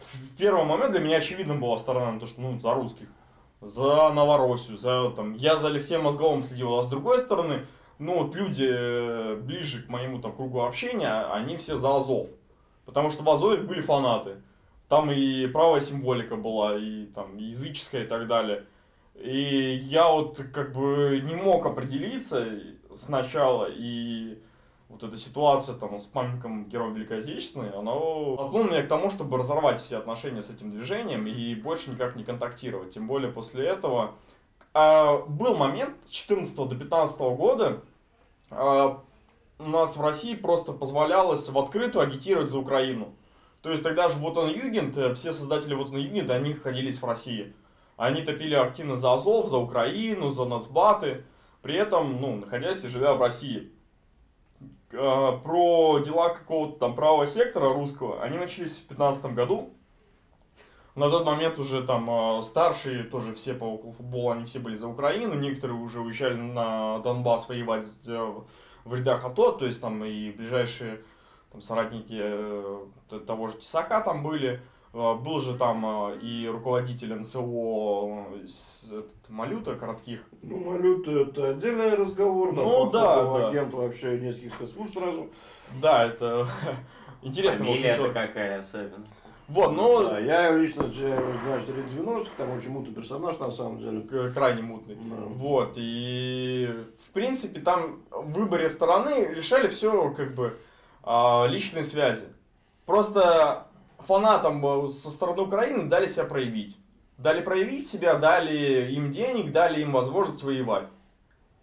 в 0.00 0.36
первый 0.36 0.64
момент 0.64 0.90
для 0.90 1.00
меня 1.00 1.18
очевидно 1.18 1.54
была 1.54 1.78
сторона, 1.78 2.18
то, 2.18 2.26
что 2.26 2.40
ну, 2.40 2.58
за 2.58 2.74
русских, 2.74 3.06
за 3.60 4.10
Новороссию, 4.10 4.78
за, 4.78 5.10
там, 5.10 5.34
я 5.34 5.58
за 5.58 5.68
Алексеем 5.68 6.02
Мозговым 6.02 6.42
следил, 6.42 6.76
а 6.76 6.82
с 6.82 6.88
другой 6.88 7.20
стороны, 7.20 7.66
ну 8.00 8.24
вот 8.24 8.34
люди 8.34 8.66
э, 8.68 9.36
ближе 9.36 9.84
к 9.84 9.88
моему 9.88 10.20
там 10.20 10.32
кругу 10.32 10.62
общения, 10.62 11.26
они 11.32 11.56
все 11.56 11.76
за 11.76 11.98
Азов. 11.98 12.26
Потому 12.84 13.10
что 13.10 13.22
в 13.22 13.30
Азове 13.30 13.62
были 13.62 13.80
фанаты. 13.80 14.42
Там 14.88 15.12
и 15.12 15.46
правая 15.46 15.80
символика 15.80 16.34
была, 16.34 16.76
и 16.78 17.06
там 17.06 17.36
языческая 17.36 18.02
и 18.02 18.08
так 18.08 18.26
далее. 18.26 18.64
И 19.14 19.80
я 19.84 20.10
вот 20.10 20.40
как 20.52 20.72
бы 20.72 21.22
не 21.24 21.36
мог 21.36 21.64
определиться 21.64 22.44
сначала, 22.92 23.68
и 23.70 24.40
вот 24.90 25.04
эта 25.04 25.16
ситуация 25.16 25.76
там 25.76 25.98
с 25.98 26.06
памятником 26.06 26.64
Героя 26.64 26.92
Великой 26.92 27.22
Отечественной, 27.22 27.70
она 27.70 27.92
толкнула 27.92 28.64
меня 28.64 28.82
к 28.82 28.88
тому, 28.88 29.10
чтобы 29.10 29.38
разорвать 29.38 29.80
все 29.80 29.98
отношения 29.98 30.42
с 30.42 30.50
этим 30.50 30.70
движением 30.70 31.26
и 31.26 31.54
больше 31.54 31.90
никак 31.90 32.16
не 32.16 32.24
контактировать. 32.24 32.92
Тем 32.92 33.06
более 33.06 33.30
после 33.30 33.66
этого 33.66 34.14
а, 34.74 35.18
был 35.28 35.56
момент 35.56 35.96
с 36.04 36.10
14 36.10 36.54
до 36.56 36.74
15 36.74 37.20
года, 37.20 37.82
а, 38.50 39.00
у 39.60 39.68
нас 39.68 39.96
в 39.96 40.02
России 40.02 40.34
просто 40.34 40.72
позволялось 40.72 41.48
в 41.48 41.56
открытую 41.56 42.02
агитировать 42.02 42.50
за 42.50 42.58
Украину. 42.58 43.14
То 43.62 43.70
есть 43.70 43.82
тогда 43.82 44.08
же 44.08 44.18
вот 44.18 44.36
он 44.38 44.50
Югент, 44.50 44.96
э, 44.96 45.14
все 45.14 45.32
создатели 45.32 45.74
вот 45.74 45.88
он 45.88 45.98
Югент, 45.98 46.30
они 46.30 46.54
находились 46.54 47.00
в 47.00 47.04
России. 47.04 47.54
Они 47.96 48.22
топили 48.22 48.54
активно 48.54 48.96
за 48.96 49.12
Азов, 49.12 49.48
за 49.48 49.58
Украину, 49.58 50.30
за 50.30 50.46
нацбаты, 50.46 51.24
при 51.60 51.74
этом, 51.74 52.20
ну, 52.20 52.36
находясь 52.36 52.82
и 52.84 52.88
живя 52.88 53.12
в 53.14 53.20
России. 53.20 53.70
А, 54.92 55.38
про 55.38 56.00
дела 56.00 56.30
какого-то 56.30 56.78
там 56.78 56.94
правого 56.94 57.26
сектора 57.26 57.72
русского, 57.72 58.22
они 58.22 58.38
начались 58.38 58.72
в 58.72 58.88
2015 58.88 59.24
году. 59.34 59.70
На 60.96 61.08
тот 61.08 61.24
момент 61.24 61.58
уже 61.58 61.82
там 61.84 62.10
а, 62.10 62.42
старшие, 62.42 63.04
тоже 63.04 63.34
все 63.34 63.54
по 63.54 63.64
около 63.64 63.92
футбола, 63.92 64.34
они 64.34 64.46
все 64.46 64.58
были 64.58 64.74
за 64.74 64.88
Украину, 64.88 65.34
некоторые 65.34 65.78
уже 65.78 66.00
уезжали 66.00 66.34
на 66.34 66.98
Донбасс 67.00 67.48
воевать 67.48 67.86
э, 68.06 68.34
в 68.84 68.94
рядах 68.94 69.24
АТО, 69.24 69.52
то 69.52 69.66
есть 69.66 69.80
там 69.80 70.04
и 70.04 70.30
ближайшие 70.32 71.02
там, 71.52 71.60
соратники 71.60 72.18
э, 72.20 72.86
того 73.26 73.48
же 73.48 73.58
Тесака 73.58 74.00
там 74.00 74.22
были. 74.24 74.60
Э, 74.92 75.14
был 75.14 75.40
же 75.40 75.56
там 75.56 75.84
э, 75.86 76.18
и 76.20 76.48
руководитель 76.48 77.14
НСО 77.14 78.26
Малюта 79.28 79.76
коротких. 79.76 80.20
Ну, 80.42 80.58
Малюта 80.58 81.12
это 81.12 81.50
отдельный 81.50 81.94
разговор. 81.94 82.54
Там, 82.54 82.64
ну, 82.64 82.90
да, 82.90 83.24
да. 83.24 83.48
агент 83.48 83.72
вообще 83.72 84.18
нескольких 84.18 84.52
спецслужб 84.52 84.92
сразу. 84.92 85.28
Да, 85.80 86.06
это 86.06 86.48
интересно. 87.22 87.64
Фамилия 87.64 87.90
это 87.90 88.08
какая 88.08 88.58
особенно. 88.58 89.04
Вот, 89.46 89.72
ну... 89.72 90.02
Да, 90.04 90.18
я 90.20 90.56
лично 90.56 90.82
я 90.82 91.20
знаю, 91.42 91.60
что 91.60 91.72
лет 91.72 91.88
90 91.88 92.30
там 92.36 92.52
очень 92.52 92.70
мутный 92.70 92.94
персонаж, 92.94 93.36
на 93.38 93.50
самом 93.50 93.78
деле. 93.78 94.30
Крайне 94.32 94.62
мутный. 94.62 94.96
Да. 94.96 95.16
Вот, 95.16 95.72
и 95.76 96.68
в 97.08 97.10
принципе 97.12 97.60
там 97.60 98.00
в 98.10 98.32
выборе 98.32 98.70
стороны 98.70 99.26
решали 99.34 99.68
все 99.68 100.12
как 100.12 100.34
бы 100.34 100.56
а, 101.02 101.46
личные 101.48 101.82
связи. 101.82 102.26
Просто 102.86 103.66
фанатам 104.06 104.88
со 104.88 105.10
стороны 105.10 105.42
Украины 105.42 105.88
дали 105.88 106.06
себя 106.06 106.24
проявить. 106.24 106.76
Дали 107.18 107.42
проявить 107.42 107.88
себя, 107.88 108.16
дали 108.16 108.92
им 108.92 109.10
денег, 109.10 109.52
дали 109.52 109.82
им 109.82 109.92
возможность 109.92 110.42
воевать. 110.42 110.88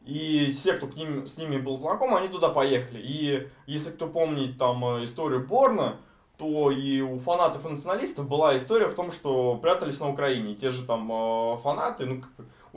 И 0.06 0.54
все, 0.54 0.74
кто 0.74 0.88
к 0.88 0.96
ним, 0.96 1.28
с 1.28 1.38
ними 1.38 1.58
был 1.58 1.78
знаком, 1.80 2.16
они 2.16 2.30
туда 2.30 2.50
поехали. 2.50 3.00
И 3.04 3.48
если 3.66 3.92
кто 3.92 4.08
помнит 4.08 4.58
там 4.58 4.84
э, 4.86 5.04
историю 5.04 5.46
Борна, 5.46 5.98
то 6.38 6.72
и 6.72 7.02
у 7.02 7.20
фанатов 7.20 7.66
и 7.66 7.70
националистов 7.70 8.28
была 8.28 8.56
история 8.56 8.88
в 8.88 8.94
том, 8.94 9.12
что 9.12 9.56
прятались 9.56 10.00
на 10.00 10.10
Украине. 10.10 10.56
Те 10.56 10.70
же 10.70 10.86
там 10.86 11.12
э, 11.12 11.58
фанаты, 11.58 12.06
ну, 12.06 12.24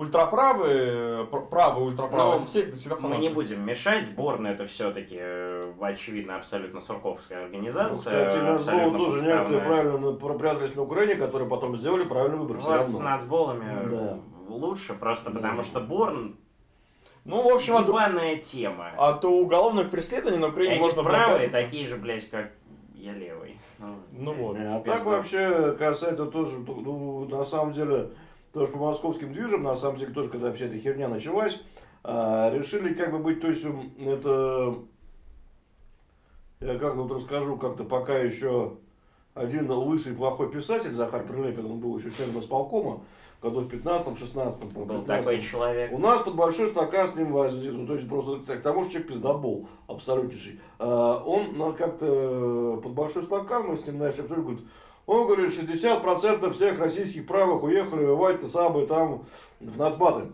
ультраправые, 0.01 1.27
правые 1.27 1.87
ультраправые, 1.89 2.41
ну, 2.41 2.47
все, 2.47 2.73
всегда 2.73 2.97
фанаты. 2.97 3.17
Мы 3.17 3.23
не 3.23 3.29
будем 3.29 3.65
мешать, 3.65 4.07
сборная 4.07 4.55
это 4.55 4.65
все-таки, 4.65 5.17
э, 5.21 5.73
очевидно, 5.81 6.37
абсолютно 6.37 6.81
сурковская 6.81 7.45
организация. 7.45 8.23
Ну, 8.23 8.27
кстати, 8.27 8.43
нацбол 8.43 8.93
тоже 8.93 9.27
некоторые 9.27 9.61
правильно 9.61 10.13
пропрятались 10.13 10.75
на 10.75 10.83
Украине, 10.83 11.17
которые 11.17 11.49
потом 11.49 11.77
сделали 11.77 12.05
правильный 12.05 12.39
выбор. 12.39 12.57
Вот 12.57 12.89
с 12.89 12.99
нацболами 12.99 13.89
да. 13.91 14.19
лучше, 14.49 14.95
просто 14.95 15.31
да. 15.31 15.37
потому 15.37 15.63
что 15.63 15.81
Борн 15.81 16.37
ну, 17.27 17.43
в 17.43 17.55
общем, 17.55 17.75
Ебаная 17.75 18.37
от, 18.37 18.41
тема. 18.41 18.93
А 18.97 19.13
то 19.13 19.31
уголовных 19.31 19.91
преследований 19.91 20.39
на 20.39 20.49
Украине 20.49 20.73
Они 20.73 20.81
можно 20.81 21.03
правые, 21.03 21.51
такие 21.51 21.87
же, 21.87 21.97
блядь, 21.97 22.29
как 22.31 22.53
я 22.95 23.13
левый. 23.13 23.61
Ну, 23.79 23.97
ну 24.13 24.33
вот. 24.33 24.57
А 24.59 24.81
так 24.81 25.05
вообще 25.05 25.77
касается 25.79 26.25
тоже, 26.25 26.59
ну, 26.59 27.27
на 27.27 27.45
самом 27.45 27.73
деле, 27.73 28.11
тоже 28.53 28.73
по 28.73 28.79
московским 28.79 29.33
движам, 29.33 29.63
на 29.63 29.75
самом 29.75 29.99
деле, 29.99 30.13
тоже, 30.13 30.31
когда 30.31 30.53
вся 30.53 30.67
эта 30.67 30.79
херня 30.79 31.09
началась, 31.09 31.61
а, 32.03 32.51
решили 32.51 32.95
как 32.95 33.13
бы 33.13 33.19
быть, 33.19 33.41
то 33.41 33.49
есть, 33.49 33.65
это, 33.99 34.75
я 36.61 36.79
как 36.79 36.97
вот 36.97 37.11
расскажу, 37.13 37.57
как-то 37.57 37.85
пока 37.85 38.19
еще 38.19 38.77
один 39.35 39.71
лысый 39.71 40.15
плохой 40.15 40.51
писатель, 40.51 40.91
Захар 40.91 41.25
Прилепин, 41.25 41.67
он 41.67 41.79
был 41.79 41.97
еще 41.97 42.11
членом 42.11 42.41
исполкома, 42.41 43.03
году 43.41 43.61
в 43.61 43.69
15-16. 43.69 44.73
Был 44.73 44.87
15 44.87 45.07
такой 45.07 45.41
человек. 45.41 45.93
У 45.93 45.99
нас 45.99 46.21
под 46.23 46.35
большой 46.35 46.69
стакан 46.69 47.09
с 47.09 47.17
ним 47.17 47.33
возник, 47.33 47.73
ну, 47.73 47.87
то 47.87 47.95
есть 47.95 48.09
просто 48.09 48.57
к 48.57 48.61
тому 48.61 48.85
же 48.85 48.91
человек 48.91 49.09
пиздобол, 49.09 49.69
абсолютнейший. 49.87 50.61
А, 50.79 51.23
он 51.25 51.55
ну, 51.57 51.73
как-то 51.73 52.81
под 52.83 52.93
большой 52.93 53.23
стакан, 53.23 53.69
мы 53.69 53.77
с 53.77 53.87
ним 53.87 53.99
начали 53.99 54.23
обсуждать, 54.23 54.45
говорит, 54.45 54.67
он 55.11 55.27
говорит, 55.27 55.53
60% 55.53 56.51
всех 56.53 56.79
российских 56.79 57.27
правых 57.27 57.65
уехали 57.65 58.05
воевать-то 58.05 58.47
самые 58.47 58.87
там 58.87 59.25
в 59.59 59.77
нацбаты. 59.77 60.31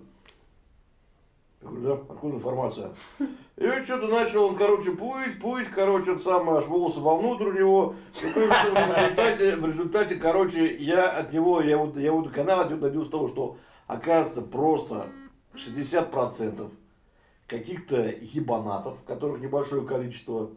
Я 1.63 1.69
говорю, 1.69 1.83
да, 1.83 1.93
откуда 2.13 2.37
информация? 2.37 2.91
И 3.19 3.67
вот 3.67 3.85
что-то 3.85 4.09
начал 4.09 4.45
он, 4.45 4.57
короче, 4.57 4.91
пусть, 4.91 5.41
пусть, 5.41 5.71
короче, 5.71 6.13
это 6.13 6.21
самое, 6.21 6.59
аж 6.59 6.67
волосы 6.67 7.01
вовнутрь 7.01 7.47
у 7.47 7.53
него. 7.53 7.95
В 8.21 8.37
результате, 8.37 9.57
в 9.57 9.65
результате, 9.65 10.17
короче, 10.17 10.77
я 10.77 11.09
от 11.09 11.33
него, 11.33 11.63
я 11.63 11.79
вот, 11.79 11.97
я 11.97 12.13
вот 12.13 12.31
канал 12.31 12.61
от 12.61 12.69
него 12.69 12.81
добился 12.81 13.11
того, 13.11 13.29
что 13.29 13.57
оказывается 13.87 14.43
просто 14.43 15.07
60% 15.55 16.71
каких-то 17.47 18.15
ебанатов, 18.21 18.99
которых 19.07 19.41
небольшое 19.41 19.87
количество, 19.87 20.51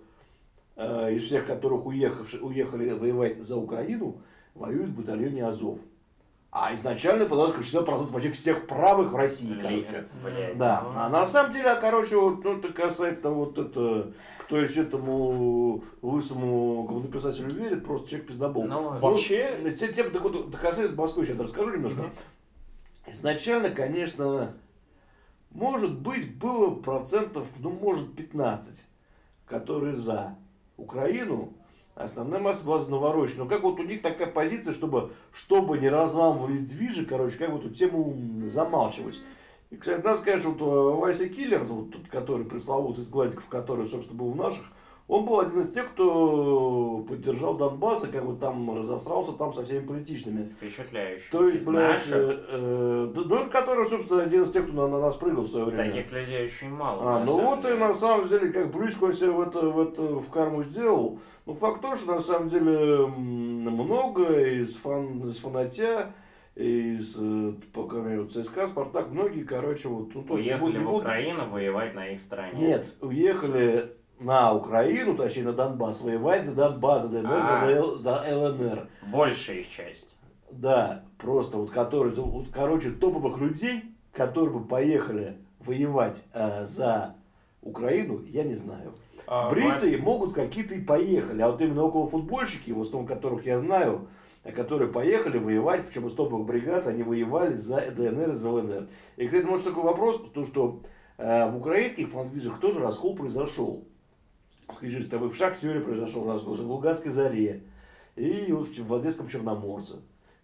из 0.79 1.23
всех 1.23 1.45
которых 1.45 1.85
уехавши, 1.85 2.39
уехали 2.39 2.91
воевать 2.91 3.43
за 3.43 3.57
Украину, 3.57 4.21
воюют 4.55 4.89
в 4.89 4.97
батальоне 4.97 5.45
Азов. 5.45 5.79
А 6.51 6.73
изначально 6.73 7.25
подалось 7.25 7.53
как 7.53 7.63
60% 7.63 8.11
вообще 8.11 8.31
всех 8.31 8.65
правых 8.65 9.11
в 9.11 9.15
России, 9.15 9.53
короче. 9.61 10.07
Да. 10.55 10.83
А 10.95 11.09
на 11.09 11.25
самом 11.25 11.53
деле, 11.53 11.75
короче, 11.79 12.17
вот, 12.17 12.43
ну, 12.43 12.57
это 12.57 12.73
касается 12.73 13.29
вот 13.29 13.59
это, 13.59 14.11
кто 14.39 14.57
еще 14.57 14.81
этому 14.81 15.83
лысому 16.01 16.83
говнописателю 16.83 17.53
верит, 17.53 17.85
просто 17.85 18.09
человек 18.09 18.29
пиздобол. 18.29 18.65
Ну, 18.65 18.93
ну 18.93 18.99
вообще... 18.99 19.59
Те, 19.75 19.93
те, 19.93 20.03
так 20.05 20.23
вот, 20.23 20.55
касается 20.55 20.95
Москвы, 20.95 21.25
сейчас 21.25 21.39
расскажу 21.39 21.71
немножко. 21.71 21.99
Угу. 21.99 22.09
Изначально, 23.11 23.69
конечно, 23.69 24.53
может 25.51 25.99
быть, 25.99 26.35
было 26.35 26.73
процентов, 26.73 27.45
ну, 27.59 27.69
может, 27.69 28.15
15, 28.15 28.87
которые 29.45 29.95
за 29.95 30.35
Украину, 30.79 31.53
масса 31.95 32.63
была 32.63 32.79
наворочена. 32.87 33.43
Но 33.43 33.49
как 33.49 33.63
вот 33.63 33.79
у 33.79 33.83
них 33.83 34.01
такая 34.01 34.27
позиция, 34.27 34.73
чтобы, 34.73 35.11
чтобы 35.33 35.77
не 35.77 35.89
разламывались 35.89 36.61
движи, 36.61 37.05
короче, 37.05 37.37
как 37.37 37.49
вот 37.49 37.65
эту 37.65 37.73
тему 37.73 38.15
замалчивать. 38.45 39.19
И, 39.69 39.75
кстати, 39.75 40.01
надо 40.03 40.17
сказать, 40.17 40.43
вот 40.45 40.61
э, 40.61 40.99
Вася 40.99 41.29
Киллер, 41.29 41.63
вот 41.63 41.91
тот, 41.91 42.07
который 42.07 42.45
пресловутый 42.45 43.05
Гладиков, 43.05 43.45
который, 43.47 43.85
собственно, 43.85 44.17
был 44.17 44.31
в 44.31 44.35
наших, 44.35 44.63
он 45.09 45.25
был 45.25 45.39
один 45.39 45.59
из 45.61 45.71
тех, 45.71 45.89
кто 45.89 47.03
поддержал 47.09 47.57
Донбасс, 47.57 48.03
и 48.03 48.11
как 48.11 48.23
бы 48.23 48.39
там 48.39 48.77
разосрался 48.77 49.31
там 49.31 49.51
со 49.51 49.65
всеми 49.65 49.83
политичными. 49.83 50.53
Впечатляюще. 50.57 51.25
То 51.31 51.49
есть, 51.49 51.67
блядь, 51.67 52.07
э, 52.11 52.45
э, 52.47 53.11
ну 53.15 53.35
это 53.35 53.49
который, 53.49 53.85
собственно, 53.87 54.21
один 54.21 54.43
из 54.43 54.51
тех, 54.51 54.65
кто 54.65 54.73
на, 54.73 54.87
на 54.87 54.99
нас 54.99 55.15
прыгал 55.15 55.41
в 55.41 55.47
свое 55.47 55.65
время. 55.65 55.91
Таких 55.91 56.11
людей 56.11 56.45
очень 56.45 56.69
мало. 56.69 57.15
А, 57.15 57.25
ну 57.25 57.41
вот 57.41 57.63
деле. 57.63 57.75
и 57.75 57.79
на 57.79 57.91
самом 57.91 58.27
деле, 58.27 58.49
как 58.51 58.69
Брюско 58.69 59.05
он 59.05 59.13
себе 59.13 59.31
в 59.31 59.41
это, 59.41 59.61
в 59.61 59.79
это 59.79 60.01
в 60.03 60.29
карму 60.29 60.61
сделал. 60.61 61.19
Ну 61.47 61.55
факт 61.55 61.81
то, 61.81 61.95
что 61.95 62.13
на 62.13 62.19
самом 62.19 62.47
деле 62.47 63.07
много 63.07 64.43
из, 64.43 64.75
фан, 64.75 65.27
из 65.27 65.39
фанатья, 65.39 66.13
из 66.53 67.15
э, 67.17 67.53
по 67.73 67.87
крайней 67.87 68.27
ЦСКА, 68.27 68.67
Спартак, 68.67 69.09
многие, 69.09 69.41
короче, 69.43 69.87
вот... 69.87 70.13
Ну, 70.13 70.23
уехали 70.29 70.77
в 70.77 70.93
Украину 70.93 71.49
воевать 71.49 71.95
на 71.95 72.09
их 72.09 72.19
стороне. 72.19 72.67
Нет, 72.67 72.93
уехали 73.01 73.97
на 74.19 74.53
Украину, 74.53 75.15
точнее 75.15 75.43
на 75.43 75.53
Донбасс, 75.53 76.01
воевать 76.01 76.45
за 76.45 76.53
Донбасс, 76.53 77.03
за 77.03 77.09
ДНР, 77.09 77.31
а, 77.31 77.95
за, 77.95 78.23
ЛНР. 78.27 78.89
Большая 79.11 79.57
их 79.57 79.69
часть. 79.69 80.07
Да, 80.51 81.03
просто 81.17 81.57
вот 81.57 81.71
которые, 81.71 82.13
вот, 82.13 82.47
короче, 82.51 82.91
топовых 82.91 83.37
людей, 83.37 83.83
которые 84.13 84.59
бы 84.59 84.65
поехали 84.65 85.37
воевать 85.59 86.21
э, 86.33 86.65
за 86.65 87.15
Украину, 87.61 88.21
я 88.25 88.43
не 88.43 88.55
знаю. 88.55 88.93
А, 89.27 89.49
Бритые 89.49 89.97
мать... 89.97 90.05
могут 90.05 90.33
какие-то 90.33 90.75
и 90.75 90.81
поехали, 90.81 91.41
а 91.41 91.51
вот 91.51 91.61
именно 91.61 91.83
около 91.83 92.07
футбольщики, 92.07 92.71
в 92.71 92.81
основном 92.81 93.07
которых 93.07 93.45
я 93.45 93.57
знаю, 93.57 94.07
которые 94.55 94.91
поехали 94.91 95.37
воевать, 95.37 95.85
причем 95.85 96.07
из 96.07 96.13
топовых 96.13 96.45
бригад, 96.45 96.87
они 96.87 97.03
воевали 97.03 97.53
за 97.53 97.81
ДНР 97.91 98.31
и 98.31 98.33
за 98.33 98.49
ЛНР. 98.49 98.87
И, 99.17 99.27
кстати, 99.27 99.43
может 99.43 99.65
такой 99.65 99.83
вопрос, 99.83 100.21
то 100.33 100.43
что 100.43 100.81
э, 101.17 101.51
в 101.51 101.57
украинских 101.57 102.09
фанвизах 102.09 102.59
тоже 102.59 102.79
раскол 102.79 103.15
произошел 103.15 103.85
скажи, 104.73 105.01
тобой 105.07 105.29
в 105.29 105.35
Шахтере 105.35 105.79
произошел 105.79 106.27
разгул, 106.27 106.55
в 106.55 106.61
Луганской 106.61 107.11
заре 107.11 107.63
и 108.15 108.51
вот 108.51 108.67
в 108.77 108.93
Одесском 108.93 109.27
Черноморце. 109.27 109.95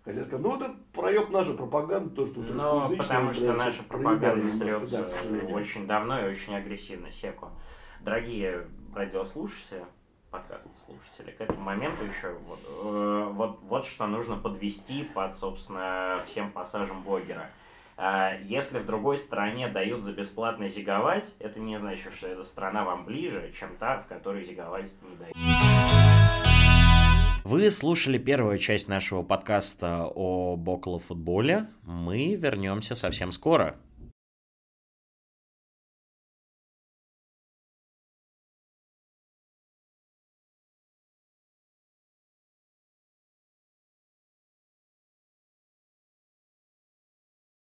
Хотя 0.03 0.21
сказать, 0.21 0.45
ну 0.45 0.55
это 0.55 0.76
проеб 0.93 1.32
наша 1.32 1.53
пропаганда, 1.53 2.11
то, 2.11 2.26
что 2.28 2.41
Ну, 2.41 2.95
потому 2.95 3.34
что 3.34 3.53
наша 3.53 3.82
пропаганда 3.84 4.47
срется 4.47 5.03
да, 5.03 5.47
очень 5.47 5.88
давно 5.88 6.26
и 6.26 6.30
очень 6.30 6.55
агрессивно, 6.55 7.11
Секу. 7.11 7.49
Дорогие 8.01 8.67
радиослушатели, 8.93 9.84
подкасты 10.30 10.69
слушатели, 10.78 11.32
к 11.32 11.41
этому 11.41 11.61
моменту 11.61 12.05
еще 12.05 12.36
вот, 12.47 12.59
э, 12.84 13.30
вот, 13.34 13.59
вот 13.63 13.86
что 13.86 14.05
нужно 14.05 14.36
подвести 14.36 15.03
под, 15.03 15.36
собственно, 15.36 16.21
всем 16.28 16.51
пассажем 16.51 17.01
блогера. 17.01 17.49
А 17.97 18.33
если 18.43 18.79
в 18.79 18.85
другой 18.85 19.17
стране 19.17 19.69
дают 19.69 20.01
за 20.01 20.11
бесплатно 20.11 20.67
зиговать, 20.67 21.33
это 21.39 21.59
не 21.61 21.77
значит, 21.77 22.13
что 22.13 22.27
эта 22.27 22.43
страна 22.43 22.83
вам 22.83 23.05
ближе, 23.05 23.51
чем 23.57 23.69
та, 23.77 23.99
в 24.01 24.07
которой 24.07 24.43
зиговать 24.43 24.91
не 25.01 25.15
дают. 25.15 25.35
Вы 27.45 27.69
слушали 27.69 28.17
первую 28.17 28.57
часть 28.57 28.89
нашего 28.89 29.21
подкаста 29.21 30.07
о 30.07 30.57
около 30.57 30.99
футболе. 30.99 31.67
Мы 31.83 32.35
вернемся 32.35 32.95
совсем 32.95 33.31
скоро. 33.31 33.77